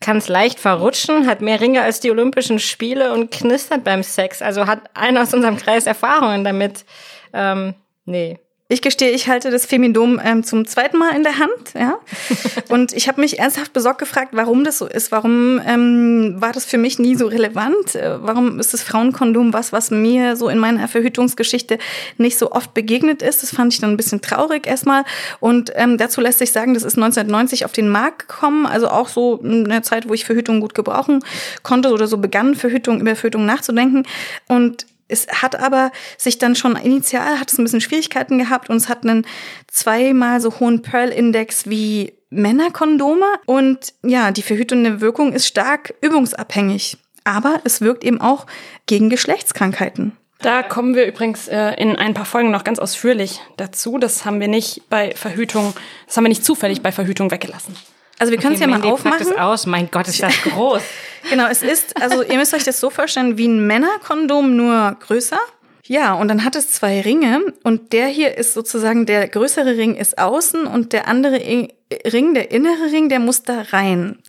kann 0.03 0.17
es 0.17 0.27
leicht 0.27 0.59
verrutschen, 0.59 1.25
hat 1.25 1.41
mehr 1.41 1.59
Ringe 1.59 1.81
als 1.81 1.99
die 1.99 2.11
Olympischen 2.11 2.59
Spiele 2.59 3.13
und 3.13 3.31
knistert 3.31 3.83
beim 3.83 4.03
Sex. 4.03 4.41
Also 4.41 4.67
hat 4.67 4.81
einer 4.95 5.23
aus 5.23 5.33
unserem 5.33 5.57
Kreis 5.57 5.87
Erfahrungen 5.87 6.43
damit. 6.43 6.85
Ähm, 7.33 7.73
nee. 8.05 8.37
Ich 8.70 8.82
gestehe, 8.82 9.11
ich 9.11 9.28
halte 9.28 9.51
das 9.51 9.66
Femidom 9.66 10.22
ähm, 10.24 10.43
zum 10.43 10.66
zweiten 10.66 10.97
Mal 10.97 11.14
in 11.16 11.24
der 11.24 11.38
Hand, 11.38 11.74
ja. 11.78 11.99
Und 12.70 12.93
ich 12.93 13.09
habe 13.09 13.20
mich 13.20 13.38
ernsthaft 13.38 13.74
besorgt 13.74 13.99
gefragt, 13.99 14.30
warum 14.32 14.64
das 14.64 14.78
so 14.78 14.88
ist. 14.88 15.11
Warum 15.11 15.61
ähm, 15.68 16.36
war 16.38 16.53
das 16.53 16.64
für 16.64 16.78
mich 16.78 16.97
nie 16.97 17.16
so 17.16 17.28
relevant? 17.28 17.93
Äh, 17.93 18.24
warum 18.24 18.61
ist 18.61 18.74
das 18.74 18.82
Frauenkondom 18.82 19.51
was, 19.51 19.74
was 19.74 19.91
mir 19.91 20.38
so 20.38 20.47
in 20.47 20.59
meiner 20.59 20.88
Verhütungsgeschichte 20.88 21.78
nicht 22.18 22.38
so 22.38 22.53
oft 22.53 22.74
begegnet 22.74 23.22
ist? 23.22 23.43
Das 23.43 23.53
fand 23.53 23.74
ich 23.74 23.82
dann 23.82 23.91
ein 23.91 23.97
bisschen 23.97 24.22
traurig 24.22 24.66
erstmal. 24.66 25.03
Und 25.41 25.74
ähm, 25.76 25.97
dazu 25.97 26.22
lässt 26.22 26.39
sich 26.39 26.53
sagen, 26.53 26.74
das 26.74 26.84
ist 26.84 26.95
1990 26.95 27.66
auf 27.66 27.74
den 27.74 27.89
Markt 27.89 28.30
gekommen, 28.30 28.66
also 28.66 28.88
auch 28.88 29.09
so 29.09 29.41
in 29.43 29.66
der 29.66 29.84
Zeit, 29.84 30.07
wo 30.07 30.14
ich 30.14 30.24
Verhütung 30.24 30.61
gut 30.61 30.74
gebrauchen 30.74 31.24
konnte 31.64 31.91
oder 31.91 32.07
so 32.07 32.18
begann, 32.18 32.55
Verhütung 32.55 33.01
über 33.01 33.18
Verhütung 33.18 33.45
nachzudenken. 33.45 34.03
Und 34.47 34.86
es 35.07 35.27
hat 35.27 35.55
aber 35.55 35.91
sich 36.17 36.37
dann 36.37 36.55
schon 36.55 36.75
initial 36.75 37.39
hat 37.39 37.51
es 37.51 37.57
ein 37.57 37.63
bisschen 37.63 37.81
Schwierigkeiten 37.81 38.37
gehabt 38.37 38.69
und 38.69 38.77
es 38.77 38.89
hat 38.89 39.03
einen 39.03 39.25
zweimal 39.67 40.41
so 40.41 40.59
hohen 40.59 40.81
Pearl-Index 40.81 41.69
wie 41.69 42.13
Männerkondome 42.29 43.25
und 43.45 43.93
ja, 44.03 44.31
die 44.31 44.41
verhütende 44.41 45.01
Wirkung 45.01 45.33
ist 45.33 45.47
stark 45.47 45.93
übungsabhängig. 46.01 46.97
Aber 47.25 47.61
es 47.63 47.79
wirkt 47.79 48.03
eben 48.03 48.19
auch 48.19 48.47
gegen 48.85 49.09
Geschlechtskrankheiten. 49.09 50.17
Da 50.41 50.61
kommen 50.61 50.93
wir 50.93 51.05
übrigens 51.05 51.47
äh, 51.47 51.73
in 51.75 51.95
ein 51.95 52.13
paar 52.13 52.25
Folgen 52.25 52.51
noch 52.51 52.65
ganz 52.65 52.79
ausführlich 52.79 53.39
dazu. 53.55 53.97
Das 53.97 54.25
haben 54.25 54.41
wir 54.41 54.49
nicht 54.49 54.89
bei 54.89 55.15
Verhütung, 55.15 55.73
das 56.05 56.17
haben 56.17 56.25
wir 56.25 56.29
nicht 56.29 56.43
zufällig 56.43 56.81
bei 56.81 56.91
Verhütung 56.91 57.31
weggelassen. 57.31 57.75
Also 58.20 58.32
wir 58.32 58.39
können 58.39 58.55
es 58.55 58.59
ja 58.59 58.68
mal 58.68 58.80
Mandy 58.80 58.89
packt 58.89 59.05
aufmachen. 59.05 59.28
es 59.28 59.38
aus. 59.38 59.66
Mein 59.66 59.89
Gott, 59.91 60.07
ist 60.07 60.22
das 60.22 60.34
groß. 60.43 60.82
Genau, 61.30 61.47
es 61.47 61.61
ist, 61.61 62.01
also 62.01 62.24
ihr 62.24 62.38
müsst 62.38 62.53
euch 62.53 62.64
das 62.64 62.80
so 62.80 62.89
vorstellen, 62.89 63.38
wie 63.38 63.47
ein 63.47 63.66
Männerkondom, 63.66 64.55
nur 64.55 64.97
größer. 64.99 65.39
Ja, 65.86 66.14
und 66.14 66.30
dann 66.30 66.45
hat 66.45 66.55
es 66.55 66.72
zwei 66.72 67.01
Ringe 67.01 67.41
und 67.64 67.91
der 67.91 68.07
hier 68.07 68.38
ist 68.38 68.53
sozusagen, 68.53 69.05
der 69.05 69.28
größere 69.28 69.76
Ring 69.76 69.95
ist 69.95 70.18
außen 70.18 70.66
und 70.66 70.93
der 70.93 71.07
andere 71.07 71.36
Ring, 71.36 72.34
der 72.34 72.51
innere 72.51 72.91
Ring, 72.91 73.09
der 73.09 73.20
muss 73.20 73.43
da 73.43 73.64
rein. 73.72 74.20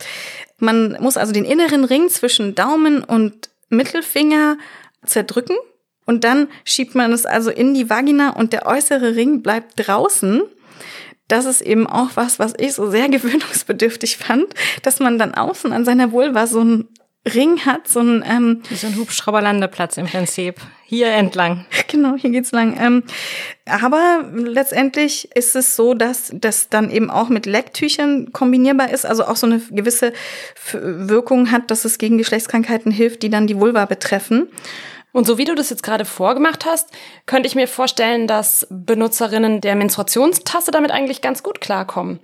Man 0.59 0.97
muss 1.01 1.17
also 1.17 1.33
den 1.33 1.45
inneren 1.45 1.85
Ring 1.85 2.09
zwischen 2.09 2.57
Daumen 2.57 3.05
und 3.05 3.51
Mittelfinger 3.69 4.57
zerdrücken 5.07 5.57
und 6.07 6.25
dann 6.25 6.49
schiebt 6.65 6.97
man 6.97 7.13
es 7.13 7.25
also 7.25 7.51
in 7.51 7.75
die 7.75 7.89
Vagina 7.89 8.31
und 8.31 8.53
der 8.53 8.67
äußere 8.67 9.15
Ring 9.15 9.43
bleibt 9.43 9.75
draußen 9.77 10.43
das 11.29 11.47
ist 11.47 11.61
eben 11.61 11.87
auch 11.87 12.11
was, 12.15 12.39
was 12.39 12.55
ich 12.59 12.75
so 12.75 12.91
sehr 12.91 13.09
gewöhnungsbedürftig 13.11 14.17
fand, 14.17 14.47
dass 14.83 15.01
man 15.01 15.19
dann 15.19 15.35
außen 15.35 15.73
an 15.73 15.85
seiner 15.85 16.13
Vulva 16.13 16.47
so 16.47 16.63
ein 16.63 16.89
Ring 17.27 17.65
hat, 17.65 17.89
so 17.89 18.01
ein 18.01 18.23
ähm, 18.27 18.63
so 18.71 18.87
ein 18.87 18.97
Hubschrauberlandeplatz 18.97 19.97
im 19.97 20.07
Prinzip. 20.07 20.61
Hier 20.85 21.09
entlang. 21.09 21.67
Genau, 21.89 22.17
hier 22.17 22.31
geht's 22.31 22.51
lang. 22.51 22.77
Ähm, 22.81 23.05
aber 23.67 24.25
letztendlich 24.35 25.31
ist 25.33 25.55
es 25.55 25.77
so, 25.77 25.95
dass 25.95 26.33
das 26.35 26.69
dann 26.71 26.91
eben 26.91 27.09
auch 27.09 27.29
mit 27.29 27.47
Lecktüchern 27.47 28.33
kombinierbar 28.33 28.91
ist, 28.91 29.07
also 29.07 29.25
auch 29.27 29.37
so 29.37 29.47
eine 29.47 29.61
gewisse 29.71 30.13
Wirkung 30.73 31.53
hat, 31.53 31.71
dass 31.71 31.85
es 31.85 31.99
gegen 31.99 32.19
Geschlechtskrankheiten 32.19 32.91
hilft, 32.91 33.23
die 33.23 33.31
dann 33.31 33.47
die 33.47 33.61
Vulva 33.61 33.85
betreffen. 33.85 34.49
Und 35.15 35.29
so 35.29 35.39
wie 35.39 35.45
du 35.45 35.55
das 35.55 35.71
jetzt 35.71 35.85
gerade 35.85 36.05
vorgemacht 36.05 36.67
hast, 36.67 36.91
könnte 37.27 37.47
ich 37.47 37.55
mir 37.55 37.69
vorstellen, 37.69 38.27
dass 38.27 38.67
Benutzerinnen 38.69 39.61
der 39.61 39.77
Menstruationstasse 39.77 40.73
damit 40.73 40.91
eigentlich 40.91 41.23
ganz 41.23 41.45
gut 41.45 41.61
klarkommen. 41.61 42.19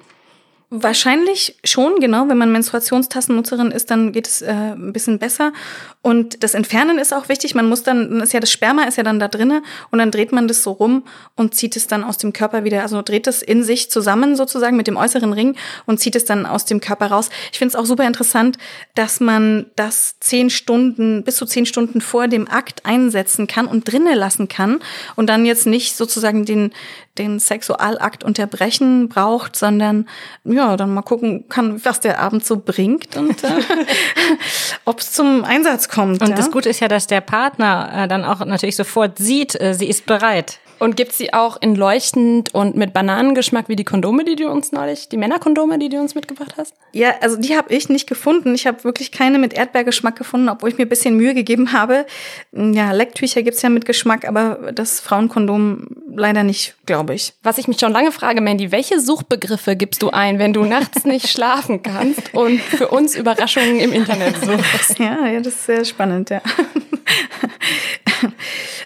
Wahrscheinlich 0.72 1.56
schon, 1.64 1.98
genau. 1.98 2.28
Wenn 2.28 2.38
man 2.38 2.52
Menstruationstassennutzerin 2.52 3.72
ist, 3.72 3.90
dann 3.90 4.12
geht 4.12 4.28
es 4.28 4.40
äh, 4.40 4.52
ein 4.52 4.92
bisschen 4.92 5.18
besser. 5.18 5.52
Und 6.00 6.44
das 6.44 6.54
Entfernen 6.54 7.00
ist 7.00 7.12
auch 7.12 7.28
wichtig. 7.28 7.56
Man 7.56 7.68
muss 7.68 7.82
dann, 7.82 8.20
ist 8.20 8.32
ja 8.32 8.38
das 8.38 8.52
Sperma 8.52 8.84
ist 8.84 8.96
ja 8.96 9.02
dann 9.02 9.18
da 9.18 9.26
drinne 9.26 9.64
und 9.90 9.98
dann 9.98 10.12
dreht 10.12 10.30
man 10.30 10.46
das 10.46 10.62
so 10.62 10.70
rum 10.70 11.02
und 11.34 11.56
zieht 11.56 11.74
es 11.74 11.88
dann 11.88 12.04
aus 12.04 12.18
dem 12.18 12.32
Körper 12.32 12.62
wieder, 12.62 12.82
also 12.82 13.02
dreht 13.02 13.26
es 13.26 13.42
in 13.42 13.64
sich 13.64 13.90
zusammen 13.90 14.36
sozusagen 14.36 14.76
mit 14.76 14.86
dem 14.86 14.96
äußeren 14.96 15.32
Ring 15.32 15.56
und 15.86 15.98
zieht 15.98 16.14
es 16.14 16.24
dann 16.24 16.46
aus 16.46 16.66
dem 16.66 16.80
Körper 16.80 17.08
raus. 17.08 17.30
Ich 17.50 17.58
finde 17.58 17.74
es 17.74 17.76
auch 17.76 17.84
super 17.84 18.06
interessant, 18.06 18.56
dass 18.94 19.18
man 19.18 19.66
das 19.74 20.20
zehn 20.20 20.50
Stunden, 20.50 21.24
bis 21.24 21.34
zu 21.34 21.46
zehn 21.46 21.66
Stunden 21.66 22.00
vor 22.00 22.28
dem 22.28 22.48
Akt 22.48 22.86
einsetzen 22.86 23.48
kann 23.48 23.66
und 23.66 23.90
drinnen 23.90 24.16
lassen 24.16 24.46
kann 24.46 24.78
und 25.16 25.26
dann 25.26 25.44
jetzt 25.44 25.66
nicht 25.66 25.96
sozusagen 25.96 26.44
den, 26.44 26.72
den 27.20 27.38
Sexualakt 27.38 28.24
unterbrechen 28.24 29.08
braucht, 29.08 29.56
sondern 29.56 30.08
ja, 30.44 30.76
dann 30.76 30.94
mal 30.94 31.02
gucken 31.02 31.48
kann, 31.48 31.84
was 31.84 32.00
der 32.00 32.18
Abend 32.20 32.44
so 32.44 32.56
bringt 32.56 33.16
und 33.16 33.44
äh, 33.44 33.48
ob 34.84 35.00
es 35.00 35.12
zum 35.12 35.44
Einsatz 35.44 35.88
kommt. 35.88 36.22
Und 36.22 36.30
ja? 36.30 36.36
das 36.36 36.50
Gute 36.50 36.68
ist 36.68 36.80
ja, 36.80 36.88
dass 36.88 37.06
der 37.06 37.20
Partner 37.20 37.90
äh, 37.94 38.08
dann 38.08 38.24
auch 38.24 38.44
natürlich 38.44 38.76
sofort 38.76 39.18
sieht, 39.18 39.60
äh, 39.60 39.74
sie 39.74 39.86
ist 39.86 40.06
bereit. 40.06 40.60
Und 40.80 40.96
gibt's 40.96 41.18
sie 41.18 41.34
auch 41.34 41.58
in 41.60 41.74
leuchtend 41.74 42.54
und 42.54 42.74
mit 42.74 42.94
Bananengeschmack 42.94 43.68
wie 43.68 43.76
die 43.76 43.84
Kondome, 43.84 44.24
die 44.24 44.34
du 44.34 44.48
uns 44.48 44.72
neulich, 44.72 45.10
die 45.10 45.18
Männerkondome, 45.18 45.78
die 45.78 45.90
du 45.90 46.00
uns 46.00 46.14
mitgebracht 46.14 46.54
hast? 46.56 46.74
Ja, 46.92 47.14
also 47.20 47.36
die 47.36 47.54
habe 47.54 47.72
ich 47.72 47.90
nicht 47.90 48.08
gefunden. 48.08 48.54
Ich 48.54 48.66
habe 48.66 48.82
wirklich 48.82 49.12
keine 49.12 49.38
mit 49.38 49.52
Erdbeergeschmack 49.52 50.16
gefunden, 50.16 50.48
obwohl 50.48 50.70
ich 50.70 50.78
mir 50.78 50.86
ein 50.86 50.88
bisschen 50.88 51.18
Mühe 51.18 51.34
gegeben 51.34 51.74
habe. 51.74 52.06
Ja, 52.52 52.92
Lecktücher 52.92 53.42
gibt's 53.42 53.60
ja 53.60 53.68
mit 53.68 53.84
Geschmack, 53.84 54.26
aber 54.26 54.72
das 54.72 55.00
Frauenkondom 55.00 55.86
leider 56.16 56.44
nicht, 56.44 56.74
glaube 56.86 57.14
ich. 57.14 57.34
Was 57.42 57.58
ich 57.58 57.68
mich 57.68 57.78
schon 57.78 57.92
lange 57.92 58.10
frage, 58.10 58.40
Mandy, 58.40 58.72
welche 58.72 59.00
Suchbegriffe 59.00 59.76
gibst 59.76 60.00
du 60.02 60.08
ein, 60.08 60.38
wenn 60.38 60.54
du 60.54 60.64
nachts 60.64 61.04
nicht 61.04 61.28
schlafen 61.30 61.82
kannst 61.82 62.34
und 62.34 62.58
für 62.58 62.88
uns 62.88 63.14
Überraschungen 63.14 63.80
im 63.80 63.92
Internet 63.92 64.36
suchst? 64.42 64.98
Ja, 64.98 65.26
ja, 65.26 65.40
das 65.40 65.54
ist 65.54 65.66
sehr 65.66 65.84
spannend, 65.84 66.30
ja. 66.30 66.40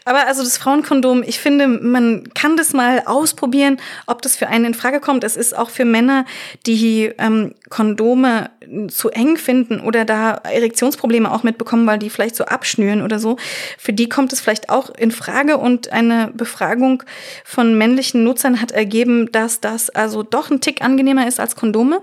Aber 0.04 0.26
also 0.26 0.42
das 0.42 0.58
Frauenkondom, 0.58 1.22
ich 1.26 1.38
finde, 1.38 1.66
man 1.84 2.32
kann 2.34 2.56
das 2.56 2.72
mal 2.72 3.02
ausprobieren, 3.04 3.78
ob 4.06 4.22
das 4.22 4.36
für 4.36 4.48
einen 4.48 4.64
in 4.64 4.74
Frage 4.74 5.00
kommt. 5.00 5.22
Es 5.22 5.36
ist 5.36 5.56
auch 5.56 5.70
für 5.70 5.84
Männer, 5.84 6.24
die 6.66 7.12
ähm, 7.18 7.54
Kondome 7.68 8.50
zu 8.88 9.10
eng 9.10 9.36
finden 9.36 9.80
oder 9.80 10.04
da 10.04 10.32
Erektionsprobleme 10.32 11.30
auch 11.30 11.42
mitbekommen, 11.42 11.86
weil 11.86 11.98
die 11.98 12.10
vielleicht 12.10 12.36
so 12.36 12.44
abschnüren 12.44 13.02
oder 13.02 13.18
so. 13.18 13.36
Für 13.78 13.92
die 13.92 14.08
kommt 14.08 14.32
es 14.32 14.40
vielleicht 14.40 14.70
auch 14.70 14.90
in 14.90 15.10
Frage 15.10 15.58
und 15.58 15.92
eine 15.92 16.32
Befragung 16.34 17.02
von 17.44 17.76
männlichen 17.76 18.24
Nutzern 18.24 18.60
hat 18.60 18.72
ergeben, 18.72 19.30
dass 19.32 19.60
das 19.60 19.90
also 19.90 20.22
doch 20.22 20.50
ein 20.50 20.60
Tick 20.60 20.82
angenehmer 20.82 21.28
ist 21.28 21.40
als 21.40 21.56
Kondome. 21.56 22.00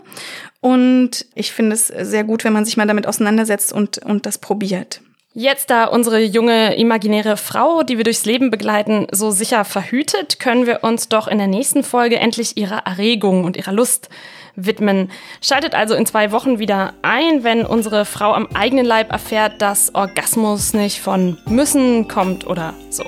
Und 0.60 1.26
ich 1.34 1.52
finde 1.52 1.74
es 1.74 1.88
sehr 1.88 2.24
gut, 2.24 2.44
wenn 2.44 2.54
man 2.54 2.66
sich 2.66 2.78
mal 2.78 2.88
damit 2.88 3.08
auseinandersetzt 3.08 3.74
und, 3.74 3.98
und 3.98 4.28
das 4.28 4.38
probiert. 4.38 5.02
Jetzt, 5.34 5.70
da 5.70 5.86
unsere 5.86 6.20
junge 6.20 6.76
imaginäre 6.76 7.38
Frau, 7.38 7.84
die 7.84 7.96
wir 7.96 8.04
durchs 8.04 8.26
Leben 8.26 8.52
begleiten, 8.52 9.08
so 9.12 9.32
sicher 9.32 9.64
verhütet, 9.64 10.40
können 10.40 10.66
wir 10.66 10.84
uns 10.84 11.08
doch 11.08 11.30
in 11.30 11.38
der 11.38 11.48
nächsten 11.48 11.86
Folge 11.86 12.18
endlich 12.18 12.58
ihrer 12.58 12.80
Erregung 12.80 13.46
und 13.46 13.56
ihrer 13.56 13.72
Lust 13.72 14.10
widmen. 14.58 15.10
Schaltet 15.42 15.74
also 15.74 15.96
in 15.96 16.06
zwei 16.06 16.34
Wochen 16.34 16.60
wieder 16.60 16.96
ein, 17.02 17.46
wenn 17.46 17.66
unsere 17.66 18.04
Frau 18.04 18.34
am 18.34 18.48
eigenen 18.54 18.86
Leib 18.86 19.14
erfährt, 19.14 19.62
dass 19.62 19.96
Orgasmus 19.96 20.74
nicht 20.74 21.00
von 21.00 21.38
müssen 21.46 22.10
kommt 22.10 22.46
oder 22.46 22.74
so. 22.90 23.06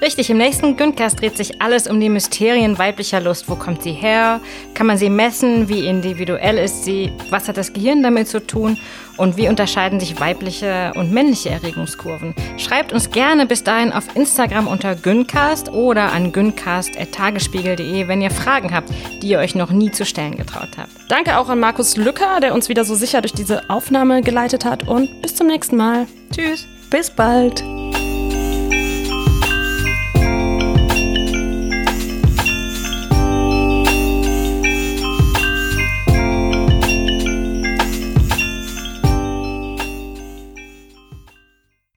Richtig, 0.00 0.30
im 0.30 0.38
nächsten 0.38 0.76
Güncast 0.76 1.20
dreht 1.20 1.36
sich 1.36 1.60
alles 1.60 1.86
um 1.86 2.00
die 2.00 2.08
Mysterien 2.08 2.78
weiblicher 2.78 3.20
Lust. 3.20 3.48
Wo 3.48 3.54
kommt 3.54 3.82
sie 3.82 3.92
her? 3.92 4.40
Kann 4.72 4.86
man 4.86 4.96
sie 4.96 5.10
messen? 5.10 5.68
Wie 5.68 5.86
individuell 5.86 6.56
ist 6.56 6.84
sie? 6.84 7.12
Was 7.28 7.48
hat 7.48 7.58
das 7.58 7.72
Gehirn 7.72 8.02
damit 8.02 8.28
zu 8.28 8.44
tun? 8.46 8.78
Und 9.18 9.36
wie 9.36 9.48
unterscheiden 9.48 10.00
sich 10.00 10.18
weibliche 10.18 10.92
und 10.94 11.12
männliche 11.12 11.50
Erregungskurven? 11.50 12.34
Schreibt 12.56 12.94
uns 12.94 13.10
gerne 13.10 13.44
bis 13.44 13.62
dahin 13.62 13.92
auf 13.92 14.04
Instagram 14.16 14.66
unter 14.66 14.94
Güncast 14.94 15.70
oder 15.70 16.12
an 16.12 16.32
güncast.tagesspiegel.de, 16.32 18.08
wenn 18.08 18.22
ihr 18.22 18.30
Fragen 18.30 18.72
habt, 18.72 18.90
die 19.22 19.28
ihr 19.28 19.38
euch 19.38 19.54
noch 19.54 19.70
nie 19.70 19.90
zu 19.90 20.06
stellen 20.06 20.38
getraut 20.38 20.70
habt. 20.78 20.90
Danke 21.10 21.36
auch 21.36 21.50
an 21.50 21.60
Markus 21.60 21.98
Lücker, 21.98 22.40
der 22.40 22.54
uns 22.54 22.70
wieder 22.70 22.86
so 22.86 22.94
sicher 22.94 23.20
durch 23.20 23.34
diese 23.34 23.68
Aufnahme 23.68 24.22
geleitet 24.22 24.64
hat 24.64 24.88
und 24.88 25.20
bis 25.20 25.34
zum 25.34 25.48
nächsten 25.48 25.76
Mal. 25.76 26.06
Tschüss. 26.34 26.66
Bis 26.88 27.10
bald. 27.10 27.62